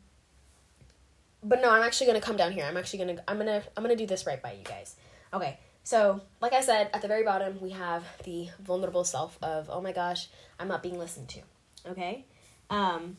but 1.43 1.61
no, 1.61 1.69
I'm 1.69 1.83
actually 1.83 2.07
gonna 2.07 2.21
come 2.21 2.35
down 2.35 2.51
here. 2.51 2.65
I'm 2.65 2.75
actually 2.75 2.99
gonna, 2.99 3.21
I'm 3.27 3.37
gonna, 3.37 3.63
I'm 3.77 3.83
gonna 3.83 3.95
do 3.95 4.07
this 4.07 4.25
right 4.25 4.41
by 4.41 4.51
you 4.51 4.63
guys. 4.63 4.95
Okay. 5.33 5.57
So, 5.85 6.19
like 6.41 6.51
I 6.51 6.61
said, 6.61 6.89
at 6.95 7.03
the 7.03 7.07
very 7.07 7.23
bottom, 7.23 7.61
we 7.61 7.69
have 7.69 8.03
the 8.23 8.49
vulnerable 8.59 9.03
self 9.03 9.37
of, 9.43 9.69
oh 9.71 9.81
my 9.81 9.91
gosh, 9.91 10.29
I'm 10.59 10.67
not 10.67 10.81
being 10.81 10.97
listened 10.97 11.29
to. 11.29 11.41
Okay? 11.87 12.25
Um, 12.71 13.15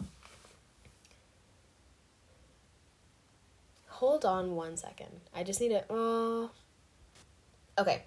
hold 3.87 4.25
on 4.25 4.57
one 4.57 4.77
second. 4.77 5.21
I 5.33 5.45
just 5.45 5.61
need 5.61 5.69
to. 5.69 5.85
Uh, 5.89 6.49
okay. 7.79 8.03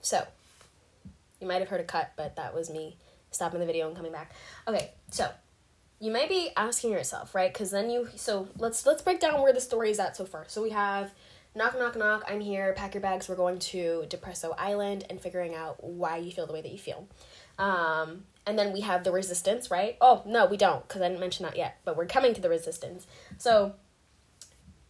So, 0.00 0.24
you 1.40 1.48
might 1.48 1.58
have 1.58 1.68
heard 1.68 1.80
a 1.80 1.84
cut, 1.84 2.12
but 2.16 2.36
that 2.36 2.54
was 2.54 2.70
me 2.70 2.96
stopping 3.32 3.58
the 3.58 3.66
video 3.66 3.88
and 3.88 3.96
coming 3.96 4.12
back. 4.12 4.32
Okay, 4.68 4.92
so 5.10 5.28
you 5.98 6.12
might 6.12 6.28
be 6.28 6.50
asking 6.56 6.92
yourself, 6.92 7.34
right? 7.34 7.52
Because 7.52 7.72
then 7.72 7.90
you 7.90 8.08
so 8.14 8.46
let's 8.58 8.86
let's 8.86 9.02
break 9.02 9.18
down 9.18 9.42
where 9.42 9.52
the 9.52 9.60
story 9.60 9.90
is 9.90 9.98
at 9.98 10.16
so 10.16 10.24
far. 10.24 10.44
So 10.46 10.62
we 10.62 10.70
have 10.70 11.12
knock, 11.54 11.78
knock, 11.78 11.96
knock, 11.96 12.24
I'm 12.28 12.40
here, 12.40 12.72
pack 12.72 12.94
your 12.94 13.00
bags, 13.00 13.28
we're 13.28 13.36
going 13.36 13.58
to 13.58 14.04
Depresso 14.08 14.54
Island 14.56 15.04
and 15.10 15.20
figuring 15.20 15.54
out 15.54 15.82
why 15.82 16.16
you 16.16 16.30
feel 16.32 16.46
the 16.46 16.52
way 16.52 16.62
that 16.62 16.72
you 16.72 16.78
feel. 16.78 17.08
Um, 17.58 18.24
and 18.46 18.58
then 18.58 18.72
we 18.72 18.80
have 18.80 19.04
the 19.04 19.12
resistance, 19.12 19.70
right? 19.70 19.96
Oh, 20.00 20.22
no, 20.26 20.46
we 20.46 20.56
don't, 20.56 20.86
because 20.86 21.02
I 21.02 21.08
didn't 21.08 21.20
mention 21.20 21.44
that 21.44 21.56
yet, 21.56 21.78
but 21.84 21.96
we're 21.96 22.06
coming 22.06 22.34
to 22.34 22.40
the 22.40 22.48
resistance. 22.48 23.06
So 23.38 23.74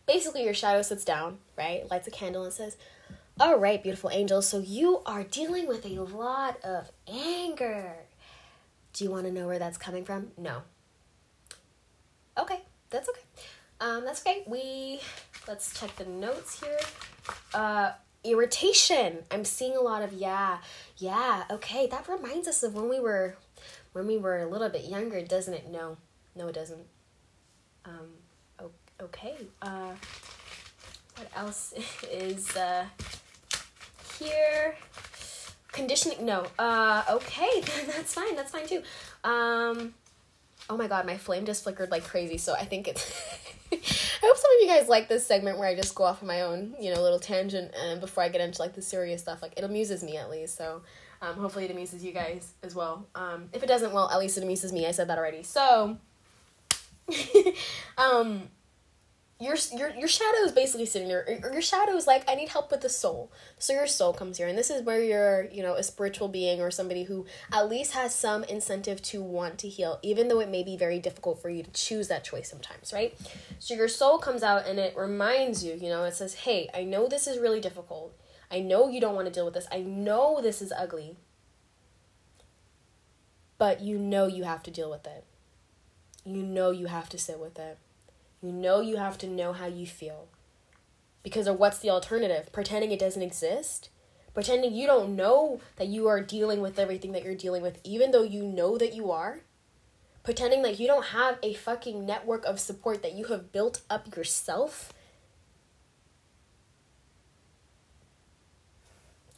basically, 0.07 0.45
your 0.45 0.55
shadow 0.55 0.83
sits 0.83 1.05
down, 1.05 1.39
right? 1.59 1.89
Lights 1.91 2.07
a 2.07 2.11
candle 2.11 2.45
and 2.45 2.53
says, 2.53 2.77
All 3.41 3.59
right, 3.59 3.83
beautiful 3.83 4.11
angels, 4.11 4.47
so 4.49 4.59
you 4.59 5.03
are 5.05 5.25
dealing 5.25 5.67
with 5.67 5.85
a 5.85 6.01
lot 6.01 6.63
of 6.65 6.91
anger. 7.09 7.95
Do 8.93 9.05
you 9.05 9.11
want 9.11 9.27
to 9.27 9.33
know 9.33 9.47
where 9.47 9.59
that's 9.59 9.79
coming 9.79 10.05
from? 10.05 10.31
No. 10.37 10.63
Okay, 12.39 12.61
that's 12.91 13.09
okay. 13.09 13.21
Um, 13.83 14.05
that's 14.05 14.21
okay. 14.21 14.45
We 14.47 15.01
let's 15.49 15.79
check 15.79 15.97
the 15.97 16.05
notes 16.05 16.61
here. 16.61 16.79
Uh, 17.53 17.91
irritation. 18.23 19.19
I'm 19.29 19.45
seeing 19.45 19.77
a 19.77 19.81
lot 19.81 20.03
of 20.03 20.13
yeah, 20.13 20.59
yeah. 20.99 21.43
Okay, 21.51 21.89
that 21.89 22.09
reminds 22.09 22.47
us 22.47 22.63
of 22.63 22.75
when 22.75 22.89
we 22.89 23.01
were 23.01 23.37
when 23.93 24.07
we 24.07 24.19
were 24.19 24.39
a 24.39 24.47
little 24.47 24.69
bit 24.69 24.85
younger, 24.85 25.21
doesn't 25.23 25.53
it? 25.53 25.69
No, 25.69 25.97
no, 26.37 26.47
it 26.47 26.55
doesn't. 26.55 26.87
Um, 27.85 28.71
okay. 29.01 29.35
Uh, 29.61 29.95
what 31.17 31.29
else 31.35 31.75
is 32.13 32.57
uh 32.57 32.85
here? 34.21 34.77
Conditioning. 35.73 36.25
No. 36.25 36.47
Uh, 36.57 37.03
okay, 37.11 37.63
that's 37.87 38.15
fine. 38.15 38.37
That's 38.37 38.53
fine 38.53 38.69
too. 38.69 38.83
Um, 39.25 39.95
oh 40.71 40.77
my 40.77 40.87
god, 40.87 41.05
my 41.05 41.17
flame 41.17 41.47
just 41.47 41.65
flickered 41.65 41.91
like 41.91 42.05
crazy. 42.05 42.39
So 42.39 42.55
I 42.55 42.65
think 42.65 42.87
it's. 42.87 43.13
I 43.73 44.27
hope 44.27 44.37
some 44.37 44.51
of 44.53 44.61
you 44.61 44.67
guys 44.67 44.89
like 44.89 45.09
this 45.09 45.27
segment 45.27 45.59
where 45.59 45.69
I 45.69 45.75
just 45.75 45.95
go 45.95 46.05
off 46.05 46.23
on 46.23 46.29
my 46.29 46.43
own, 46.43 46.75
you 46.81 46.95
know, 46.95 47.01
little 47.01 47.19
tangent, 47.19 47.73
and 47.75 48.01
before 48.01 48.23
I 48.23 48.29
get 48.29 48.41
into 48.41 48.61
like 48.61 48.75
the 48.75 48.83
serious 48.83 49.23
stuff, 49.23 49.43
like 49.43 49.55
it 49.57 49.65
amuses 49.65 50.03
me 50.03 50.17
at 50.17 50.31
least. 50.31 50.57
So, 50.57 50.83
um, 51.21 51.37
hopefully 51.37 51.65
it 51.65 51.71
amuses 51.71 52.05
you 52.05 52.13
guys 52.13 52.53
as 52.63 52.75
well. 52.75 53.07
Um, 53.15 53.49
if 53.53 53.63
it 53.63 53.67
doesn't, 53.67 53.93
well, 53.93 54.11
at 54.11 54.19
least 54.19 54.37
it 54.37 54.45
amuses 54.45 54.73
me. 54.73 54.87
I 54.87 54.91
said 54.91 55.09
that 55.09 55.19
already. 55.19 55.43
So, 55.43 55.97
um, 57.99 58.49
your 59.43 59.57
your 59.77 59.91
your 59.91 60.09
shadow 60.09 60.39
is 60.45 60.53
basically 60.53 60.87
sitting 60.87 61.09
there. 61.09 61.27
Your 61.53 61.63
shadow 61.63 61.97
is 61.97 62.07
like, 62.07 62.25
I 62.29 62.37
need 62.37 62.49
help 62.49 62.71
with 62.71 62.81
the 62.81 62.89
soul. 62.89 63.33
So 63.59 63.73
your 63.73 63.89
soul 63.89 64.13
comes 64.13 64.39
here, 64.39 64.47
and 64.47 64.57
this 64.57 64.71
is 64.71 64.83
where 64.83 65.03
you're, 65.03 65.49
you 65.51 65.63
know, 65.63 65.75
a 65.75 65.83
spiritual 65.83 66.29
being 66.29 66.61
or 66.61 66.71
somebody 66.71 67.05
who 67.05 67.27
at 67.53 67.69
least 67.69 67.93
has 67.93 68.15
some 68.15 68.45
incentive 68.45 69.03
to 69.03 69.23
want 69.23 69.59
to 69.59 69.69
heal, 69.69 69.99
even 70.03 70.29
though 70.29 70.41
it 70.41 70.49
may 70.49 70.63
be 70.63 70.77
very 70.77 71.01
difficult 71.01 71.43
for 71.43 71.51
you 71.51 71.63
to 71.65 71.71
choose 71.73 72.09
that 72.09 72.25
choice 72.25 72.49
sometimes, 72.49 72.93
right? 72.93 73.19
So 73.59 73.75
your 73.75 73.89
soul 73.89 74.19
comes 74.19 74.43
out 74.45 74.67
and 74.67 74.79
it 74.79 74.97
reminds 74.97 75.65
you, 75.65 75.75
you 75.75 75.89
know, 75.89 76.05
it 76.05 76.15
says, 76.15 76.35
Hey, 76.35 76.69
I 76.73 76.85
know 76.85 77.09
this 77.09 77.27
is 77.27 77.39
really 77.39 77.61
difficult. 77.61 78.17
I 78.51 78.61
know 78.61 78.89
you 78.89 79.01
don't 79.01 79.15
want 79.15 79.27
to 79.27 79.33
deal 79.33 79.45
with 79.45 79.55
this. 79.55 79.67
I 79.73 79.81
know 79.81 80.41
this 80.41 80.63
is 80.63 80.73
ugly. 80.73 81.17
But 83.59 83.81
you 83.81 83.99
know 83.99 84.27
you 84.27 84.45
have 84.45 84.63
to 84.65 84.71
deal 84.71 84.91
with 84.91 85.07
it. 85.07 85.25
You 86.25 86.43
know 86.43 86.71
you 86.71 86.87
have 86.87 87.09
to 87.09 87.19
sit 87.19 87.41
with 87.41 87.59
it 87.59 87.79
you 88.43 88.53
know 88.53 88.81
you 88.81 88.97
have 88.97 89.19
to 89.19 89.27
know 89.27 89.53
how 89.53 89.67
you 89.67 89.87
feel. 89.87 90.29
Because 91.23 91.47
or 91.47 91.55
what's 91.55 91.79
the 91.79 91.91
alternative? 91.91 92.53
Pretending 92.53 92.91
it 92.91 92.99
doesn't 92.99 93.23
exist? 93.23 93.89
Pretending 94.35 94.75
you 94.75 94.87
don't 94.87 95.15
know 95.15 95.61
that 95.77 95.89
you 95.89 96.09
are 96.09 96.21
dealing 96.21 96.61
with 96.61 96.79
everything 96.79 97.13
that 97.13 97.23
you're 97.23 97.35
dealing 97.35 97.63
with, 97.63 97.79
even 97.85 98.11
though 98.11 98.23
you 98.23 98.43
know 98.43 98.77
that 98.79 98.95
you 98.95 99.11
are? 99.11 99.43
pretending 100.23 100.63
like 100.63 100.79
you 100.79 100.87
don't 100.87 101.07
have 101.07 101.39
a 101.43 101.55
fucking 101.55 102.07
network 102.07 102.45
of 102.45 102.61
support 102.61 103.03
that 103.03 103.15
you 103.15 103.27
have 103.27 103.53
built 103.53 103.83
up 103.91 104.15
yourself. 104.17 104.93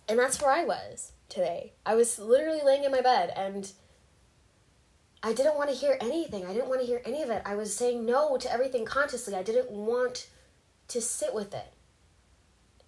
And 0.08 0.18
that's 0.18 0.40
where 0.40 0.52
I 0.52 0.64
was 0.64 1.12
today. 1.28 1.72
I 1.86 1.94
was 1.94 2.18
literally 2.18 2.60
laying 2.62 2.84
in 2.84 2.92
my 2.92 3.00
bed 3.00 3.32
and 3.34 3.72
I 5.24 5.32
didn't 5.32 5.56
want 5.56 5.70
to 5.70 5.74
hear 5.74 5.96
anything. 6.02 6.44
I 6.44 6.52
didn't 6.52 6.68
want 6.68 6.82
to 6.82 6.86
hear 6.86 7.00
any 7.06 7.22
of 7.22 7.30
it. 7.30 7.40
I 7.46 7.54
was 7.54 7.74
saying 7.74 8.04
no 8.04 8.36
to 8.36 8.52
everything 8.52 8.84
consciously. 8.84 9.34
I 9.34 9.42
didn't 9.42 9.70
want 9.70 10.28
to 10.88 11.00
sit 11.00 11.32
with 11.32 11.54
it 11.54 11.72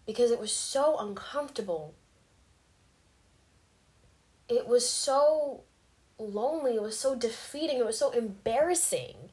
because 0.05 0.30
it 0.30 0.39
was 0.39 0.53
so 0.53 0.99
uncomfortable. 0.99 1.95
It 4.51 4.68
was 4.68 4.87
so 4.87 5.62
lonely. 6.18 6.74
It 6.74 6.82
was 6.82 6.99
so 6.99 7.14
defeating. 7.14 7.78
It 7.78 7.87
was 7.87 7.99
so 7.99 8.11
embarrassing. 8.11 9.30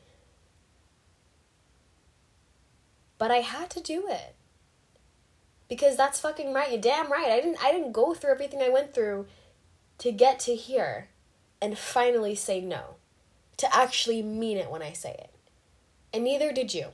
But 3.17 3.31
I 3.31 3.39
had 3.39 3.69
to 3.71 3.81
do 3.81 4.07
it. 4.07 4.33
Because 5.67 5.97
that's 5.97 6.21
fucking 6.21 6.53
right. 6.53 6.71
You're 6.71 6.79
damn 6.79 7.11
right. 7.11 7.27
I 7.27 7.41
didn't 7.41 7.57
I 7.61 7.73
didn't 7.73 7.91
go 7.91 8.13
through 8.13 8.31
everything 8.31 8.61
I 8.61 8.69
went 8.69 8.93
through 8.93 9.27
to 9.97 10.13
get 10.13 10.39
to 10.41 10.55
here 10.55 11.09
and 11.63 11.77
finally 11.77 12.35
say 12.35 12.59
no. 12.59 12.95
To 13.57 13.73
actually 13.73 14.21
mean 14.21 14.57
it 14.57 14.69
when 14.69 14.81
I 14.81 14.91
say 14.91 15.11
it. 15.11 15.29
And 16.13 16.25
neither 16.25 16.51
did 16.51 16.73
you. 16.73 16.87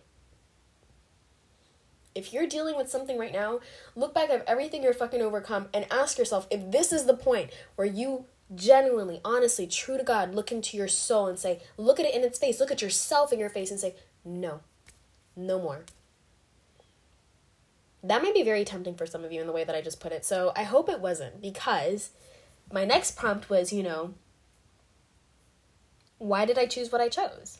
If 2.14 2.32
you're 2.32 2.46
dealing 2.46 2.78
with 2.78 2.90
something 2.90 3.18
right 3.18 3.34
now, 3.34 3.62
look 3.96 4.14
back 4.14 4.30
at 4.30 4.48
everything 4.48 4.84
you're 4.84 4.94
fucking 4.94 5.24
overcome 5.24 5.70
and 5.74 5.88
ask 5.90 6.20
yourself 6.20 6.46
if 6.52 6.70
this 6.70 6.94
is 6.94 7.06
the 7.06 7.16
point 7.16 7.50
where 7.76 7.88
you 7.88 8.26
genuinely, 8.54 9.22
honestly, 9.26 9.66
true 9.66 9.98
to 9.98 10.04
God, 10.04 10.36
look 10.36 10.52
into 10.52 10.78
your 10.78 10.88
soul 10.88 11.26
and 11.26 11.40
say, 11.40 11.62
look 11.76 12.00
at 12.00 12.06
it 12.06 12.14
in 12.14 12.24
its 12.24 12.38
face, 12.38 12.60
look 12.60 12.72
at 12.72 12.82
yourself 12.82 13.34
in 13.34 13.40
your 13.40 13.50
face 13.50 13.72
and 13.72 13.80
say, 13.80 13.96
no, 14.24 14.60
no 15.36 15.60
more. 15.60 15.86
That 18.04 18.22
may 18.22 18.32
be 18.32 18.44
very 18.44 18.66
tempting 18.66 18.96
for 18.96 19.08
some 19.08 19.24
of 19.24 19.32
you 19.32 19.42
in 19.42 19.48
the 19.48 19.54
way 19.54 19.64
that 19.64 19.76
I 19.76 19.82
just 19.82 20.00
put 20.00 20.12
it. 20.12 20.26
So 20.26 20.52
I 20.56 20.64
hope 20.64 20.90
it 20.90 21.00
wasn't 21.00 21.42
because 21.42 22.12
my 22.72 22.86
next 22.86 23.18
prompt 23.18 23.50
was, 23.50 23.74
you 23.74 23.82
know, 23.82 24.14
why 26.20 26.46
did 26.46 26.58
I 26.58 26.68
choose 26.68 26.92
what 26.92 27.02
I 27.02 27.10
chose? 27.10 27.60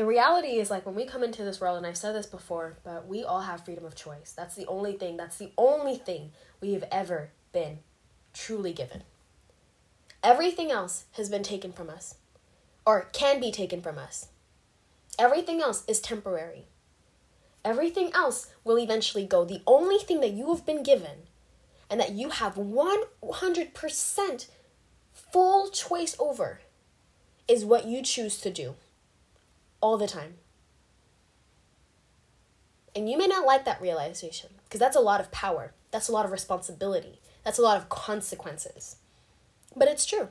the 0.00 0.06
reality 0.06 0.58
is 0.58 0.70
like 0.70 0.86
when 0.86 0.94
we 0.94 1.04
come 1.04 1.22
into 1.22 1.44
this 1.44 1.60
world 1.60 1.76
and 1.76 1.86
i've 1.86 1.94
said 1.94 2.14
this 2.14 2.24
before 2.24 2.78
but 2.84 3.06
we 3.06 3.22
all 3.22 3.42
have 3.42 3.62
freedom 3.62 3.84
of 3.84 3.94
choice. 3.94 4.32
That's 4.34 4.54
the 4.54 4.66
only 4.66 4.94
thing 4.94 5.18
that's 5.18 5.36
the 5.36 5.52
only 5.58 5.96
thing 5.96 6.32
we 6.58 6.72
have 6.72 6.84
ever 6.90 7.32
been 7.52 7.80
truly 8.32 8.72
given. 8.72 9.02
Everything 10.22 10.70
else 10.70 11.04
has 11.12 11.28
been 11.28 11.42
taken 11.42 11.70
from 11.70 11.90
us 11.90 12.14
or 12.86 13.10
can 13.12 13.40
be 13.40 13.52
taken 13.52 13.82
from 13.82 13.98
us. 13.98 14.28
Everything 15.18 15.60
else 15.60 15.84
is 15.86 16.00
temporary. 16.00 16.64
Everything 17.62 18.10
else 18.14 18.46
will 18.64 18.78
eventually 18.78 19.26
go. 19.26 19.44
The 19.44 19.62
only 19.66 19.98
thing 19.98 20.20
that 20.20 20.32
you 20.32 20.48
have 20.54 20.64
been 20.64 20.82
given 20.82 21.28
and 21.90 22.00
that 22.00 22.12
you 22.12 22.30
have 22.30 22.54
100% 22.54 24.46
full 25.12 25.68
choice 25.70 26.16
over 26.18 26.60
is 27.48 27.64
what 27.64 27.84
you 27.86 28.00
choose 28.02 28.38
to 28.40 28.50
do 28.50 28.76
all 29.80 29.98
the 29.98 30.06
time. 30.06 30.34
And 32.94 33.10
you 33.10 33.18
may 33.18 33.26
not 33.26 33.46
like 33.46 33.64
that 33.64 33.80
realization 33.82 34.50
because 34.64 34.78
that's 34.80 34.96
a 34.96 35.00
lot 35.00 35.20
of 35.20 35.32
power, 35.32 35.72
that's 35.90 36.08
a 36.08 36.12
lot 36.12 36.24
of 36.24 36.30
responsibility, 36.30 37.20
that's 37.44 37.58
a 37.58 37.62
lot 37.62 37.76
of 37.76 37.88
consequences. 37.88 38.96
But 39.76 39.88
it's 39.88 40.06
true. 40.06 40.28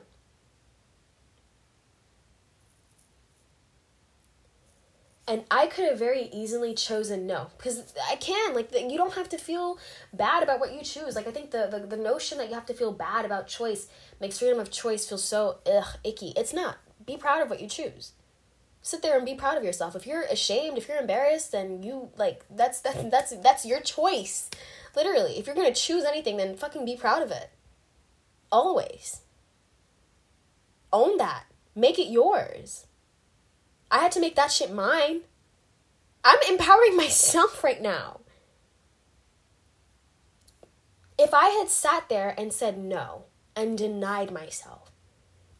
And 5.30 5.44
I 5.50 5.68
could 5.68 5.88
have 5.88 5.98
very 5.98 6.28
easily 6.32 6.74
chosen 6.74 7.26
no 7.26 7.50
because 7.56 7.94
I 8.10 8.16
can 8.16 8.52
like 8.54 8.72
you 8.74 8.98
don't 8.98 9.14
have 9.14 9.28
to 9.30 9.38
feel 9.38 9.78
bad 10.12 10.42
about 10.42 10.60
what 10.60 10.74
you 10.74 10.82
choose 10.82 11.14
like 11.14 11.28
I 11.28 11.30
think 11.30 11.52
the, 11.52 11.68
the 11.70 11.86
the 11.86 12.02
notion 12.02 12.36
that 12.38 12.48
you 12.48 12.54
have 12.54 12.66
to 12.66 12.74
feel 12.74 12.92
bad 12.92 13.24
about 13.24 13.46
choice 13.46 13.86
makes 14.20 14.38
freedom 14.38 14.58
of 14.58 14.70
choice 14.70 15.08
feel 15.08 15.18
so 15.18 15.58
ugh 15.64 15.96
icky 16.04 16.34
it's 16.36 16.52
not 16.52 16.78
be 17.06 17.16
proud 17.16 17.42
of 17.42 17.48
what 17.48 17.60
you 17.60 17.68
choose 17.68 18.12
sit 18.82 19.02
there 19.02 19.16
and 19.16 19.26
be 19.26 19.34
proud 19.34 19.56
of 19.56 19.64
yourself. 19.64 19.94
If 19.94 20.06
you're 20.06 20.22
ashamed, 20.22 20.78
if 20.78 20.88
you're 20.88 20.98
embarrassed, 20.98 21.52
then 21.52 21.82
you 21.82 22.10
like 22.16 22.44
that's 22.50 22.80
that's 22.80 23.02
that's 23.10 23.36
that's 23.36 23.66
your 23.66 23.80
choice. 23.80 24.50
Literally, 24.96 25.38
if 25.38 25.46
you're 25.46 25.56
gonna 25.56 25.74
choose 25.74 26.04
anything, 26.04 26.36
then 26.36 26.56
fucking 26.56 26.84
be 26.84 26.96
proud 26.96 27.22
of 27.22 27.30
it. 27.30 27.50
Always. 28.50 29.20
Own 30.92 31.18
that. 31.18 31.44
Make 31.74 31.98
it 31.98 32.10
yours. 32.10 32.86
I 33.90 33.98
had 33.98 34.12
to 34.12 34.20
make 34.20 34.36
that 34.36 34.52
shit 34.52 34.72
mine. 34.72 35.22
I'm 36.24 36.38
empowering 36.48 36.96
myself 36.96 37.64
right 37.64 37.80
now. 37.80 38.20
If 41.18 41.34
I 41.34 41.48
had 41.50 41.68
sat 41.68 42.08
there 42.08 42.34
and 42.38 42.52
said 42.52 42.78
no 42.78 43.24
and 43.54 43.76
denied 43.76 44.32
myself, 44.32 44.90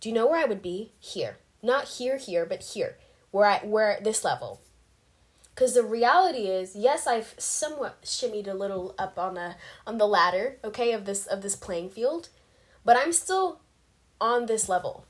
do 0.00 0.08
you 0.08 0.14
know 0.14 0.26
where 0.26 0.40
I 0.40 0.46
would 0.46 0.62
be? 0.62 0.92
Here. 0.98 1.38
Not 1.62 1.84
here, 1.88 2.16
here, 2.16 2.46
but 2.46 2.62
here 2.62 2.96
Where 3.30 3.44
I 3.44 3.58
where 3.58 4.00
this 4.02 4.24
level 4.24 4.62
because 5.60 5.74
the 5.74 5.82
reality 5.82 6.46
is 6.46 6.74
yes 6.74 7.06
i've 7.06 7.34
somewhat 7.36 8.00
shimmied 8.02 8.48
a 8.48 8.54
little 8.54 8.94
up 8.98 9.18
on 9.18 9.34
the 9.34 9.56
on 9.86 9.98
the 9.98 10.06
ladder 10.06 10.56
okay 10.64 10.92
of 10.92 11.04
this 11.04 11.26
of 11.26 11.42
this 11.42 11.54
playing 11.54 11.90
field 11.90 12.30
but 12.82 12.96
i'm 12.96 13.12
still 13.12 13.60
on 14.20 14.46
this 14.46 14.70
level 14.70 15.04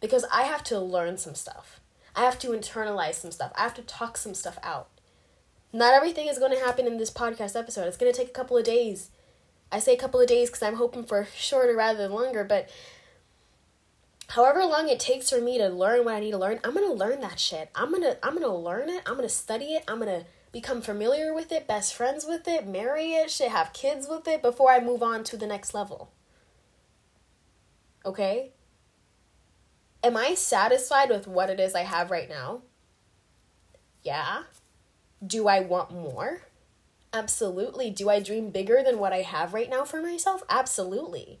because 0.00 0.26
i 0.30 0.42
have 0.42 0.62
to 0.62 0.78
learn 0.78 1.16
some 1.16 1.34
stuff 1.34 1.80
i 2.16 2.22
have 2.22 2.38
to 2.38 2.48
internalize 2.48 3.14
some 3.14 3.30
stuff 3.30 3.52
i 3.56 3.62
have 3.62 3.74
to 3.74 3.82
talk 3.82 4.16
some 4.16 4.34
stuff 4.34 4.58
out 4.62 4.88
not 5.72 5.94
everything 5.94 6.28
is 6.28 6.38
going 6.38 6.52
to 6.52 6.64
happen 6.64 6.86
in 6.86 6.98
this 6.98 7.10
podcast 7.10 7.58
episode 7.58 7.86
it's 7.86 7.96
going 7.96 8.12
to 8.12 8.16
take 8.18 8.28
a 8.28 8.32
couple 8.32 8.56
of 8.56 8.64
days 8.64 9.10
i 9.72 9.78
say 9.78 9.94
a 9.94 9.98
couple 9.98 10.20
of 10.20 10.28
days 10.28 10.48
because 10.48 10.62
i'm 10.62 10.76
hoping 10.76 11.04
for 11.04 11.26
shorter 11.36 11.76
rather 11.76 11.98
than 11.98 12.12
longer 12.12 12.44
but 12.44 12.68
however 14.28 14.64
long 14.64 14.88
it 14.88 14.98
takes 14.98 15.30
for 15.30 15.40
me 15.40 15.58
to 15.58 15.68
learn 15.68 16.04
what 16.04 16.14
I 16.14 16.20
need 16.20 16.30
to 16.30 16.38
learn, 16.38 16.58
I'm 16.64 16.72
gonna 16.72 16.92
learn 16.92 17.20
that 17.20 17.38
shit. 17.38 17.68
I'm 17.74 17.92
gonna 17.92 18.16
I'm 18.22 18.34
gonna 18.34 18.56
learn 18.56 18.88
it. 18.88 19.02
I'm 19.06 19.16
gonna 19.16 19.28
study 19.28 19.74
it. 19.74 19.84
I'm 19.86 19.98
gonna 19.98 20.24
become 20.54 20.80
familiar 20.80 21.34
with 21.34 21.50
it, 21.50 21.66
best 21.66 21.94
friends 21.94 22.24
with 22.24 22.46
it, 22.46 22.64
marry 22.66 23.12
it, 23.14 23.28
shit, 23.28 23.50
have 23.50 23.72
kids 23.72 24.06
with 24.08 24.26
it 24.28 24.40
before 24.40 24.70
I 24.70 24.78
move 24.78 25.02
on 25.02 25.24
to 25.24 25.36
the 25.36 25.48
next 25.48 25.74
level. 25.74 26.12
Okay? 28.06 28.52
Am 30.04 30.18
I 30.18 30.34
satisfied 30.34 31.08
with 31.08 31.26
what 31.26 31.48
it 31.48 31.58
is 31.58 31.74
I 31.74 31.84
have 31.84 32.10
right 32.10 32.28
now? 32.28 32.60
Yeah. 34.02 34.42
Do 35.26 35.48
I 35.48 35.60
want 35.60 35.92
more? 35.92 36.42
Absolutely. 37.14 37.88
Do 37.88 38.10
I 38.10 38.20
dream 38.20 38.50
bigger 38.50 38.82
than 38.84 38.98
what 38.98 39.14
I 39.14 39.22
have 39.22 39.54
right 39.54 39.70
now 39.70 39.84
for 39.86 40.02
myself? 40.02 40.42
Absolutely. 40.50 41.40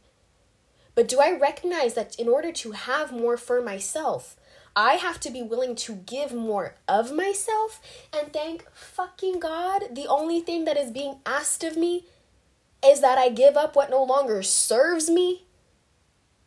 But 0.94 1.08
do 1.08 1.20
I 1.20 1.36
recognize 1.38 1.92
that 1.92 2.18
in 2.18 2.26
order 2.26 2.52
to 2.52 2.70
have 2.70 3.12
more 3.12 3.36
for 3.36 3.60
myself, 3.60 4.34
I 4.74 4.94
have 4.94 5.20
to 5.20 5.30
be 5.30 5.42
willing 5.42 5.76
to 5.76 5.96
give 5.96 6.32
more 6.32 6.76
of 6.88 7.12
myself? 7.12 7.82
And 8.18 8.32
thank 8.32 8.64
fucking 8.72 9.40
God, 9.40 9.82
the 9.92 10.06
only 10.06 10.40
thing 10.40 10.64
that 10.64 10.78
is 10.78 10.90
being 10.90 11.18
asked 11.26 11.64
of 11.64 11.76
me 11.76 12.06
is 12.82 13.02
that 13.02 13.18
I 13.18 13.28
give 13.28 13.58
up 13.58 13.76
what 13.76 13.90
no 13.90 14.02
longer 14.02 14.42
serves 14.42 15.10
me 15.10 15.44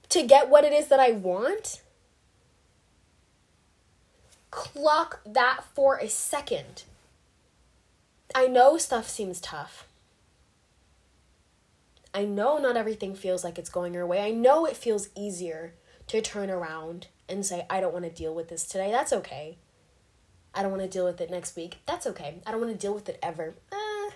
to 0.10 0.24
get 0.24 0.50
what 0.50 0.64
it 0.64 0.74
is 0.74 0.88
that 0.88 1.00
I 1.00 1.12
want? 1.12 1.84
Clock 4.58 5.20
that 5.24 5.64
for 5.76 5.98
a 5.98 6.10
second. 6.10 6.84
I 8.34 8.48
know 8.48 8.80
stuff 8.80 9.08
seems 9.08 9.40
tough. 9.40 9.88
I 12.12 12.26
know 12.26 12.58
not 12.58 12.76
everything 12.76 13.14
feels 13.14 13.44
like 13.44 13.60
it's 13.60 13.70
going 13.70 13.94
your 13.94 14.08
way. 14.08 14.20
I 14.20 14.32
know 14.32 14.66
it 14.66 14.76
feels 14.76 15.10
easier 15.16 15.76
to 16.08 16.22
turn 16.22 16.50
around 16.50 17.06
and 17.30 17.46
say, 17.46 17.68
I 17.70 17.80
don't 17.80 17.94
want 17.94 18.06
to 18.06 18.12
deal 18.12 18.34
with 18.34 18.50
this 18.50 18.66
today. 18.66 18.90
That's 18.90 19.14
okay. 19.14 19.58
I 20.56 20.64
don't 20.64 20.72
want 20.72 20.82
to 20.82 20.90
deal 20.90 21.06
with 21.06 21.22
it 21.22 21.30
next 21.30 21.56
week. 21.56 21.78
That's 21.86 22.08
okay. 22.08 22.42
I 22.48 22.52
don't 22.52 22.60
want 22.60 22.74
to 22.74 22.80
deal 22.80 22.96
with 22.96 23.08
it 23.10 23.20
ever. 23.22 23.54
Ah, 23.72 24.10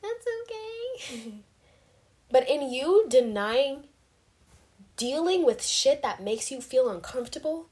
that's 0.00 0.24
okay. 0.42 1.32
but 2.30 2.48
in 2.48 2.72
you 2.72 3.06
denying 3.08 3.88
dealing 4.96 5.44
with 5.44 5.66
shit 5.66 6.00
that 6.02 6.22
makes 6.22 6.52
you 6.52 6.60
feel 6.60 6.88
uncomfortable, 6.88 7.66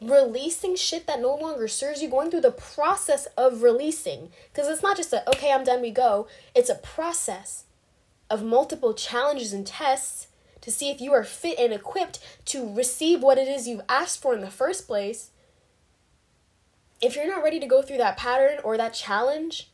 releasing 0.00 0.76
shit 0.76 1.06
that 1.06 1.20
no 1.20 1.34
longer 1.34 1.68
serves 1.68 2.02
you, 2.02 2.08
going 2.08 2.30
through 2.30 2.40
the 2.40 2.50
process 2.50 3.26
of 3.36 3.62
releasing. 3.62 4.30
Because 4.52 4.68
it's 4.68 4.82
not 4.82 4.96
just 4.96 5.12
a, 5.12 5.28
okay, 5.28 5.52
I'm 5.52 5.64
done, 5.64 5.82
we 5.82 5.90
go. 5.90 6.26
It's 6.54 6.70
a 6.70 6.74
process 6.74 7.64
of 8.28 8.44
multiple 8.44 8.94
challenges 8.94 9.52
and 9.52 9.66
tests 9.66 10.28
to 10.60 10.70
see 10.70 10.90
if 10.90 11.00
you 11.00 11.12
are 11.12 11.24
fit 11.24 11.58
and 11.58 11.72
equipped 11.72 12.20
to 12.46 12.72
receive 12.74 13.22
what 13.22 13.38
it 13.38 13.48
is 13.48 13.66
you've 13.66 13.80
asked 13.88 14.20
for 14.20 14.34
in 14.34 14.40
the 14.40 14.50
first 14.50 14.86
place. 14.86 15.30
If 17.00 17.16
you're 17.16 17.26
not 17.26 17.42
ready 17.42 17.58
to 17.60 17.66
go 17.66 17.82
through 17.82 17.96
that 17.98 18.18
pattern 18.18 18.58
or 18.62 18.76
that 18.76 18.92
challenge 18.92 19.70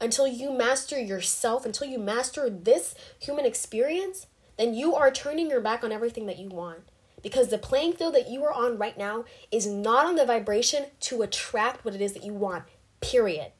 until 0.00 0.26
you 0.26 0.52
master 0.52 0.98
yourself, 0.98 1.66
until 1.66 1.88
you 1.88 1.98
master 1.98 2.48
this 2.48 2.94
human 3.18 3.44
experience, 3.44 4.26
then 4.56 4.72
you 4.72 4.94
are 4.94 5.10
turning 5.10 5.50
your 5.50 5.60
back 5.60 5.82
on 5.82 5.92
everything 5.92 6.26
that 6.26 6.38
you 6.38 6.48
want. 6.48 6.80
Because 7.22 7.48
the 7.48 7.58
playing 7.58 7.94
field 7.94 8.14
that 8.14 8.30
you 8.30 8.42
are 8.44 8.52
on 8.52 8.78
right 8.78 8.96
now 8.96 9.24
is 9.50 9.66
not 9.66 10.06
on 10.06 10.16
the 10.16 10.24
vibration 10.24 10.86
to 11.00 11.22
attract 11.22 11.84
what 11.84 11.94
it 11.94 12.00
is 12.00 12.12
that 12.14 12.24
you 12.24 12.32
want, 12.32 12.64
period. 13.00 13.52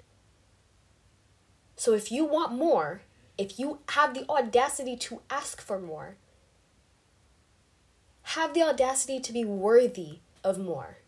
So 1.77 1.95
if 1.95 2.13
you 2.13 2.25
want 2.25 2.53
more, 2.53 3.03
if 3.39 3.59
you 3.59 3.81
have 3.91 4.15
the 4.15 4.29
audacity 4.29 4.97
to 4.97 5.23
ask 5.31 5.61
for 5.61 5.79
more, 5.79 6.17
have 8.23 8.55
the 8.55 8.63
audacity 8.63 9.19
to 9.21 9.33
be 9.33 9.45
worthy 9.45 10.19
of 10.45 10.59
more. 10.59 10.99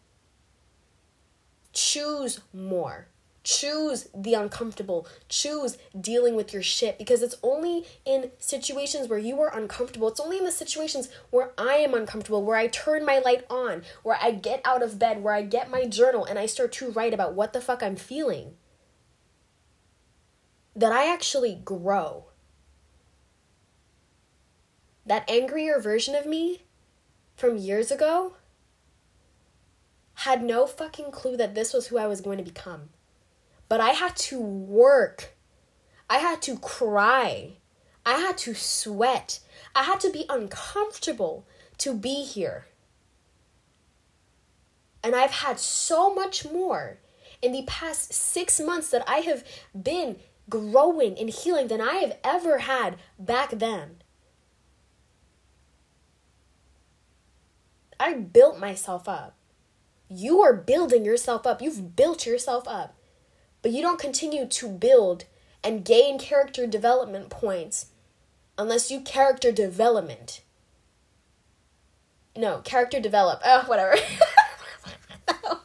Choose 1.72 2.40
more. 2.52 3.06
Choose 3.44 4.08
the 4.14 4.34
uncomfortable. 4.34 5.06
Choose 5.28 5.76
dealing 5.98 6.36
with 6.36 6.52
your 6.52 6.62
shit 6.62 6.96
because 6.96 7.22
it's 7.22 7.34
only 7.42 7.84
in 8.04 8.30
situations 8.38 9.08
where 9.08 9.18
you 9.18 9.40
are 9.40 9.56
uncomfortable. 9.56 10.08
It's 10.08 10.20
only 10.20 10.38
in 10.38 10.44
the 10.44 10.52
situations 10.52 11.08
where 11.30 11.50
I 11.58 11.74
am 11.74 11.92
uncomfortable, 11.92 12.44
where 12.44 12.56
I 12.56 12.68
turn 12.68 13.04
my 13.04 13.18
light 13.18 13.44
on, 13.50 13.82
where 14.04 14.16
I 14.20 14.30
get 14.30 14.60
out 14.64 14.82
of 14.82 14.98
bed, 14.98 15.24
where 15.24 15.34
I 15.34 15.42
get 15.42 15.70
my 15.70 15.86
journal 15.86 16.24
and 16.24 16.38
I 16.38 16.46
start 16.46 16.70
to 16.72 16.92
write 16.92 17.12
about 17.12 17.34
what 17.34 17.52
the 17.52 17.60
fuck 17.60 17.82
I'm 17.82 17.96
feeling. 17.96 18.54
That 20.76 20.92
I 20.92 21.12
actually 21.12 21.60
grow. 21.64 22.26
That 25.04 25.28
angrier 25.28 25.80
version 25.80 26.14
of 26.14 26.26
me 26.26 26.62
from 27.34 27.56
years 27.56 27.90
ago 27.90 28.34
had 30.14 30.44
no 30.44 30.64
fucking 30.64 31.10
clue 31.10 31.36
that 31.36 31.56
this 31.56 31.72
was 31.72 31.88
who 31.88 31.98
I 31.98 32.06
was 32.06 32.20
going 32.20 32.38
to 32.38 32.44
become. 32.44 32.90
But 33.72 33.80
I 33.80 33.92
had 33.92 34.16
to 34.28 34.38
work. 34.38 35.32
I 36.10 36.18
had 36.18 36.42
to 36.42 36.58
cry. 36.58 37.52
I 38.04 38.18
had 38.18 38.36
to 38.44 38.52
sweat. 38.52 39.40
I 39.74 39.84
had 39.84 39.98
to 40.00 40.10
be 40.10 40.26
uncomfortable 40.28 41.46
to 41.78 41.94
be 41.94 42.22
here. 42.22 42.66
And 45.02 45.16
I've 45.16 45.30
had 45.30 45.58
so 45.58 46.12
much 46.12 46.44
more 46.44 46.98
in 47.40 47.52
the 47.52 47.64
past 47.66 48.12
six 48.12 48.60
months 48.60 48.90
that 48.90 49.08
I 49.08 49.20
have 49.20 49.42
been 49.74 50.16
growing 50.50 51.18
and 51.18 51.30
healing 51.30 51.68
than 51.68 51.80
I 51.80 51.94
have 51.94 52.18
ever 52.22 52.58
had 52.58 52.98
back 53.18 53.52
then. 53.52 54.02
I 57.98 58.12
built 58.12 58.58
myself 58.58 59.08
up. 59.08 59.34
You 60.10 60.42
are 60.42 60.52
building 60.52 61.06
yourself 61.06 61.46
up. 61.46 61.62
You've 61.62 61.96
built 61.96 62.26
yourself 62.26 62.68
up 62.68 62.96
but 63.62 63.70
you 63.70 63.80
don't 63.80 63.98
continue 64.00 64.46
to 64.46 64.68
build 64.68 65.24
and 65.64 65.84
gain 65.84 66.18
character 66.18 66.66
development 66.66 67.30
points 67.30 67.86
unless 68.58 68.90
you 68.90 69.00
character 69.00 69.52
development. 69.52 70.42
No, 72.36 72.58
character 72.58 73.00
develop. 73.00 73.40
Oh, 73.44 73.64
whatever. 73.66 73.96
that 75.26 75.60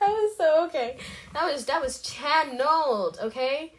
was 0.00 0.36
so 0.36 0.64
okay. 0.66 0.98
That 1.34 1.52
was 1.52 1.66
that 1.66 1.80
was 1.80 2.00
channeled, 2.02 3.18
okay? 3.22 3.72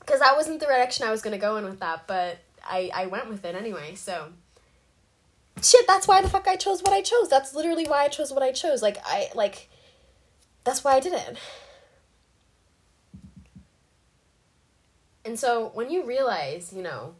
Because 0.00 0.20
that 0.20 0.36
wasn't 0.36 0.60
the 0.60 0.66
direction 0.66 1.06
I 1.06 1.10
was 1.10 1.22
gonna 1.22 1.38
go 1.38 1.56
in 1.56 1.64
with 1.64 1.80
that, 1.80 2.06
but 2.06 2.38
I 2.64 2.90
I 2.94 3.06
went 3.06 3.28
with 3.28 3.44
it 3.44 3.54
anyway. 3.54 3.94
So 3.94 4.28
shit, 5.62 5.86
that's 5.86 6.06
why 6.06 6.22
the 6.22 6.28
fuck 6.28 6.46
I 6.46 6.56
chose 6.56 6.82
what 6.82 6.92
I 6.92 7.02
chose. 7.02 7.28
That's 7.28 7.54
literally 7.54 7.86
why 7.86 8.04
I 8.04 8.08
chose 8.08 8.32
what 8.32 8.42
I 8.42 8.52
chose. 8.52 8.82
Like 8.82 8.98
I 9.04 9.28
like, 9.34 9.68
that's 10.64 10.84
why 10.84 10.94
I 10.94 11.00
did 11.00 11.12
it. 11.12 11.36
And 15.24 15.38
so 15.38 15.70
when 15.74 15.90
you 15.90 16.04
realize, 16.04 16.72
you 16.72 16.82
know, 16.82 17.14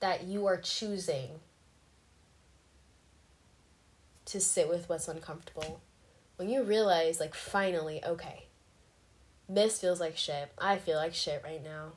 that 0.00 0.24
you 0.24 0.46
are 0.46 0.56
choosing 0.56 1.40
to 4.24 4.40
sit 4.40 4.68
with 4.68 4.88
what's 4.88 5.06
uncomfortable, 5.06 5.80
when 6.36 6.48
you 6.48 6.62
realize, 6.62 7.20
like, 7.20 7.34
finally, 7.34 8.04
okay, 8.04 8.46
this 9.48 9.80
feels 9.80 10.00
like 10.00 10.16
shit. 10.16 10.50
I 10.58 10.78
feel 10.78 10.96
like 10.96 11.14
shit 11.14 11.42
right 11.44 11.62
now. 11.62 11.92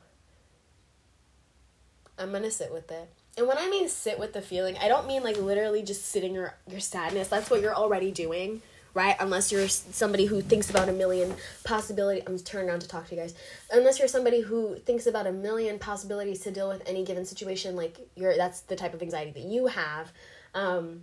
I'm 2.18 2.32
gonna 2.32 2.50
sit 2.50 2.72
with 2.72 2.90
it. 2.90 3.08
And 3.36 3.46
when 3.46 3.58
I 3.58 3.68
mean 3.68 3.88
sit 3.88 4.18
with 4.18 4.32
the 4.32 4.40
feeling, 4.40 4.76
I 4.78 4.88
don't 4.88 5.06
mean 5.06 5.22
like 5.22 5.36
literally 5.36 5.82
just 5.82 6.06
sitting 6.06 6.32
your 6.34 6.54
your 6.66 6.80
sadness. 6.80 7.28
That's 7.28 7.50
what 7.50 7.60
you're 7.60 7.74
already 7.74 8.10
doing 8.10 8.62
right? 8.96 9.14
Unless 9.20 9.52
you're 9.52 9.68
somebody 9.68 10.24
who 10.24 10.40
thinks 10.40 10.70
about 10.70 10.88
a 10.88 10.92
million 10.92 11.34
possibility. 11.64 12.22
I'm 12.26 12.38
turning 12.38 12.70
around 12.70 12.80
to 12.80 12.88
talk 12.88 13.06
to 13.08 13.14
you 13.14 13.20
guys. 13.20 13.34
Unless 13.70 13.98
you're 13.98 14.08
somebody 14.08 14.40
who 14.40 14.76
thinks 14.76 15.06
about 15.06 15.26
a 15.26 15.32
million 15.32 15.78
possibilities 15.78 16.40
to 16.40 16.50
deal 16.50 16.66
with 16.66 16.82
any 16.88 17.04
given 17.04 17.26
situation, 17.26 17.76
like 17.76 17.98
you're 18.16 18.34
that's 18.36 18.62
the 18.62 18.74
type 18.74 18.94
of 18.94 19.02
anxiety 19.02 19.32
that 19.32 19.42
you 19.42 19.66
have. 19.66 20.10
Um, 20.54 21.02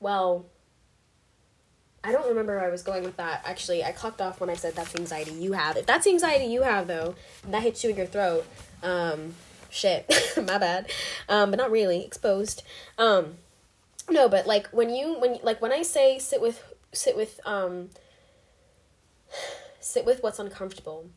well, 0.00 0.46
I 2.02 2.10
don't 2.10 2.26
remember 2.26 2.56
where 2.56 2.66
I 2.66 2.70
was 2.70 2.82
going 2.82 3.04
with 3.04 3.16
that. 3.18 3.42
Actually, 3.46 3.84
I 3.84 3.92
clocked 3.92 4.20
off 4.20 4.40
when 4.40 4.50
I 4.50 4.54
said 4.54 4.74
that's 4.74 4.90
the 4.90 4.98
anxiety 4.98 5.30
you 5.30 5.52
have. 5.52 5.76
If 5.76 5.86
that's 5.86 6.04
the 6.04 6.10
anxiety 6.10 6.46
you 6.46 6.62
have, 6.62 6.88
though, 6.88 7.14
that 7.46 7.62
hits 7.62 7.84
you 7.84 7.90
in 7.90 7.96
your 7.96 8.06
throat, 8.06 8.44
um, 8.82 9.34
shit, 9.70 10.12
my 10.36 10.58
bad. 10.58 10.90
Um, 11.28 11.50
but 11.50 11.58
not 11.58 11.70
really 11.70 12.04
exposed. 12.04 12.64
Um, 12.98 13.36
no 14.10 14.28
but 14.28 14.46
like 14.46 14.68
when 14.68 14.90
you 14.90 15.18
when 15.18 15.38
like 15.42 15.60
when 15.60 15.72
i 15.72 15.82
say 15.82 16.18
sit 16.18 16.40
with 16.40 16.74
sit 16.92 17.16
with 17.16 17.40
um 17.44 17.90
sit 19.80 20.04
with 20.04 20.22
what's 20.22 20.38
uncomfortable 20.38 21.08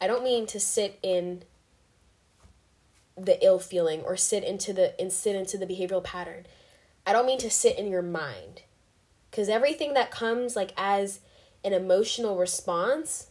i 0.00 0.06
don't 0.06 0.24
mean 0.24 0.46
to 0.46 0.58
sit 0.60 0.98
in 1.02 1.42
the 3.16 3.44
ill 3.44 3.58
feeling 3.58 4.00
or 4.02 4.16
sit 4.16 4.42
into 4.42 4.72
the 4.72 4.98
and 5.00 5.12
sit 5.12 5.36
into 5.36 5.56
the 5.56 5.66
behavioral 5.66 6.02
pattern. 6.02 6.46
I 7.06 7.12
don't 7.12 7.26
mean 7.26 7.38
to 7.38 7.50
sit 7.50 7.78
in 7.78 7.88
your 7.88 8.02
mind. 8.02 8.62
Because 9.30 9.48
everything 9.48 9.94
that 9.94 10.10
comes 10.10 10.56
like 10.56 10.72
as 10.76 11.20
an 11.64 11.72
emotional 11.72 12.38
response 12.38 13.30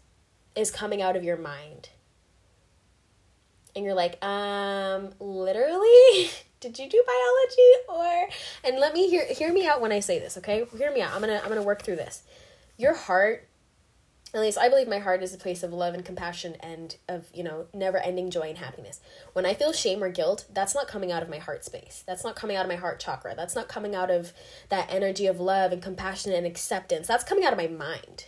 is 0.55 0.71
coming 0.71 1.01
out 1.01 1.15
of 1.15 1.23
your 1.23 1.37
mind. 1.37 1.89
And 3.75 3.83
you're 3.83 3.93
like 3.93 4.23
um 4.23 5.13
literally 5.19 6.29
did 6.63 6.79
you 6.79 6.89
do 6.89 7.03
biology 7.05 7.73
or 7.89 8.29
and 8.63 8.79
let 8.79 8.93
me 8.93 9.09
hear 9.09 9.25
hear 9.25 9.51
me 9.51 9.67
out 9.67 9.81
when 9.81 9.91
I 9.91 9.99
say 9.99 10.17
this, 10.17 10.37
okay? 10.37 10.65
Hear 10.77 10.93
me 10.93 11.01
out. 11.01 11.13
I'm 11.13 11.21
going 11.21 11.29
to 11.29 11.39
I'm 11.39 11.49
going 11.49 11.59
to 11.59 11.65
work 11.65 11.83
through 11.83 11.97
this. 11.97 12.23
Your 12.77 12.95
heart 12.95 13.47
at 14.33 14.41
least 14.41 14.57
I 14.57 14.67
believe 14.67 14.87
my 14.87 14.97
heart 14.97 15.21
is 15.21 15.33
a 15.33 15.37
place 15.37 15.61
of 15.61 15.73
love 15.73 15.93
and 15.93 16.03
compassion 16.03 16.55
and 16.59 16.95
of, 17.07 17.27
you 17.35 17.43
know, 17.43 17.67
never 17.71 17.99
ending 17.99 18.31
joy 18.31 18.49
and 18.49 18.57
happiness. 18.57 18.99
When 19.33 19.45
I 19.45 19.53
feel 19.53 19.73
shame 19.73 20.03
or 20.03 20.09
guilt, 20.09 20.45
that's 20.51 20.73
not 20.73 20.87
coming 20.87 21.11
out 21.11 21.21
of 21.21 21.29
my 21.29 21.37
heart 21.37 21.63
space. 21.63 22.03
That's 22.07 22.23
not 22.23 22.35
coming 22.35 22.55
out 22.55 22.65
of 22.65 22.69
my 22.69 22.77
heart 22.77 22.99
chakra. 22.99 23.35
That's 23.35 23.55
not 23.55 23.67
coming 23.67 23.93
out 23.93 24.09
of 24.09 24.33
that 24.69 24.91
energy 24.91 25.27
of 25.27 25.39
love 25.39 25.71
and 25.71 25.83
compassion 25.83 26.33
and 26.33 26.47
acceptance. 26.47 27.07
That's 27.07 27.23
coming 27.23 27.45
out 27.45 27.53
of 27.53 27.59
my 27.59 27.67
mind 27.67 28.25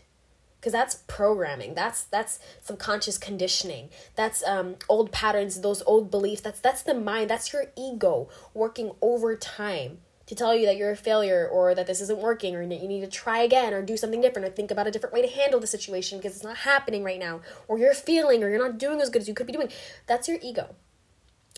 because 0.65 0.73
that's 0.73 1.03
programming. 1.05 1.75
That's 1.75 2.05
that's 2.05 2.39
subconscious 2.63 3.19
conditioning. 3.19 3.89
That's 4.15 4.43
um, 4.47 4.77
old 4.89 5.11
patterns 5.11 5.61
those 5.61 5.83
old 5.83 6.09
beliefs. 6.09 6.41
That's 6.41 6.59
that's 6.59 6.81
the 6.81 6.95
mind. 6.95 7.29
That's 7.29 7.53
your 7.53 7.65
ego 7.77 8.29
working 8.55 8.93
overtime 8.99 9.99
to 10.25 10.33
tell 10.33 10.55
you 10.55 10.65
that 10.65 10.75
you're 10.75 10.89
a 10.89 10.95
failure 10.95 11.47
or 11.47 11.75
that 11.75 11.85
this 11.85 12.01
isn't 12.01 12.17
working 12.17 12.55
or 12.55 12.63
you 12.63 12.87
need 12.87 13.01
to 13.01 13.07
try 13.07 13.41
again 13.41 13.75
or 13.75 13.83
do 13.83 13.95
something 13.95 14.21
different 14.21 14.47
or 14.47 14.49
think 14.49 14.71
about 14.71 14.87
a 14.87 14.91
different 14.91 15.13
way 15.13 15.21
to 15.21 15.27
handle 15.27 15.59
the 15.59 15.67
situation 15.67 16.17
because 16.17 16.33
it's 16.33 16.43
not 16.43 16.57
happening 16.57 17.03
right 17.03 17.19
now 17.19 17.41
or 17.67 17.77
you're 17.77 17.93
feeling 17.93 18.43
or 18.43 18.49
you're 18.49 18.57
not 18.57 18.79
doing 18.79 18.99
as 19.01 19.11
good 19.11 19.21
as 19.21 19.27
you 19.27 19.35
could 19.35 19.45
be 19.45 19.53
doing. 19.53 19.69
That's 20.07 20.27
your 20.27 20.39
ego. 20.41 20.73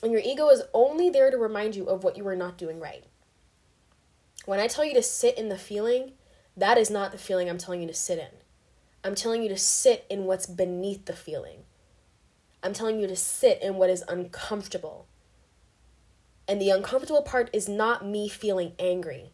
And 0.03 0.11
your 0.11 0.21
ego 0.21 0.49
is 0.49 0.63
only 0.73 1.09
there 1.09 1.31
to 1.31 1.37
remind 1.37 1.77
you 1.77 1.85
of 1.85 2.03
what 2.03 2.17
you 2.17 2.27
are 2.27 2.35
not 2.35 2.57
doing 2.57 2.77
right. 2.77 3.05
When 4.43 4.59
i 4.59 4.67
tell 4.67 4.83
you 4.83 4.93
to 4.95 5.01
sit 5.01 5.37
in 5.37 5.47
the 5.47 5.57
feeling 5.57 6.11
that 6.57 6.77
is 6.77 6.89
not 6.89 7.13
the 7.13 7.17
feeling 7.17 7.49
i'm 7.49 7.57
telling 7.57 7.81
you 7.81 7.87
to 7.87 7.93
sit 7.93 8.19
in 8.19 8.46
I'm 9.07 9.15
telling 9.15 9.41
you 9.41 9.47
to 9.47 9.57
sit 9.57 10.05
in 10.09 10.25
what's 10.25 10.45
beneath 10.45 11.05
the 11.05 11.13
feeling. 11.13 11.59
I'm 12.61 12.73
telling 12.73 12.99
you 12.99 13.07
to 13.07 13.15
sit 13.15 13.61
in 13.61 13.75
what 13.75 13.89
is 13.89 14.03
uncomfortable. 14.09 15.07
And 16.45 16.59
the 16.59 16.71
uncomfortable 16.71 17.21
part 17.21 17.49
is 17.53 17.69
not 17.69 18.05
me 18.05 18.27
feeling 18.27 18.73
angry. 18.77 19.31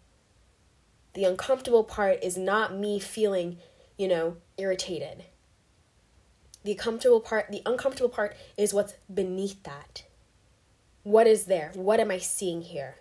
The 1.15 1.23
uncomfortable 1.23 1.83
part 1.83 2.23
is 2.23 2.37
not 2.37 2.75
me 2.75 2.99
feeling, 2.99 3.57
you 3.97 4.07
know, 4.07 4.37
irritated. 4.57 5.23
The 6.63 6.75
comfortable 6.75 7.19
part, 7.19 7.51
the 7.51 7.63
uncomfortable 7.65 8.09
part 8.09 8.35
is 8.55 8.75
what's 8.75 8.93
beneath 9.11 9.63
that. 9.63 10.03
What 11.01 11.25
is 11.25 11.45
there? 11.45 11.71
What 11.73 11.99
am 11.99 12.11
I 12.11 12.19
seeing 12.19 12.61
here? 12.61 12.97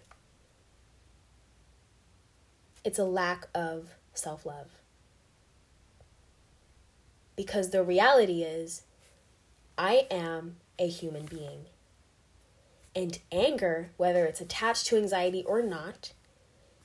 It's 2.83 2.99
a 2.99 3.05
lack 3.05 3.49
of 3.55 3.91
self 4.15 4.47
love. 4.47 4.82
Because 7.37 7.71
the 7.71 7.83
reality 7.83 8.43
is, 8.43 8.83
I 9.79 10.07
am 10.11 10.57
a 10.79 10.89
human 10.89 11.27
being. 11.27 11.67
And 12.95 13.19
anger, 13.31 13.91
whether 13.97 14.27
it's 14.27 14.41
attached 14.41 14.87
to 14.87 14.97
anxiety 14.97 15.43
or 15.45 15.63
not, 15.63 16.13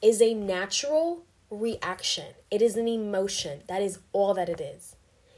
is 0.01 0.21
a 0.21 0.33
natural 0.33 1.25
reaction. 1.49 2.33
It 2.49 2.61
is 2.61 2.77
an 2.77 2.87
emotion. 2.87 3.63
That 3.67 3.81
is 3.81 3.99
all 4.13 4.33
that 4.35 4.49
it 4.49 4.61
is. 4.61 4.95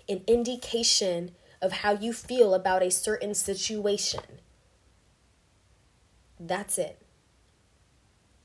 An 0.08 0.22
indication 0.28 1.32
of 1.62 1.72
how 1.72 1.94
you 1.94 2.14
feel 2.14 2.54
about 2.54 2.84
a 2.84 2.92
certain 2.92 3.34
situation. 3.34 4.22
That's 6.40 6.78
it. 6.78 7.02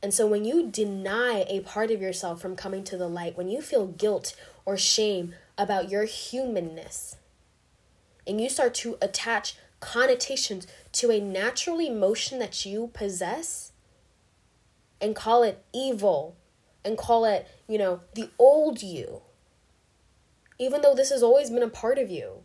And 0.03 0.13
so 0.13 0.27
when 0.27 0.45
you 0.45 0.69
deny 0.71 1.47
a 1.49 1.61
part 1.61 1.91
of 1.91 2.03
yourself 2.03 2.41
from 2.41 2.57
coming 2.57 2.85
to 2.85 2.97
the 2.97 3.09
light, 3.09 3.37
when 3.37 3.49
you 3.49 3.63
feel 3.63 3.87
guilt 3.87 4.35
or 4.67 4.77
shame 4.77 5.35
about 5.57 5.91
your 5.91 6.05
humanness, 6.05 7.17
and 8.27 8.41
you 8.41 8.49
start 8.49 8.75
to 8.75 8.97
attach 9.01 9.57
connotations 9.81 10.67
to 10.93 11.11
a 11.11 11.21
natural 11.21 11.79
emotion 11.79 12.39
that 12.39 12.65
you 12.65 12.91
possess 12.95 13.73
and 15.01 15.15
call 15.15 15.43
it 15.43 15.63
evil 15.73 16.37
and 16.85 16.97
call 16.97 17.25
it, 17.25 17.47
you 17.69 17.79
know, 17.79 18.01
the 18.15 18.31
old 18.39 18.83
you, 18.83 19.23
even 20.59 20.83
though 20.83 20.95
this 20.95 21.11
has 21.11 21.23
always 21.23 21.51
been 21.51 21.63
a 21.63 21.69
part 21.69 21.99
of 21.99 22.11
you, 22.11 22.43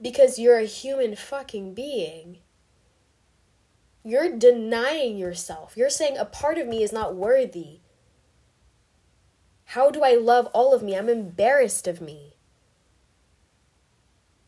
because 0.00 0.38
you're 0.38 0.58
a 0.58 0.64
human 0.64 1.16
fucking 1.16 1.74
being 1.74 2.38
you're 4.08 4.38
denying 4.38 5.18
yourself. 5.18 5.76
You're 5.76 5.90
saying 5.90 6.16
a 6.16 6.24
part 6.24 6.56
of 6.56 6.66
me 6.66 6.82
is 6.82 6.92
not 6.92 7.14
worthy. 7.14 7.80
How 9.72 9.90
do 9.90 10.02
I 10.02 10.14
love 10.14 10.46
all 10.52 10.74
of 10.74 10.82
me? 10.82 10.96
I'm 10.96 11.08
embarrassed 11.08 11.86
of 11.86 12.00
me. 12.00 12.34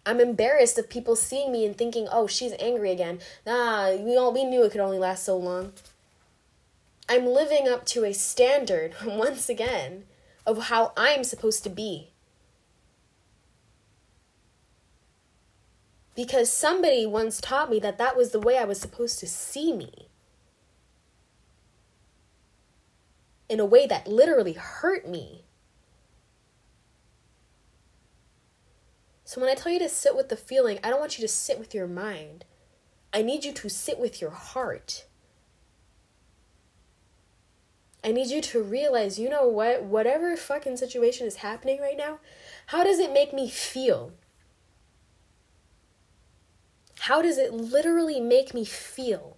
I'm 0.07 0.21
embarrassed 0.21 0.79
of 0.79 0.89
people 0.89 1.14
seeing 1.14 1.53
me 1.53 1.64
and 1.66 1.77
thinking, 1.77 2.09
"Oh, 2.11 2.27
she's 2.27 2.55
angry 2.59 2.91
again." 2.91 3.21
Nah, 3.47 3.93
we 3.97 4.16
all 4.16 4.33
we 4.33 4.45
knew 4.45 4.64
it 4.64 4.73
could 4.73 4.81
only 4.81 4.99
last 4.99 5.25
so 5.25 5.37
long. 5.37 5.73
I'm 7.09 7.27
living 7.27 7.68
up 7.68 7.85
to 7.87 8.05
a 8.05 8.12
standard 8.12 8.95
once 9.05 9.49
again 9.49 10.07
of 10.47 10.64
how 10.64 10.93
I'm 10.97 11.25
supposed 11.25 11.64
to 11.64 11.71
be. 11.71 12.11
because 16.21 16.53
somebody 16.53 17.07
once 17.07 17.41
taught 17.41 17.71
me 17.71 17.79
that 17.81 17.97
that 17.97 18.14
was 18.14 18.31
the 18.31 18.39
way 18.39 18.59
I 18.59 18.64
was 18.64 18.79
supposed 18.79 19.18
to 19.21 19.27
see 19.27 19.73
me. 19.73 20.09
In 23.51 23.61
a 23.61 23.66
way 23.66 23.86
that 23.86 24.07
literally 24.07 24.55
hurt 24.55 25.07
me. 25.07 25.44
So 29.24 29.40
when 29.40 29.51
I 29.51 29.55
tell 29.55 29.72
you 29.72 29.80
to 29.80 29.88
sit 29.88 30.14
with 30.16 30.28
the 30.28 30.36
feeling, 30.36 30.78
I 30.82 30.88
don't 30.88 31.01
want 31.01 31.18
you 31.18 31.22
to 31.22 31.32
sit 31.32 31.59
with 31.59 31.74
your 31.74 31.86
mind. 31.88 32.44
I 33.12 33.22
need 33.22 33.44
you 33.44 33.53
to 33.53 33.68
sit 33.68 33.98
with 33.98 34.20
your 34.20 34.30
heart. 34.30 35.05
I 38.05 38.12
need 38.12 38.28
you 38.28 38.40
to 38.40 38.62
realize, 38.62 39.18
you 39.18 39.28
know 39.28 39.48
what? 39.48 39.82
Whatever 39.82 40.36
fucking 40.36 40.76
situation 40.76 41.26
is 41.26 41.36
happening 41.36 41.80
right 41.80 41.98
now, 41.98 42.20
how 42.66 42.84
does 42.84 43.01
it 43.01 43.12
make 43.12 43.32
me 43.34 43.51
feel? 43.51 44.12
How 47.01 47.20
does 47.20 47.36
it 47.36 47.53
literally 47.53 48.20
make 48.20 48.55
me 48.55 48.64
feel? 48.64 49.36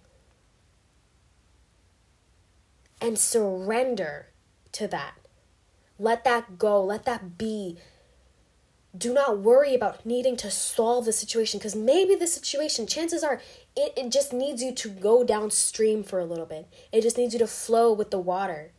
And 3.03 3.19
surrender 3.19 4.27
to 4.71 4.87
that. 4.87 5.15
Let 5.99 6.23
that 6.23 6.57
go. 6.57 6.83
Let 6.83 7.05
that 7.05 7.37
be. 7.37 7.77
Do 8.95 9.13
not 9.13 9.39
worry 9.39 9.75
about 9.75 10.05
needing 10.05 10.37
to 10.37 10.51
solve 10.51 11.05
the 11.05 11.11
situation 11.11 11.59
because 11.59 11.75
maybe 11.75 12.15
the 12.15 12.27
situation, 12.27 12.87
chances 12.87 13.23
are, 13.23 13.41
it, 13.75 13.93
it 13.97 14.11
just 14.11 14.33
needs 14.33 14.61
you 14.61 14.71
to 14.73 14.89
go 14.89 15.23
downstream 15.23 16.03
for 16.03 16.19
a 16.19 16.25
little 16.25 16.45
bit. 16.45 16.67
It 16.91 17.01
just 17.01 17.17
needs 17.17 17.33
you 17.33 17.39
to 17.39 17.47
flow 17.47 17.91
with 17.91 18.11
the 18.11 18.19
water. 18.19 18.71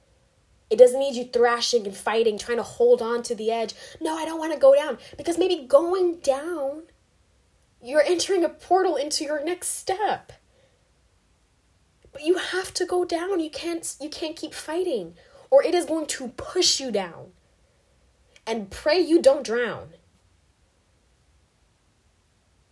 It 0.70 0.79
doesn't 0.79 0.99
need 0.99 1.14
you 1.14 1.25
thrashing 1.25 1.87
and 1.87 1.97
fighting, 1.97 2.39
trying 2.39 2.59
to 2.59 2.62
hold 2.62 3.03
on 3.03 3.22
to 3.25 3.35
the 3.35 3.51
edge. 3.51 3.75
No, 4.01 4.16
I 4.16 4.25
don't 4.25 4.39
want 4.39 4.53
to 4.53 4.59
go 4.59 4.75
down 4.75 4.99
because 5.16 5.37
maybe 5.37 5.66
going 5.68 6.18
down 6.18 6.85
you're 7.85 8.03
entering 8.03 8.45
a 8.45 8.49
portal 8.49 8.97
into 8.97 9.25
your 9.25 9.45
next 9.45 9.68
step. 9.68 10.33
But 12.15 12.25
you 12.25 12.39
have 12.39 12.73
to 12.75 12.87
go 12.87 13.05
down. 13.05 13.41
You 13.41 13.51
can't 13.51 13.95
you 14.01 14.09
can't 14.09 14.37
keep 14.37 14.55
fighting 14.55 15.15
or 15.51 15.62
it 15.62 15.75
is 15.75 15.85
going 15.85 16.07
to 16.07 16.29
push 16.29 16.81
you 16.81 16.91
down. 16.91 17.33
And 18.47 18.71
pray 18.71 18.99
you 18.99 19.23
don't 19.23 19.45
drown. 19.45 19.91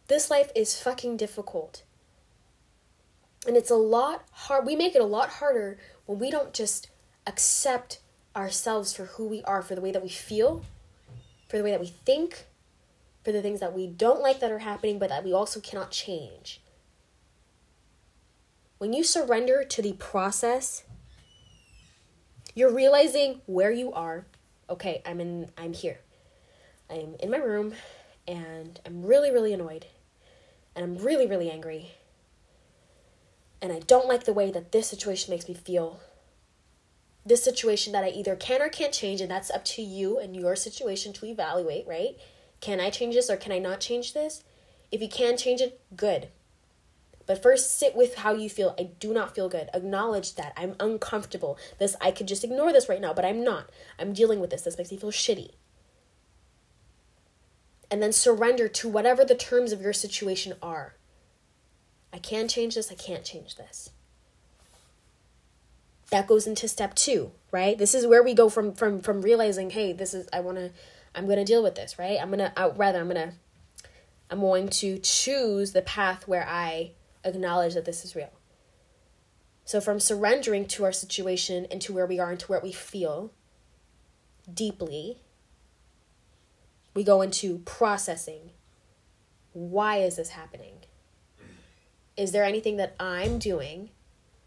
This 0.08 0.30
life 0.30 0.50
is 0.54 0.80
fucking 0.80 1.16
difficult. 1.16 1.84
And 3.46 3.56
it's 3.56 3.70
a 3.70 3.76
lot 3.76 4.24
hard. 4.32 4.66
We 4.66 4.74
make 4.74 4.94
it 4.94 5.00
a 5.00 5.06
lot 5.06 5.28
harder 5.28 5.78
when 6.06 6.18
we 6.18 6.30
don't 6.30 6.52
just 6.52 6.90
accept 7.26 8.00
ourselves 8.34 8.92
for 8.92 9.04
who 9.04 9.28
we 9.28 9.42
are, 9.42 9.62
for 9.62 9.74
the 9.74 9.80
way 9.80 9.92
that 9.92 10.02
we 10.02 10.08
feel, 10.08 10.64
for 11.48 11.56
the 11.56 11.64
way 11.64 11.70
that 11.70 11.80
we 11.80 11.94
think, 12.04 12.46
for 13.24 13.32
the 13.32 13.42
things 13.42 13.60
that 13.60 13.74
we 13.74 13.86
don't 13.86 14.20
like 14.20 14.40
that 14.40 14.50
are 14.50 14.58
happening, 14.58 14.98
but 14.98 15.08
that 15.08 15.24
we 15.24 15.32
also 15.32 15.60
cannot 15.60 15.90
change. 15.90 16.61
When 18.82 18.92
you 18.92 19.04
surrender 19.04 19.62
to 19.62 19.80
the 19.80 19.92
process, 19.92 20.82
you're 22.52 22.74
realizing 22.74 23.40
where 23.46 23.70
you 23.70 23.92
are. 23.92 24.26
Okay, 24.68 25.00
I'm 25.06 25.20
in 25.20 25.52
I'm 25.56 25.72
here. 25.72 26.00
I'm 26.90 27.14
in 27.20 27.30
my 27.30 27.36
room 27.36 27.74
and 28.26 28.80
I'm 28.84 29.04
really 29.04 29.30
really 29.30 29.52
annoyed. 29.52 29.86
And 30.74 30.84
I'm 30.84 30.96
really 30.96 31.28
really 31.28 31.48
angry. 31.48 31.92
And 33.60 33.72
I 33.72 33.78
don't 33.78 34.08
like 34.08 34.24
the 34.24 34.32
way 34.32 34.50
that 34.50 34.72
this 34.72 34.88
situation 34.88 35.32
makes 35.32 35.46
me 35.46 35.54
feel. 35.54 36.00
This 37.24 37.44
situation 37.44 37.92
that 37.92 38.02
I 38.02 38.08
either 38.08 38.34
can 38.34 38.60
or 38.60 38.68
can't 38.68 38.92
change 38.92 39.20
and 39.20 39.30
that's 39.30 39.52
up 39.52 39.64
to 39.66 39.82
you 39.82 40.18
and 40.18 40.34
your 40.34 40.56
situation 40.56 41.12
to 41.12 41.26
evaluate, 41.26 41.86
right? 41.86 42.16
Can 42.60 42.80
I 42.80 42.90
change 42.90 43.14
this 43.14 43.30
or 43.30 43.36
can 43.36 43.52
I 43.52 43.60
not 43.60 43.78
change 43.78 44.12
this? 44.12 44.42
If 44.90 45.00
you 45.00 45.08
can 45.08 45.36
change 45.36 45.60
it, 45.60 45.80
good. 45.94 46.30
But 47.26 47.42
first, 47.42 47.78
sit 47.78 47.94
with 47.94 48.16
how 48.16 48.32
you 48.32 48.50
feel. 48.50 48.74
I 48.78 48.90
do 48.98 49.12
not 49.12 49.34
feel 49.34 49.48
good. 49.48 49.68
Acknowledge 49.72 50.34
that. 50.34 50.52
I'm 50.56 50.74
uncomfortable. 50.80 51.58
This, 51.78 51.96
I 52.00 52.10
could 52.10 52.28
just 52.28 52.44
ignore 52.44 52.72
this 52.72 52.88
right 52.88 53.00
now, 53.00 53.12
but 53.12 53.24
I'm 53.24 53.44
not. 53.44 53.70
I'm 53.98 54.12
dealing 54.12 54.40
with 54.40 54.50
this. 54.50 54.62
This 54.62 54.76
makes 54.76 54.90
me 54.90 54.96
feel 54.96 55.12
shitty. 55.12 55.52
And 57.90 58.02
then 58.02 58.12
surrender 58.12 58.68
to 58.68 58.88
whatever 58.88 59.24
the 59.24 59.34
terms 59.34 59.72
of 59.72 59.80
your 59.80 59.92
situation 59.92 60.54
are. 60.62 60.94
I 62.12 62.18
can 62.18 62.48
change 62.48 62.74
this. 62.74 62.90
I 62.90 62.94
can't 62.94 63.24
change 63.24 63.56
this. 63.56 63.90
That 66.10 66.26
goes 66.26 66.46
into 66.46 66.68
step 66.68 66.94
two, 66.94 67.32
right? 67.50 67.78
This 67.78 67.94
is 67.94 68.06
where 68.06 68.22
we 68.22 68.34
go 68.34 68.50
from 68.50 68.74
from 68.74 69.00
from 69.00 69.22
realizing, 69.22 69.70
hey, 69.70 69.94
this 69.94 70.12
is 70.12 70.28
I 70.30 70.40
want 70.40 70.58
to 70.58 70.70
I'm 71.14 71.28
to 71.28 71.44
deal 71.44 71.62
with 71.62 71.74
this, 71.74 71.98
right? 71.98 72.18
I'm 72.20 72.28
going 72.28 72.38
to, 72.38 72.52
uh, 72.56 72.72
rather, 72.74 73.00
I'm 73.00 73.08
to, 73.10 73.32
I'm 74.30 74.40
going 74.40 74.68
to 74.68 74.98
choose 74.98 75.72
the 75.72 75.82
path 75.82 76.26
where 76.26 76.46
I 76.48 76.92
acknowledge 77.24 77.74
that 77.74 77.84
this 77.84 78.04
is 78.04 78.14
real. 78.16 78.30
So, 79.64 79.80
from 79.80 80.00
surrendering 80.00 80.66
to 80.68 80.84
our 80.84 80.92
situation 80.92 81.66
and 81.70 81.80
to 81.82 81.92
where 81.92 82.06
we 82.06 82.18
are 82.18 82.30
and 82.30 82.40
to 82.40 82.46
where 82.46 82.60
we 82.60 82.72
feel 82.72 83.32
deeply, 84.52 85.18
we 86.94 87.04
go 87.04 87.22
into 87.22 87.58
processing. 87.58 88.50
Why 89.52 89.98
is 89.98 90.16
this 90.16 90.30
happening? 90.30 90.74
Is 92.16 92.32
there 92.32 92.44
anything 92.44 92.76
that 92.78 92.94
I'm 92.98 93.38
doing? 93.38 93.90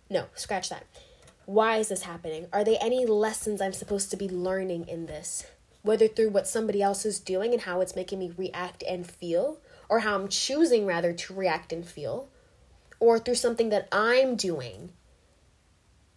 No, 0.09 0.25
scratch 0.35 0.69
that. 0.69 0.85
Why 1.45 1.77
is 1.77 1.89
this 1.89 2.03
happening? 2.03 2.47
Are 2.51 2.63
there 2.63 2.77
any 2.81 3.05
lessons 3.05 3.61
I'm 3.61 3.73
supposed 3.73 4.09
to 4.11 4.17
be 4.17 4.27
learning 4.27 4.87
in 4.87 5.05
this? 5.05 5.45
whether 5.85 6.07
through 6.07 6.31
what 6.31 6.47
somebody 6.47 6.81
else 6.81 7.05
is 7.05 7.19
doing 7.19 7.53
and 7.53 7.61
how 7.61 7.79
it's 7.79 7.95
making 7.95 8.17
me 8.17 8.33
react 8.35 8.83
and 8.89 9.05
feel, 9.05 9.59
or 9.87 9.99
how 9.99 10.15
I'm 10.15 10.27
choosing 10.27 10.85
rather 10.85 11.13
to 11.13 11.33
react 11.33 11.71
and 11.71 11.85
feel, 11.85 12.27
or 12.99 13.19
through 13.19 13.35
something 13.35 13.69
that 13.69 13.87
I'm 13.91 14.35
doing, 14.35 14.91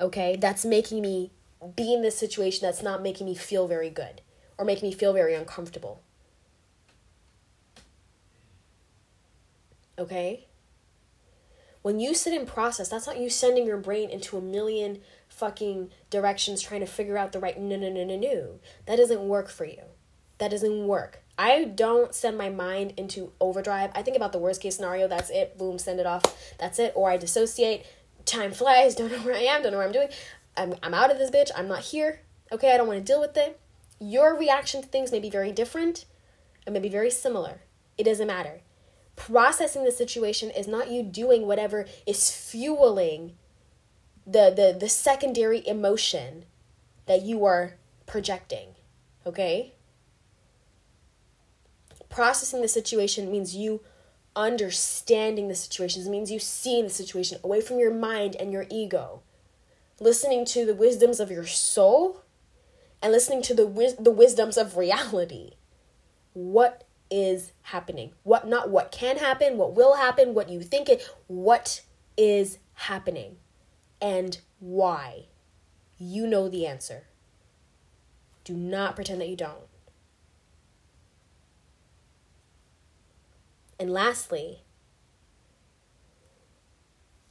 okay, 0.01 0.37
that's 0.37 0.65
making 0.65 1.03
me 1.03 1.33
be 1.75 1.93
in 1.93 2.03
this 2.03 2.17
situation 2.17 2.67
that's 2.67 2.83
not 2.83 3.03
making 3.03 3.27
me 3.27 3.35
feel 3.35 3.67
very 3.67 3.91
good 3.91 4.21
or 4.57 4.65
making 4.65 4.89
me 4.89 4.95
feel 4.95 5.13
very 5.13 5.35
uncomfortable. 5.35 6.03
Okay? 9.99 10.47
When 11.83 12.01
you 12.01 12.15
sit 12.15 12.33
in 12.33 12.47
process, 12.47 12.89
that's 12.89 13.07
not 13.07 13.19
you 13.19 13.31
sending 13.31 13.67
your 13.67 13.77
brain 13.77 14.11
into 14.11 14.37
a 14.37 14.41
million 14.41 15.01
fucking 15.29 15.91
directions 16.11 16.61
trying 16.61 16.81
to 16.81 16.87
figure 16.87 17.19
out 17.19 17.33
the 17.33 17.41
right 17.41 17.59
no 17.59 17.77
no 17.77 17.91
no 17.91 18.05
no 18.05 18.17
no. 18.17 18.61
That 18.87 18.97
doesn't 18.97 19.27
work 19.27 19.49
for 19.49 19.65
you. 19.65 19.83
That 20.39 20.51
doesn't 20.51 20.87
work. 20.87 21.23
I 21.39 21.65
don't 21.65 22.15
send 22.15 22.37
my 22.37 22.51
mind 22.51 22.95
into 22.97 23.33
overdrive. 23.41 23.91
I 23.95 24.03
think 24.03 24.17
about 24.17 24.33
the 24.33 24.39
worst 24.39 24.61
case 24.61 24.77
scenario, 24.77 25.07
that's 25.07 25.31
it, 25.31 25.57
boom, 25.57 25.79
send 25.79 26.01
it 26.01 26.07
off. 26.07 26.25
That's 26.59 26.81
it. 26.81 26.93
Or 26.97 27.11
I 27.11 27.17
dissociate, 27.17 27.87
time 28.25 28.51
flies, 28.53 28.95
don't 28.97 29.13
know 29.13 29.19
where 29.19 29.37
I 29.37 29.43
am, 29.43 29.63
don't 29.63 29.73
know 29.73 29.79
what 29.79 29.87
I'm 29.87 29.93
doing. 29.93 30.09
I'm 30.57 30.75
I'm 30.83 30.95
out 30.95 31.13
of 31.13 31.19
this 31.19 31.31
bitch. 31.31 31.51
I'm 31.57 31.69
not 31.69 31.81
here. 31.81 32.23
Okay, 32.51 32.75
I 32.75 32.77
don't 32.77 32.89
want 32.89 32.99
to 32.99 33.13
deal 33.13 33.21
with 33.21 33.37
it. 33.37 33.61
Your 34.01 34.37
reaction 34.37 34.83
to 34.83 34.89
things 34.89 35.13
may 35.13 35.21
be 35.21 35.31
very 35.31 35.53
different. 35.53 36.05
It 36.67 36.73
may 36.73 36.81
be 36.81 36.89
very 36.89 37.11
similar. 37.11 37.61
It 37.97 38.05
doesn't 38.05 38.27
matter. 38.27 38.63
Processing 39.15 39.85
the 39.85 39.93
situation 39.93 40.51
is 40.51 40.67
not 40.67 40.91
you 40.91 41.03
doing 41.03 41.47
whatever 41.47 41.87
is 42.07 42.31
fueling 42.31 43.37
the 44.29 44.53
the 44.55 44.77
the 44.79 44.89
secondary 44.89 45.67
emotion 45.67 46.45
that 47.07 47.23
you 47.23 47.45
are 47.47 47.77
projecting 48.07 48.75
okay 49.27 49.73
processing 52.09 52.63
the 52.63 52.69
situation 52.69 53.31
means 53.31 53.57
you 53.57 53.81
understanding 54.35 55.49
the 55.49 55.55
situations. 55.55 56.07
It 56.07 56.11
means 56.11 56.31
you 56.31 56.39
seeing 56.39 56.85
the 56.85 56.91
situation 56.91 57.39
away 57.43 57.61
from 57.61 57.79
your 57.79 57.93
mind 57.93 58.37
and 58.37 58.53
your 58.53 58.67
ego. 58.71 59.23
Listening 60.01 60.45
to 60.47 60.65
the 60.65 60.75
wisdoms 60.75 61.19
of 61.19 61.31
your 61.31 61.47
soul 61.47 62.23
and 63.03 63.13
listening 63.13 63.43
to 63.43 63.55
the 63.55 63.67
wis- 63.67 63.95
the 63.95 64.13
wisdoms 64.13 64.57
of 64.57 64.77
reality. 64.77 65.55
What 66.35 66.85
is 67.11 67.53
happening? 67.63 68.13
What 68.23 68.47
not 68.47 68.71
what 68.71 68.93
can 68.93 69.17
happen, 69.17 69.57
what 69.57 69.75
will 69.75 69.95
happen, 69.95 70.35
what 70.35 70.49
you 70.49 70.63
think 70.63 70.89
it, 70.89 71.09
what 71.27 71.83
is 72.17 72.59
happening 72.75 73.37
and 74.01 74.39
why. 74.61 75.27
You 75.99 76.27
know 76.27 76.49
the 76.49 76.67
answer. 76.67 77.05
Do 78.45 78.55
not 78.55 78.95
pretend 78.95 79.21
that 79.21 79.29
you 79.29 79.37
don't. 79.37 79.68
And 83.79 83.91
lastly, 83.91 84.63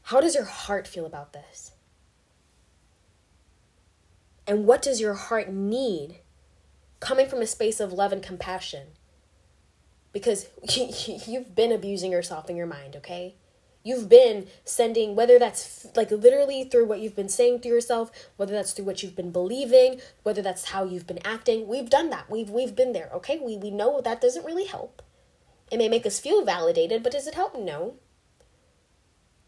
how 0.03 0.21
does 0.21 0.35
your 0.35 0.45
heart 0.45 0.87
feel 0.87 1.05
about 1.05 1.33
this? 1.33 1.73
And 4.47 4.65
what 4.65 4.81
does 4.81 5.01
your 5.01 5.15
heart 5.15 5.51
need 5.51 6.19
coming 7.01 7.27
from 7.27 7.41
a 7.41 7.47
space 7.47 7.81
of 7.81 7.91
love 7.91 8.13
and 8.13 8.23
compassion? 8.23 8.87
Because 10.13 10.47
you've 11.27 11.53
been 11.53 11.73
abusing 11.73 12.13
yourself 12.13 12.49
in 12.49 12.55
your 12.55 12.65
mind, 12.65 12.95
okay? 12.95 13.35
You've 13.83 14.07
been 14.07 14.47
sending, 14.63 15.15
whether 15.15 15.37
that's 15.37 15.87
like 15.95 16.11
literally 16.11 16.63
through 16.63 16.85
what 16.85 16.99
you've 16.99 17.15
been 17.15 17.29
saying 17.29 17.59
to 17.61 17.67
yourself, 17.67 18.09
whether 18.37 18.53
that's 18.53 18.71
through 18.71 18.85
what 18.85 19.03
you've 19.03 19.15
been 19.15 19.31
believing, 19.31 19.99
whether 20.23 20.41
that's 20.41 20.65
how 20.65 20.85
you've 20.85 21.07
been 21.07 21.25
acting. 21.25 21.67
We've 21.67 21.89
done 21.89 22.09
that. 22.09 22.29
We've 22.29 22.49
we've 22.49 22.75
been 22.75 22.91
there. 22.91 23.09
Okay, 23.15 23.39
we 23.39 23.55
we 23.55 23.71
know 23.71 24.01
that 24.01 24.19
doesn't 24.19 24.45
really 24.45 24.65
help. 24.65 25.01
It 25.71 25.77
may 25.77 25.89
make 25.89 26.05
us 26.05 26.19
feel 26.19 26.45
validated, 26.45 27.03
but 27.03 27.11
does 27.11 27.27
it 27.27 27.35
help? 27.35 27.57
No. 27.57 27.95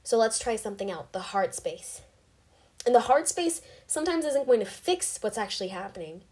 So 0.03 0.17
let's 0.17 0.39
try 0.39 0.55
something 0.55 0.91
out 0.91 1.13
the 1.13 1.20
heart 1.20 1.55
space. 1.55 2.01
And 2.86 2.95
the 2.95 3.01
heart 3.01 3.28
space 3.28 3.61
sometimes 3.88 4.26
isn't 4.26 4.47
going 4.47 4.59
to 4.59 4.65
fix 4.65 5.20
what's 5.22 5.38
actually 5.38 5.70
happening, 5.70 6.24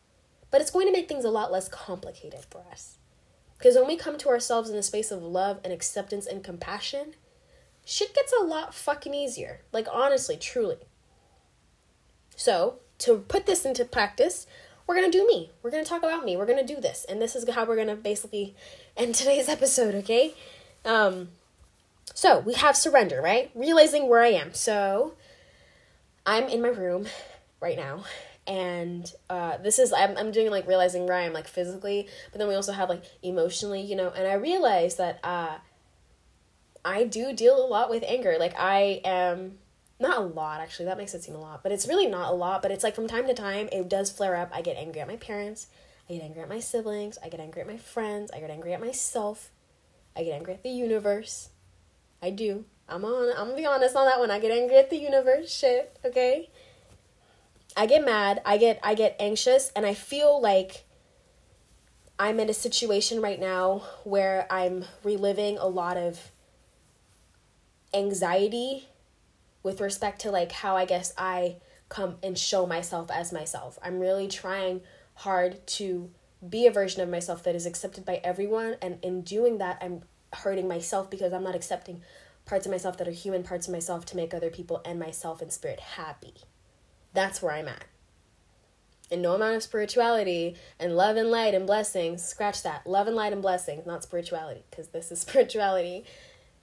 but 0.49 0.61
it's 0.61 0.71
going 0.71 0.87
to 0.87 0.93
make 0.93 1.07
things 1.07 1.25
a 1.25 1.29
lot 1.29 1.51
less 1.51 1.67
complicated 1.67 2.45
for 2.49 2.63
us. 2.71 2.97
Because 3.57 3.75
when 3.75 3.87
we 3.87 3.97
come 3.97 4.17
to 4.19 4.29
ourselves 4.29 4.69
in 4.69 4.75
the 4.75 4.83
space 4.83 5.11
of 5.11 5.21
love 5.21 5.59
and 5.63 5.73
acceptance 5.73 6.25
and 6.25 6.43
compassion, 6.43 7.15
shit 7.85 8.13
gets 8.13 8.33
a 8.33 8.43
lot 8.43 8.73
fucking 8.73 9.13
easier. 9.13 9.61
Like, 9.71 9.87
honestly, 9.91 10.37
truly. 10.37 10.77
So, 12.35 12.79
to 12.99 13.19
put 13.19 13.45
this 13.45 13.65
into 13.65 13.83
practice, 13.83 14.45
we're 14.85 14.95
gonna 14.95 15.11
do 15.11 15.27
me. 15.27 15.51
We're 15.61 15.71
gonna 15.71 15.83
talk 15.83 16.03
about 16.03 16.23
me. 16.23 16.37
We're 16.37 16.45
gonna 16.45 16.65
do 16.65 16.79
this. 16.79 17.05
And 17.09 17.21
this 17.21 17.35
is 17.35 17.49
how 17.49 17.65
we're 17.65 17.75
gonna 17.75 17.95
basically 17.95 18.55
end 18.97 19.15
today's 19.15 19.47
episode, 19.47 19.95
okay? 19.95 20.33
Um, 20.83 21.29
so, 22.13 22.39
we 22.39 22.53
have 22.55 22.75
surrender, 22.75 23.21
right? 23.21 23.51
Realizing 23.53 24.09
where 24.09 24.21
I 24.21 24.29
am. 24.29 24.53
So, 24.53 25.13
I'm 26.25 26.45
in 26.45 26.61
my 26.61 26.69
room 26.69 27.05
right 27.61 27.77
now 27.77 28.03
and 28.47 29.11
uh, 29.29 29.57
this 29.57 29.77
is 29.77 29.91
I'm, 29.91 30.17
I'm 30.17 30.31
doing 30.31 30.49
like 30.49 30.67
realizing 30.67 31.05
where 31.05 31.17
I 31.17 31.23
am 31.23 31.33
like 31.33 31.47
physically, 31.47 32.07
but 32.31 32.39
then 32.39 32.47
we 32.47 32.55
also 32.55 32.71
have 32.71 32.87
like 32.87 33.03
emotionally, 33.21 33.81
you 33.81 33.95
know. 33.95 34.09
And 34.09 34.25
I 34.25 34.33
realized 34.33 34.97
that 34.97 35.19
uh, 35.23 35.57
I 36.83 37.03
do 37.03 37.33
deal 37.33 37.63
a 37.63 37.67
lot 37.67 37.89
with 37.89 38.03
anger. 38.07 38.37
Like 38.39 38.53
I 38.57 39.01
am 39.03 39.57
not 39.99 40.17
a 40.17 40.21
lot 40.21 40.61
actually. 40.61 40.85
That 40.85 40.97
makes 40.97 41.13
it 41.13 41.23
seem 41.23 41.35
a 41.35 41.41
lot, 41.41 41.61
but 41.61 41.73
it's 41.73 41.87
really 41.87 42.07
not 42.07 42.31
a 42.31 42.35
lot. 42.35 42.61
But 42.61 42.71
it's 42.71 42.85
like 42.85 42.95
from 42.95 43.07
time 43.07 43.27
to 43.27 43.33
time 43.33 43.67
it 43.71 43.89
does 43.89 44.11
flare 44.11 44.37
up. 44.37 44.49
I 44.53 44.61
get 44.61 44.77
angry 44.77 45.01
at 45.01 45.07
my 45.07 45.17
parents. 45.17 45.67
I 46.09 46.13
get 46.13 46.23
angry 46.23 46.41
at 46.41 46.49
my 46.49 46.59
siblings. 46.59 47.17
I 47.23 47.29
get 47.29 47.39
angry 47.39 47.61
at 47.61 47.67
my 47.67 47.77
friends. 47.77 48.31
I 48.33 48.39
get 48.39 48.49
angry 48.49 48.73
at 48.73 48.81
myself. 48.81 49.51
I 50.15 50.23
get 50.23 50.33
angry 50.33 50.53
at 50.53 50.63
the 50.63 50.69
universe. 50.69 51.49
I 52.21 52.29
do. 52.29 52.65
I'm 52.89 53.03
on. 53.03 53.31
I'm 53.37 53.47
gonna 53.47 53.55
be 53.55 53.65
honest 53.65 53.95
on 53.95 54.05
that 54.05 54.19
one. 54.19 54.31
I 54.31 54.39
get 54.39 54.51
angry 54.51 54.77
at 54.77 54.89
the 54.89 54.97
universe. 54.97 55.53
Shit. 55.53 55.97
Okay. 56.05 56.49
I 57.77 57.85
get 57.85 58.03
mad, 58.03 58.41
I 58.43 58.57
get 58.57 58.79
I 58.81 58.95
get 58.95 59.15
anxious 59.19 59.71
and 59.75 59.85
I 59.85 59.93
feel 59.93 60.41
like 60.41 60.85
I'm 62.17 62.39
in 62.39 62.49
a 62.49 62.53
situation 62.53 63.21
right 63.21 63.39
now 63.39 63.83
where 64.03 64.47
I'm 64.49 64.83
reliving 65.03 65.59
a 65.59 65.67
lot 65.67 65.95
of 65.95 66.31
anxiety 67.93 68.87
with 69.61 69.79
respect 69.79 70.21
to 70.21 70.31
like 70.31 70.51
how 70.51 70.75
I 70.75 70.85
guess 70.85 71.13
I 71.19 71.57
come 71.87 72.15
and 72.23 72.35
show 72.35 72.65
myself 72.65 73.11
as 73.11 73.31
myself. 73.31 73.77
I'm 73.83 73.99
really 73.99 74.27
trying 74.27 74.81
hard 75.17 75.65
to 75.65 76.09
be 76.47 76.67
a 76.67 76.71
version 76.71 77.01
of 77.01 77.09
myself 77.09 77.43
that 77.43 77.55
is 77.55 77.65
accepted 77.65 78.05
by 78.05 78.21
everyone 78.23 78.75
and 78.81 78.99
in 79.01 79.21
doing 79.21 79.57
that 79.57 79.79
I'm 79.81 80.03
hurting 80.31 80.67
myself 80.67 81.09
because 81.09 81.33
I'm 81.33 81.43
not 81.43 81.55
accepting 81.55 82.01
parts 82.45 82.65
of 82.65 82.71
myself 82.71 82.97
that 82.97 83.07
are 83.07 83.11
human 83.11 83.43
parts 83.43 83.67
of 83.67 83.73
myself 83.73 84.05
to 84.05 84.15
make 84.15 84.33
other 84.33 84.49
people 84.49 84.81
and 84.85 84.99
myself 84.99 85.41
in 85.41 85.49
spirit 85.49 85.79
happy. 85.79 86.35
That's 87.13 87.41
where 87.41 87.53
I'm 87.53 87.67
at. 87.67 87.85
And 89.09 89.21
no 89.21 89.33
amount 89.33 89.55
of 89.55 89.63
spirituality 89.63 90.55
and 90.79 90.95
love 90.95 91.15
and 91.15 91.31
light 91.31 91.55
and 91.55 91.65
blessings, 91.65 92.23
scratch 92.23 92.61
that. 92.63 92.85
Love 92.85 93.07
and 93.07 93.15
light 93.15 93.33
and 93.33 93.41
blessings, 93.41 93.85
not 93.85 94.03
spirituality, 94.03 94.63
because 94.69 94.89
this 94.89 95.11
is 95.11 95.21
spirituality, 95.21 96.05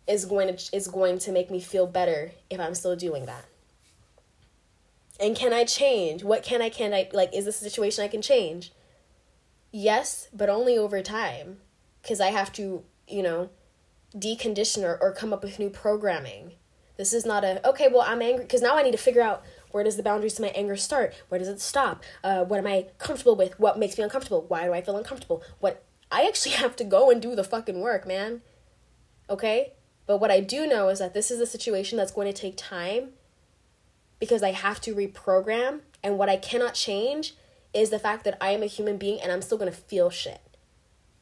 is 0.06 0.26
going 0.26 0.54
to 0.54 0.76
is 0.76 0.86
going 0.86 1.18
to 1.18 1.32
make 1.32 1.50
me 1.50 1.60
feel 1.60 1.86
better 1.86 2.30
if 2.50 2.60
I'm 2.60 2.74
still 2.74 2.94
doing 2.94 3.26
that. 3.26 3.46
And 5.20 5.36
can 5.36 5.52
I 5.52 5.64
change? 5.64 6.24
What 6.24 6.42
can 6.42 6.60
I 6.60 6.68
can 6.68 6.92
I 6.92 7.08
like 7.12 7.34
is 7.34 7.44
this 7.44 7.60
a 7.60 7.64
situation 7.64 8.04
I 8.04 8.08
can 8.08 8.22
change? 8.22 8.72
Yes, 9.70 10.28
but 10.32 10.48
only 10.48 10.76
over 10.76 11.02
time. 11.02 11.58
Cause 12.06 12.20
I 12.20 12.28
have 12.28 12.52
to, 12.54 12.84
you 13.08 13.22
know, 13.22 13.50
decondition 14.14 14.84
or, 14.84 14.98
or 15.00 15.12
come 15.12 15.32
up 15.32 15.42
with 15.42 15.58
new 15.58 15.70
programming. 15.70 16.52
This 16.96 17.12
is 17.12 17.24
not 17.24 17.44
a 17.44 17.66
okay, 17.68 17.88
well 17.88 18.04
I'm 18.06 18.22
angry 18.22 18.44
because 18.44 18.62
now 18.62 18.76
I 18.76 18.82
need 18.82 18.92
to 18.92 18.98
figure 18.98 19.22
out 19.22 19.42
where 19.70 19.84
does 19.84 19.96
the 19.96 20.02
boundaries 20.02 20.34
to 20.34 20.42
my 20.42 20.48
anger 20.48 20.76
start? 20.76 21.14
Where 21.28 21.38
does 21.38 21.48
it 21.48 21.60
stop? 21.60 22.04
Uh, 22.22 22.44
what 22.44 22.58
am 22.58 22.66
I 22.66 22.86
comfortable 22.98 23.36
with? 23.36 23.58
What 23.58 23.78
makes 23.78 23.96
me 23.98 24.04
uncomfortable? 24.04 24.44
Why 24.46 24.64
do 24.66 24.72
I 24.72 24.82
feel 24.82 24.96
uncomfortable? 24.96 25.42
What 25.60 25.84
I 26.10 26.26
actually 26.26 26.52
have 26.56 26.76
to 26.76 26.84
go 26.84 27.10
and 27.10 27.22
do 27.22 27.34
the 27.34 27.44
fucking 27.44 27.80
work, 27.80 28.06
man. 28.06 28.42
Okay? 29.30 29.72
But 30.06 30.18
what 30.18 30.30
I 30.30 30.40
do 30.40 30.66
know 30.66 30.88
is 30.88 30.98
that 30.98 31.14
this 31.14 31.30
is 31.30 31.40
a 31.40 31.46
situation 31.46 31.96
that's 31.96 32.12
going 32.12 32.32
to 32.32 32.38
take 32.38 32.56
time 32.56 33.10
because 34.18 34.42
I 34.42 34.52
have 34.52 34.80
to 34.82 34.94
reprogram. 34.94 35.80
And 36.02 36.18
what 36.18 36.28
I 36.28 36.36
cannot 36.36 36.74
change 36.74 37.34
is 37.72 37.90
the 37.90 37.98
fact 37.98 38.24
that 38.24 38.36
I 38.40 38.50
am 38.50 38.62
a 38.62 38.66
human 38.66 38.96
being 38.96 39.20
and 39.20 39.32
I'm 39.32 39.42
still 39.42 39.58
going 39.58 39.70
to 39.70 39.76
feel 39.76 40.10
shit. 40.10 40.40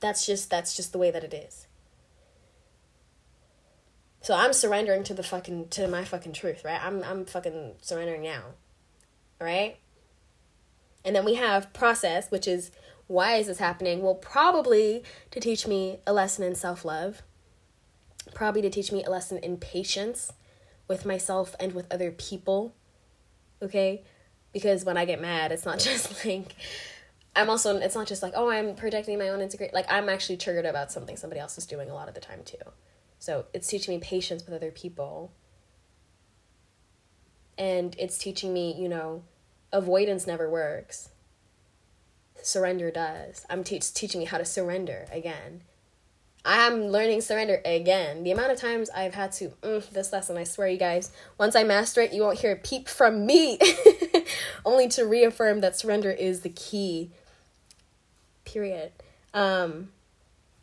That's 0.01 0.26
just 0.26 0.51
that's 0.51 0.76
just 0.76 0.93
the 0.93 0.99
way 0.99 1.11
that 1.11 1.24
it 1.24 1.32
is. 1.32 1.66
So 4.20 4.34
I'm 4.34 4.53
surrendering 4.53 5.03
to 5.05 5.14
the 5.14 5.22
fucking 5.22 5.68
to 5.70 5.88
my 5.88 6.05
fucking 6.05 6.32
truth, 6.32 6.64
right? 6.64 6.80
I'm 6.82 7.03
I'm 7.03 7.24
fucking 7.24 7.74
surrendering 7.80 8.22
now. 8.22 8.43
Right? 9.40 9.78
And 11.05 11.16
then 11.16 11.24
we 11.24 11.34
have 11.34 11.72
process, 11.72 12.30
which 12.30 12.47
is 12.47 12.70
why 13.09 13.34
is 13.34 13.49
this 13.49 13.59
happening? 13.59 14.03
Well, 14.03 14.14
probably 14.14 15.03
to 15.32 15.40
teach 15.40 15.66
me 15.66 15.99
a 16.07 16.12
lesson 16.12 16.45
in 16.45 16.55
self-love. 16.55 17.22
Probably 18.34 18.62
to 18.62 18.70
teach 18.70 18.93
me 18.93 19.03
a 19.03 19.11
lesson 19.11 19.38
in 19.38 19.57
patience 19.57 20.32
with 20.86 21.05
myself 21.05 21.57
and 21.59 21.72
with 21.72 21.93
other 21.93 22.12
people. 22.12 22.74
Okay? 23.62 24.02
Because 24.52 24.84
when 24.84 24.96
I 24.96 25.04
get 25.04 25.20
mad, 25.20 25.52
it's 25.52 25.64
not 25.64 25.78
just 25.80 26.24
like 26.24 26.54
I'm 27.34 27.48
also 27.48 27.76
it's 27.76 27.94
not 27.94 28.06
just 28.06 28.22
like, 28.22 28.34
oh, 28.36 28.50
I'm 28.50 28.74
projecting 28.74 29.18
my 29.18 29.30
own 29.30 29.40
insecurity. 29.40 29.74
Like 29.74 29.90
I'm 29.90 30.08
actually 30.08 30.36
triggered 30.36 30.66
about 30.66 30.92
something 30.92 31.16
somebody 31.16 31.40
else 31.40 31.56
is 31.56 31.66
doing 31.66 31.88
a 31.88 31.94
lot 31.94 32.08
of 32.08 32.14
the 32.14 32.20
time 32.20 32.42
too. 32.44 32.58
So 33.18 33.46
it's 33.54 33.68
teaching 33.68 33.94
me 33.94 34.00
patience 34.00 34.44
with 34.44 34.54
other 34.54 34.70
people. 34.70 35.32
And 37.56 37.94
it's 37.98 38.18
teaching 38.18 38.52
me, 38.52 38.74
you 38.76 38.88
know, 38.88 39.22
avoidance 39.72 40.26
never 40.26 40.50
works. 40.50 41.10
Surrender 42.42 42.90
does. 42.90 43.46
I'm 43.48 43.62
te- 43.62 43.78
teaching 43.78 44.18
me 44.18 44.24
how 44.24 44.38
to 44.38 44.44
surrender 44.44 45.06
again. 45.12 45.62
I'm 46.45 46.88
learning 46.88 47.20
surrender 47.20 47.61
again. 47.64 48.24
The 48.24 48.32
amount 48.32 48.53
of 48.53 48.59
times 48.59 48.90
I've 48.90 49.14
had 49.14 49.32
to, 49.32 49.51
mm, 49.62 49.88
this 49.90 50.12
lesson, 50.12 50.36
I 50.36 50.45
swear 50.45 50.68
you 50.68 50.78
guys, 50.78 51.12
once 51.38 51.55
I 51.55 51.62
master 51.62 52.01
it, 52.01 52.12
you 52.12 52.22
won't 52.22 52.40
hear 52.40 52.53
a 52.53 52.57
peep 52.57 52.88
from 52.88 53.26
me. 53.26 53.59
Only 54.64 54.88
to 54.88 55.05
reaffirm 55.05 55.61
that 55.61 55.78
surrender 55.78 56.11
is 56.11 56.40
the 56.40 56.49
key. 56.49 57.11
Period. 58.45 58.93
Um, 59.32 59.90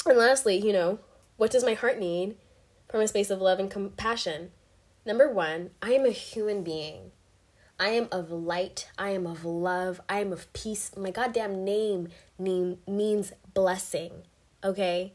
and 0.06 0.18
lastly, 0.18 0.58
you 0.58 0.74
know, 0.74 1.00
what 1.38 1.52
does 1.52 1.64
my 1.64 1.76
heart 1.76 1.98
need? 1.98 2.36
from 2.90 3.02
a 3.02 3.08
space 3.08 3.30
of 3.30 3.40
love 3.40 3.60
and 3.60 3.70
compassion. 3.70 4.52
Number 5.06 5.32
one, 5.32 5.70
I 5.82 5.92
am 5.92 6.06
a 6.06 6.12
human 6.12 6.64
being. 6.64 7.12
I 7.80 7.90
am 7.90 8.10
of 8.12 8.32
light. 8.32 8.90
I 8.98 9.12
am 9.12 9.26
of 9.26 9.46
love. 9.46 10.02
I 10.10 10.20
am 10.20 10.34
of 10.34 10.52
peace. 10.54 10.92
My 10.98 11.12
goddamn 11.12 11.64
name, 11.64 12.10
name 12.38 12.80
means 12.88 13.32
blessing. 13.54 14.24
Okay? 14.64 15.14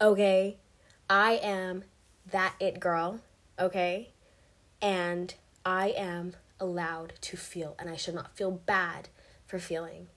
Okay? 0.00 0.58
I 1.08 1.32
am 1.42 1.84
that 2.30 2.54
it 2.60 2.80
girl. 2.80 3.20
Okay? 3.58 4.12
And 4.80 5.34
I 5.64 5.88
am 5.88 6.36
allowed 6.58 7.14
to 7.22 7.36
feel, 7.36 7.74
and 7.78 7.90
I 7.90 7.96
should 7.96 8.14
not 8.14 8.36
feel 8.36 8.50
bad 8.50 9.08
for 9.46 9.58
feeling. 9.58 10.08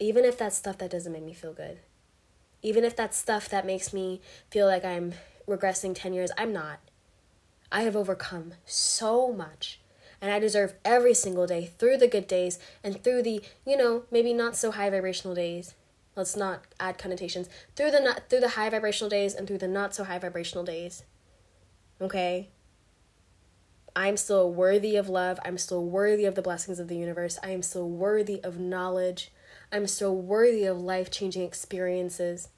Even 0.00 0.24
if 0.24 0.36
that's 0.36 0.56
stuff 0.56 0.78
that 0.78 0.90
doesn't 0.90 1.12
make 1.12 1.24
me 1.24 1.32
feel 1.34 1.52
good. 1.52 1.78
Even 2.62 2.84
if 2.84 2.96
that's 2.96 3.16
stuff 3.16 3.48
that 3.48 3.66
makes 3.66 3.92
me 3.92 4.20
feel 4.50 4.66
like 4.66 4.84
I'm 4.84 5.14
regressing 5.46 5.94
10 5.94 6.12
years. 6.12 6.30
I'm 6.36 6.52
not. 6.52 6.80
I 7.70 7.82
have 7.82 7.96
overcome 7.96 8.54
so 8.64 9.32
much. 9.32 9.80
And 10.20 10.32
I 10.32 10.38
deserve 10.38 10.74
every 10.84 11.14
single 11.14 11.46
day 11.46 11.70
through 11.78 11.98
the 11.98 12.08
good 12.08 12.26
days 12.26 12.58
and 12.82 13.02
through 13.02 13.22
the, 13.22 13.42
you 13.66 13.76
know, 13.76 14.04
maybe 14.10 14.32
not 14.32 14.56
so 14.56 14.70
high 14.70 14.90
vibrational 14.90 15.34
days. 15.34 15.74
Let's 16.16 16.34
not 16.34 16.62
add 16.80 16.96
connotations. 16.96 17.48
Through 17.76 17.90
the 17.90 18.00
not 18.00 18.30
through 18.30 18.40
the 18.40 18.48
high 18.50 18.70
vibrational 18.70 19.10
days 19.10 19.34
and 19.34 19.46
through 19.46 19.58
the 19.58 19.68
not 19.68 19.94
so 19.94 20.04
high 20.04 20.18
vibrational 20.18 20.64
days. 20.64 21.04
Okay? 22.00 22.48
I'm 23.94 24.16
still 24.16 24.52
worthy 24.52 24.96
of 24.96 25.08
love. 25.08 25.38
I'm 25.44 25.58
still 25.58 25.84
worthy 25.84 26.24
of 26.24 26.34
the 26.34 26.42
blessings 26.42 26.78
of 26.78 26.88
the 26.88 26.96
universe. 26.96 27.38
I 27.42 27.50
am 27.50 27.62
still 27.62 27.88
worthy 27.88 28.42
of 28.42 28.58
knowledge. 28.58 29.32
I'm 29.72 29.86
still 29.86 30.16
worthy 30.16 30.64
of 30.64 30.80
life 30.80 31.10
changing 31.10 31.42
experiences. 31.42 32.48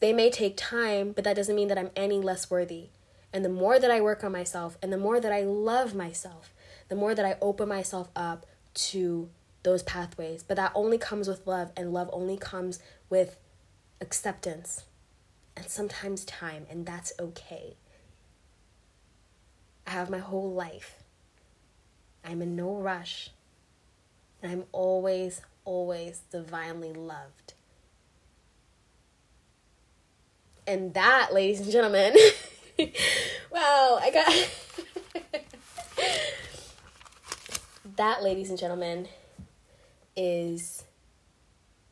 They 0.00 0.12
may 0.12 0.30
take 0.30 0.56
time, 0.56 1.12
but 1.12 1.22
that 1.24 1.36
doesn't 1.36 1.54
mean 1.54 1.68
that 1.68 1.78
I'm 1.78 1.92
any 1.94 2.18
less 2.18 2.50
worthy. 2.50 2.88
And 3.32 3.44
the 3.44 3.48
more 3.48 3.78
that 3.78 3.90
I 3.90 4.00
work 4.00 4.24
on 4.24 4.32
myself 4.32 4.78
and 4.82 4.92
the 4.92 4.98
more 4.98 5.20
that 5.20 5.32
I 5.32 5.42
love 5.42 5.94
myself, 5.94 6.52
the 6.88 6.96
more 6.96 7.14
that 7.14 7.24
I 7.24 7.36
open 7.40 7.68
myself 7.68 8.08
up 8.16 8.46
to 8.74 9.30
those 9.66 9.82
pathways. 9.82 10.42
But 10.42 10.56
that 10.56 10.72
only 10.74 10.96
comes 10.96 11.28
with 11.28 11.46
love, 11.46 11.72
and 11.76 11.92
love 11.92 12.08
only 12.12 12.38
comes 12.38 12.78
with 13.10 13.36
acceptance 14.00 14.84
and 15.56 15.68
sometimes 15.68 16.24
time, 16.24 16.66
and 16.70 16.86
that's 16.86 17.12
okay. 17.18 17.76
I 19.86 19.90
have 19.90 20.08
my 20.08 20.18
whole 20.18 20.52
life. 20.52 21.02
I'm 22.24 22.40
in 22.42 22.54
no 22.54 22.76
rush. 22.76 23.30
And 24.42 24.52
I'm 24.52 24.64
always, 24.70 25.40
always 25.64 26.20
divinely 26.30 26.92
loved. 26.92 27.54
And 30.66 30.92
that, 30.94 31.32
ladies 31.32 31.60
and 31.60 31.72
gentlemen, 31.72 32.14
wow, 33.50 33.98
I 34.00 34.10
got. 34.12 34.32
that, 37.96 38.22
ladies 38.22 38.50
and 38.50 38.58
gentlemen, 38.58 39.08
is 40.16 40.84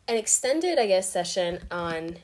an 0.09 0.17
extended, 0.17 0.79
I 0.79 0.87
guess, 0.87 1.11
session 1.11 1.61
on 1.71 2.17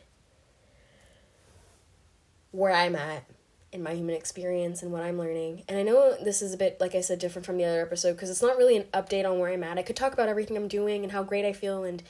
where 2.53 2.73
I'm 2.73 2.97
at 2.97 3.25
in 3.73 3.83
my 3.83 3.95
human 3.95 4.17
experience 4.17 4.83
and 4.83 4.91
what 4.91 5.03
I'm 5.03 5.19
learning. 5.19 5.63
And 5.69 5.79
I 5.79 5.83
know 5.83 6.17
this 6.23 6.43
is 6.43 6.53
a 6.53 6.57
bit, 6.57 6.81
like 6.81 6.95
I 6.95 7.01
said, 7.01 7.21
different 7.21 7.47
from 7.47 7.57
the 7.57 7.65
other 7.65 7.83
episode 7.83 8.13
because 8.13 8.31
it's 8.31 8.43
not 8.43 8.57
really 8.57 8.77
an 8.77 8.85
update 8.93 9.31
on 9.31 9.39
where 9.39 9.53
I'm 9.53 9.63
at. 9.63 9.79
I 9.79 9.83
could 9.83 9.97
talk 9.97 10.13
about 10.13 10.29
everything 10.29 10.57
I'm 10.57 10.69
doing 10.69 11.05
and 11.05 11.13
how 11.13 11.23
great 11.23 11.45
I 11.45 11.53
feel. 11.53 11.85
And 11.85 12.03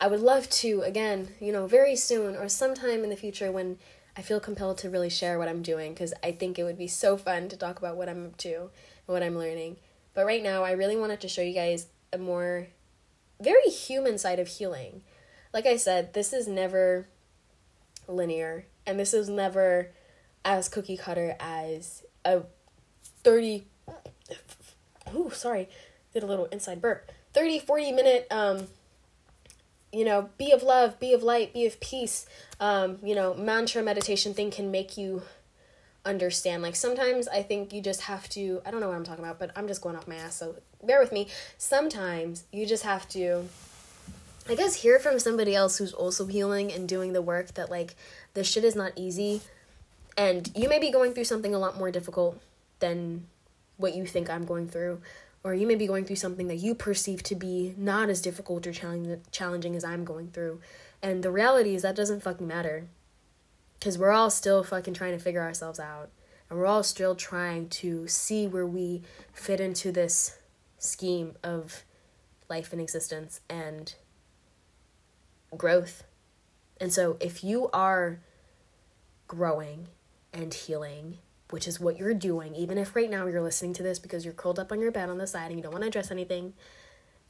I 0.00 0.08
would 0.08 0.20
love 0.20 0.50
to, 0.50 0.80
again, 0.82 1.28
you 1.40 1.52
know, 1.52 1.66
very 1.66 1.94
soon 1.94 2.34
or 2.34 2.48
sometime 2.48 3.04
in 3.04 3.10
the 3.10 3.16
future 3.16 3.52
when 3.52 3.78
I 4.16 4.22
feel 4.22 4.40
compelled 4.40 4.78
to 4.78 4.90
really 4.90 5.10
share 5.10 5.38
what 5.38 5.48
I'm 5.48 5.62
doing 5.62 5.92
because 5.92 6.14
I 6.22 6.32
think 6.32 6.58
it 6.58 6.64
would 6.64 6.78
be 6.78 6.88
so 6.88 7.16
fun 7.16 7.48
to 7.48 7.56
talk 7.56 7.78
about 7.78 7.96
what 7.96 8.08
I'm 8.08 8.26
up 8.26 8.36
to 8.38 8.54
and 8.56 8.70
what 9.06 9.22
I'm 9.22 9.38
learning. 9.38 9.76
But 10.14 10.26
right 10.26 10.42
now, 10.42 10.64
I 10.64 10.72
really 10.72 10.96
wanted 10.96 11.20
to 11.20 11.28
show 11.28 11.42
you 11.42 11.54
guys 11.54 11.86
a 12.12 12.18
more 12.18 12.68
very 13.40 13.68
human 13.70 14.18
side 14.18 14.38
of 14.38 14.48
healing. 14.48 15.02
Like 15.52 15.66
I 15.66 15.76
said, 15.76 16.14
this 16.14 16.32
is 16.32 16.48
never 16.48 17.08
linear 18.08 18.66
and 18.86 18.98
this 18.98 19.14
is 19.14 19.28
never 19.28 19.90
as 20.44 20.68
cookie 20.68 20.96
cutter 20.96 21.36
as 21.40 22.02
a 22.24 22.42
30 23.22 23.66
oh 25.14 25.28
sorry 25.30 25.68
did 26.12 26.22
a 26.22 26.26
little 26.26 26.46
inside 26.46 26.80
burp 26.80 27.10
30 27.32 27.60
40 27.60 27.92
minute 27.92 28.26
um 28.30 28.66
you 29.92 30.04
know 30.04 30.28
be 30.38 30.52
of 30.52 30.62
love 30.62 30.98
be 31.00 31.12
of 31.12 31.22
light 31.22 31.54
be 31.54 31.66
of 31.66 31.78
peace 31.80 32.26
um 32.60 32.98
you 33.02 33.14
know 33.14 33.34
mantra 33.34 33.82
meditation 33.82 34.34
thing 34.34 34.50
can 34.50 34.70
make 34.70 34.96
you 34.96 35.22
understand 36.04 36.62
like 36.62 36.76
sometimes 36.76 37.26
i 37.28 37.42
think 37.42 37.72
you 37.72 37.80
just 37.80 38.02
have 38.02 38.28
to 38.28 38.60
i 38.66 38.70
don't 38.70 38.80
know 38.80 38.88
what 38.88 38.96
i'm 38.96 39.04
talking 39.04 39.24
about 39.24 39.38
but 39.38 39.50
i'm 39.56 39.66
just 39.66 39.80
going 39.80 39.96
off 39.96 40.06
my 40.06 40.16
ass 40.16 40.36
so 40.36 40.54
bear 40.84 41.00
with 41.00 41.12
me 41.12 41.26
sometimes 41.58 42.44
you 42.52 42.66
just 42.66 42.84
have 42.84 43.08
to 43.08 43.48
i 44.48 44.54
guess 44.54 44.76
hear 44.76 44.98
from 44.98 45.18
somebody 45.18 45.54
else 45.54 45.78
who's 45.78 45.92
also 45.92 46.26
healing 46.26 46.72
and 46.72 46.88
doing 46.88 47.12
the 47.12 47.22
work 47.22 47.54
that 47.54 47.70
like 47.70 47.94
this 48.34 48.46
shit 48.46 48.64
is 48.64 48.76
not 48.76 48.92
easy 48.96 49.40
and 50.16 50.50
you 50.54 50.68
may 50.68 50.78
be 50.78 50.90
going 50.90 51.12
through 51.12 51.24
something 51.24 51.54
a 51.54 51.58
lot 51.58 51.78
more 51.78 51.90
difficult 51.90 52.40
than 52.78 53.26
what 53.76 53.94
you 53.94 54.06
think 54.06 54.30
I'm 54.30 54.44
going 54.44 54.68
through. 54.68 55.00
Or 55.42 55.54
you 55.54 55.66
may 55.66 55.74
be 55.74 55.86
going 55.86 56.04
through 56.04 56.16
something 56.16 56.48
that 56.48 56.56
you 56.56 56.74
perceive 56.74 57.22
to 57.24 57.34
be 57.34 57.74
not 57.76 58.08
as 58.08 58.22
difficult 58.22 58.66
or 58.66 58.72
challenging 58.72 59.76
as 59.76 59.84
I'm 59.84 60.04
going 60.04 60.28
through. 60.28 60.60
And 61.02 61.22
the 61.22 61.30
reality 61.30 61.74
is 61.74 61.82
that 61.82 61.96
doesn't 61.96 62.22
fucking 62.22 62.46
matter. 62.46 62.86
Because 63.78 63.98
we're 63.98 64.12
all 64.12 64.30
still 64.30 64.62
fucking 64.64 64.94
trying 64.94 65.12
to 65.12 65.22
figure 65.22 65.42
ourselves 65.42 65.78
out. 65.78 66.08
And 66.48 66.58
we're 66.58 66.66
all 66.66 66.82
still 66.82 67.14
trying 67.14 67.68
to 67.70 68.08
see 68.08 68.46
where 68.46 68.66
we 68.66 69.02
fit 69.32 69.60
into 69.60 69.92
this 69.92 70.38
scheme 70.84 71.34
of 71.42 71.84
life 72.48 72.72
and 72.72 72.80
existence 72.80 73.40
and 73.48 73.94
growth. 75.56 76.04
And 76.80 76.92
so 76.92 77.16
if 77.20 77.42
you 77.42 77.68
are 77.72 78.20
growing 79.26 79.88
and 80.32 80.52
healing, 80.52 81.18
which 81.50 81.68
is 81.68 81.78
what 81.80 81.98
you're 81.98 82.14
doing, 82.14 82.54
even 82.54 82.78
if 82.78 82.96
right 82.96 83.10
now 83.10 83.26
you're 83.26 83.42
listening 83.42 83.72
to 83.74 83.82
this 83.82 83.98
because 83.98 84.24
you're 84.24 84.34
curled 84.34 84.58
up 84.58 84.72
on 84.72 84.80
your 84.80 84.90
bed 84.90 85.08
on 85.08 85.18
the 85.18 85.26
side 85.26 85.50
and 85.50 85.56
you 85.56 85.62
don't 85.62 85.72
want 85.72 85.82
to 85.82 85.88
address 85.88 86.10
anything, 86.10 86.52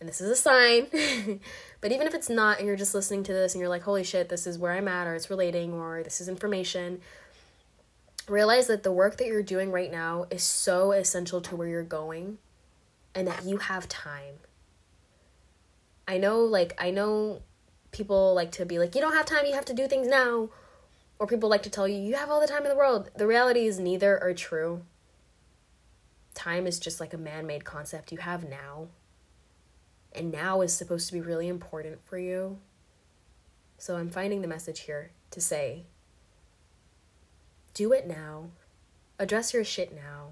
and 0.01 0.09
this 0.09 0.21
is 0.21 0.31
a 0.31 0.37
sign. 0.37 0.87
but 1.81 1.93
even 1.93 2.07
if 2.07 2.15
it's 2.15 2.31
not, 2.31 2.59
and 2.59 2.67
you're 2.67 2.77
just 2.77 2.95
listening 2.95 3.23
to 3.25 3.33
this 3.33 3.55
and 3.55 3.61
you're 3.61 3.69
like, 3.69 3.83
holy 3.83 4.05
shit, 4.05 4.29
this 4.29 4.47
is 4.47 4.59
where 4.59 4.73
I'm 4.73 4.89
at, 4.89 5.07
or 5.07 5.15
it's 5.15 5.31
relating, 5.31 5.73
or 5.73 6.03
this 6.03 6.21
is 6.21 6.29
information, 6.29 7.01
realize 8.29 8.67
that 8.67 8.83
the 8.83 8.93
work 8.93 9.19
that 9.19 9.27
you're 9.27 9.43
doing 9.43 9.71
right 9.71 9.93
now 9.93 10.27
is 10.31 10.43
so 10.43 10.93
essential 10.93 11.41
to 11.43 11.57
where 11.57 11.69
you're 11.69 11.83
going 11.83 12.39
and 13.15 13.27
that 13.29 13.45
you 13.45 13.59
have 13.59 13.89
time. 13.89 14.35
I 16.07 16.19
know, 16.19 16.41
like, 16.41 16.75
I 16.79 16.91
know 16.91 17.43
people 17.93 18.35
like 18.35 18.53
to 18.53 18.67
be 18.67 18.79
like, 18.79 18.95
you 18.95 19.01
don't 19.01 19.15
have 19.15 19.27
time, 19.27 19.47
you 19.47 19.55
have 19.55 19.65
to 19.67 19.75
do 19.75 19.87
things 19.87 20.07
now 20.07 20.51
or 21.19 21.27
people 21.27 21.49
like 21.49 21.63
to 21.63 21.71
tell 21.71 21.87
you 21.87 21.97
you 21.97 22.15
have 22.15 22.31
all 22.31 22.41
the 22.41 22.47
time 22.47 22.65
in 22.65 22.69
the 22.69 22.77
world. 22.77 23.11
The 23.17 23.27
reality 23.27 23.67
is 23.67 23.79
neither 23.79 24.23
are 24.23 24.35
true. 24.35 24.83
Time 26.35 26.67
is 26.67 26.79
just 26.79 27.01
like 27.01 27.15
a 27.15 27.19
man 27.19 27.47
made 27.47 27.65
concept 27.65 28.13
you 28.13 28.19
have 28.19 28.49
now. 28.49 28.89
And 30.13 30.33
now 30.33 30.61
is 30.61 30.73
supposed 30.73 31.07
to 31.09 31.13
be 31.13 31.21
really 31.21 31.49
important 31.49 32.05
for 32.05 32.19
you. 32.19 32.59
So 33.79 33.97
I'm 33.97 34.11
finding 34.11 34.43
the 34.43 34.49
message 34.49 34.81
here 34.81 35.13
to 35.31 35.41
say 35.41 35.87
do 37.73 37.93
it 37.93 38.07
now. 38.07 38.51
Address 39.19 39.55
your 39.55 39.65
shit 39.65 39.95
now. 39.95 40.31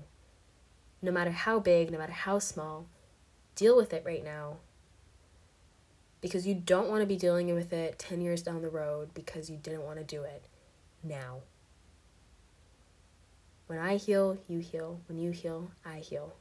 No 1.03 1.11
matter 1.11 1.33
how 1.33 1.59
big, 1.59 1.91
no 1.91 1.99
matter 1.99 2.13
how 2.13 2.39
small, 2.39 2.87
deal 3.57 3.77
with 3.77 3.93
it 3.93 4.05
right 4.07 4.25
now. 4.25 4.59
Because 6.21 6.47
you 6.47 6.55
don't 6.55 6.89
want 6.89 7.01
to 7.01 7.07
be 7.07 7.17
dealing 7.17 7.53
with 7.53 7.73
it 7.73 7.99
10 7.99 8.21
years 8.21 8.43
down 8.43 8.63
the 8.63 8.69
road 8.69 9.13
because 9.13 9.51
you 9.51 9.57
didn't 9.57 9.83
want 9.83 9.99
to 9.99 10.05
do 10.05 10.23
it 10.23 10.45
now. 11.03 11.39
When 13.67 13.79
I 13.79 13.97
heal, 13.97 14.39
you 14.49 14.61
heal. 14.61 15.01
When 15.09 15.19
you 15.19 15.31
heal, 15.31 15.73
I 15.85 15.99
heal. 15.99 16.35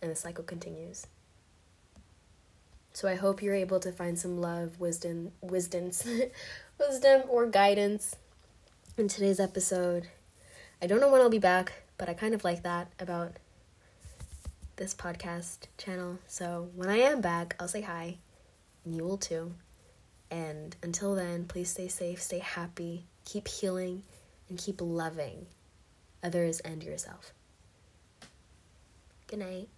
And 0.00 0.10
the 0.10 0.16
cycle 0.16 0.44
continues. 0.44 1.06
So 2.92 3.08
I 3.08 3.14
hope 3.14 3.42
you're 3.42 3.54
able 3.54 3.80
to 3.80 3.90
find 3.90 4.18
some 4.18 4.40
love, 4.40 4.78
wisdom, 4.78 5.32
wisdoms, 5.40 6.06
wisdom 6.78 7.22
or 7.28 7.46
guidance 7.46 8.16
in 8.98 9.08
today's 9.08 9.40
episode. 9.40 10.08
I 10.82 10.86
don't 10.86 11.00
know 11.00 11.10
when 11.10 11.22
I'll 11.22 11.30
be 11.30 11.38
back, 11.38 11.81
but 11.98 12.08
I 12.08 12.14
kind 12.14 12.34
of 12.34 12.44
like 12.44 12.62
that 12.62 12.92
about 12.98 13.36
this 14.76 14.94
podcast 14.94 15.66
channel. 15.78 16.18
So 16.26 16.70
when 16.74 16.88
I 16.88 16.98
am 16.98 17.20
back, 17.20 17.56
I'll 17.60 17.68
say 17.68 17.82
hi, 17.82 18.18
and 18.84 18.96
you 18.96 19.04
will 19.04 19.18
too. 19.18 19.54
And 20.30 20.74
until 20.82 21.14
then, 21.14 21.44
please 21.44 21.70
stay 21.70 21.88
safe, 21.88 22.22
stay 22.22 22.38
happy, 22.38 23.04
keep 23.24 23.48
healing, 23.48 24.02
and 24.48 24.58
keep 24.58 24.80
loving 24.80 25.46
others 26.22 26.60
and 26.60 26.82
yourself. 26.82 27.32
Good 29.26 29.40
night. 29.40 29.68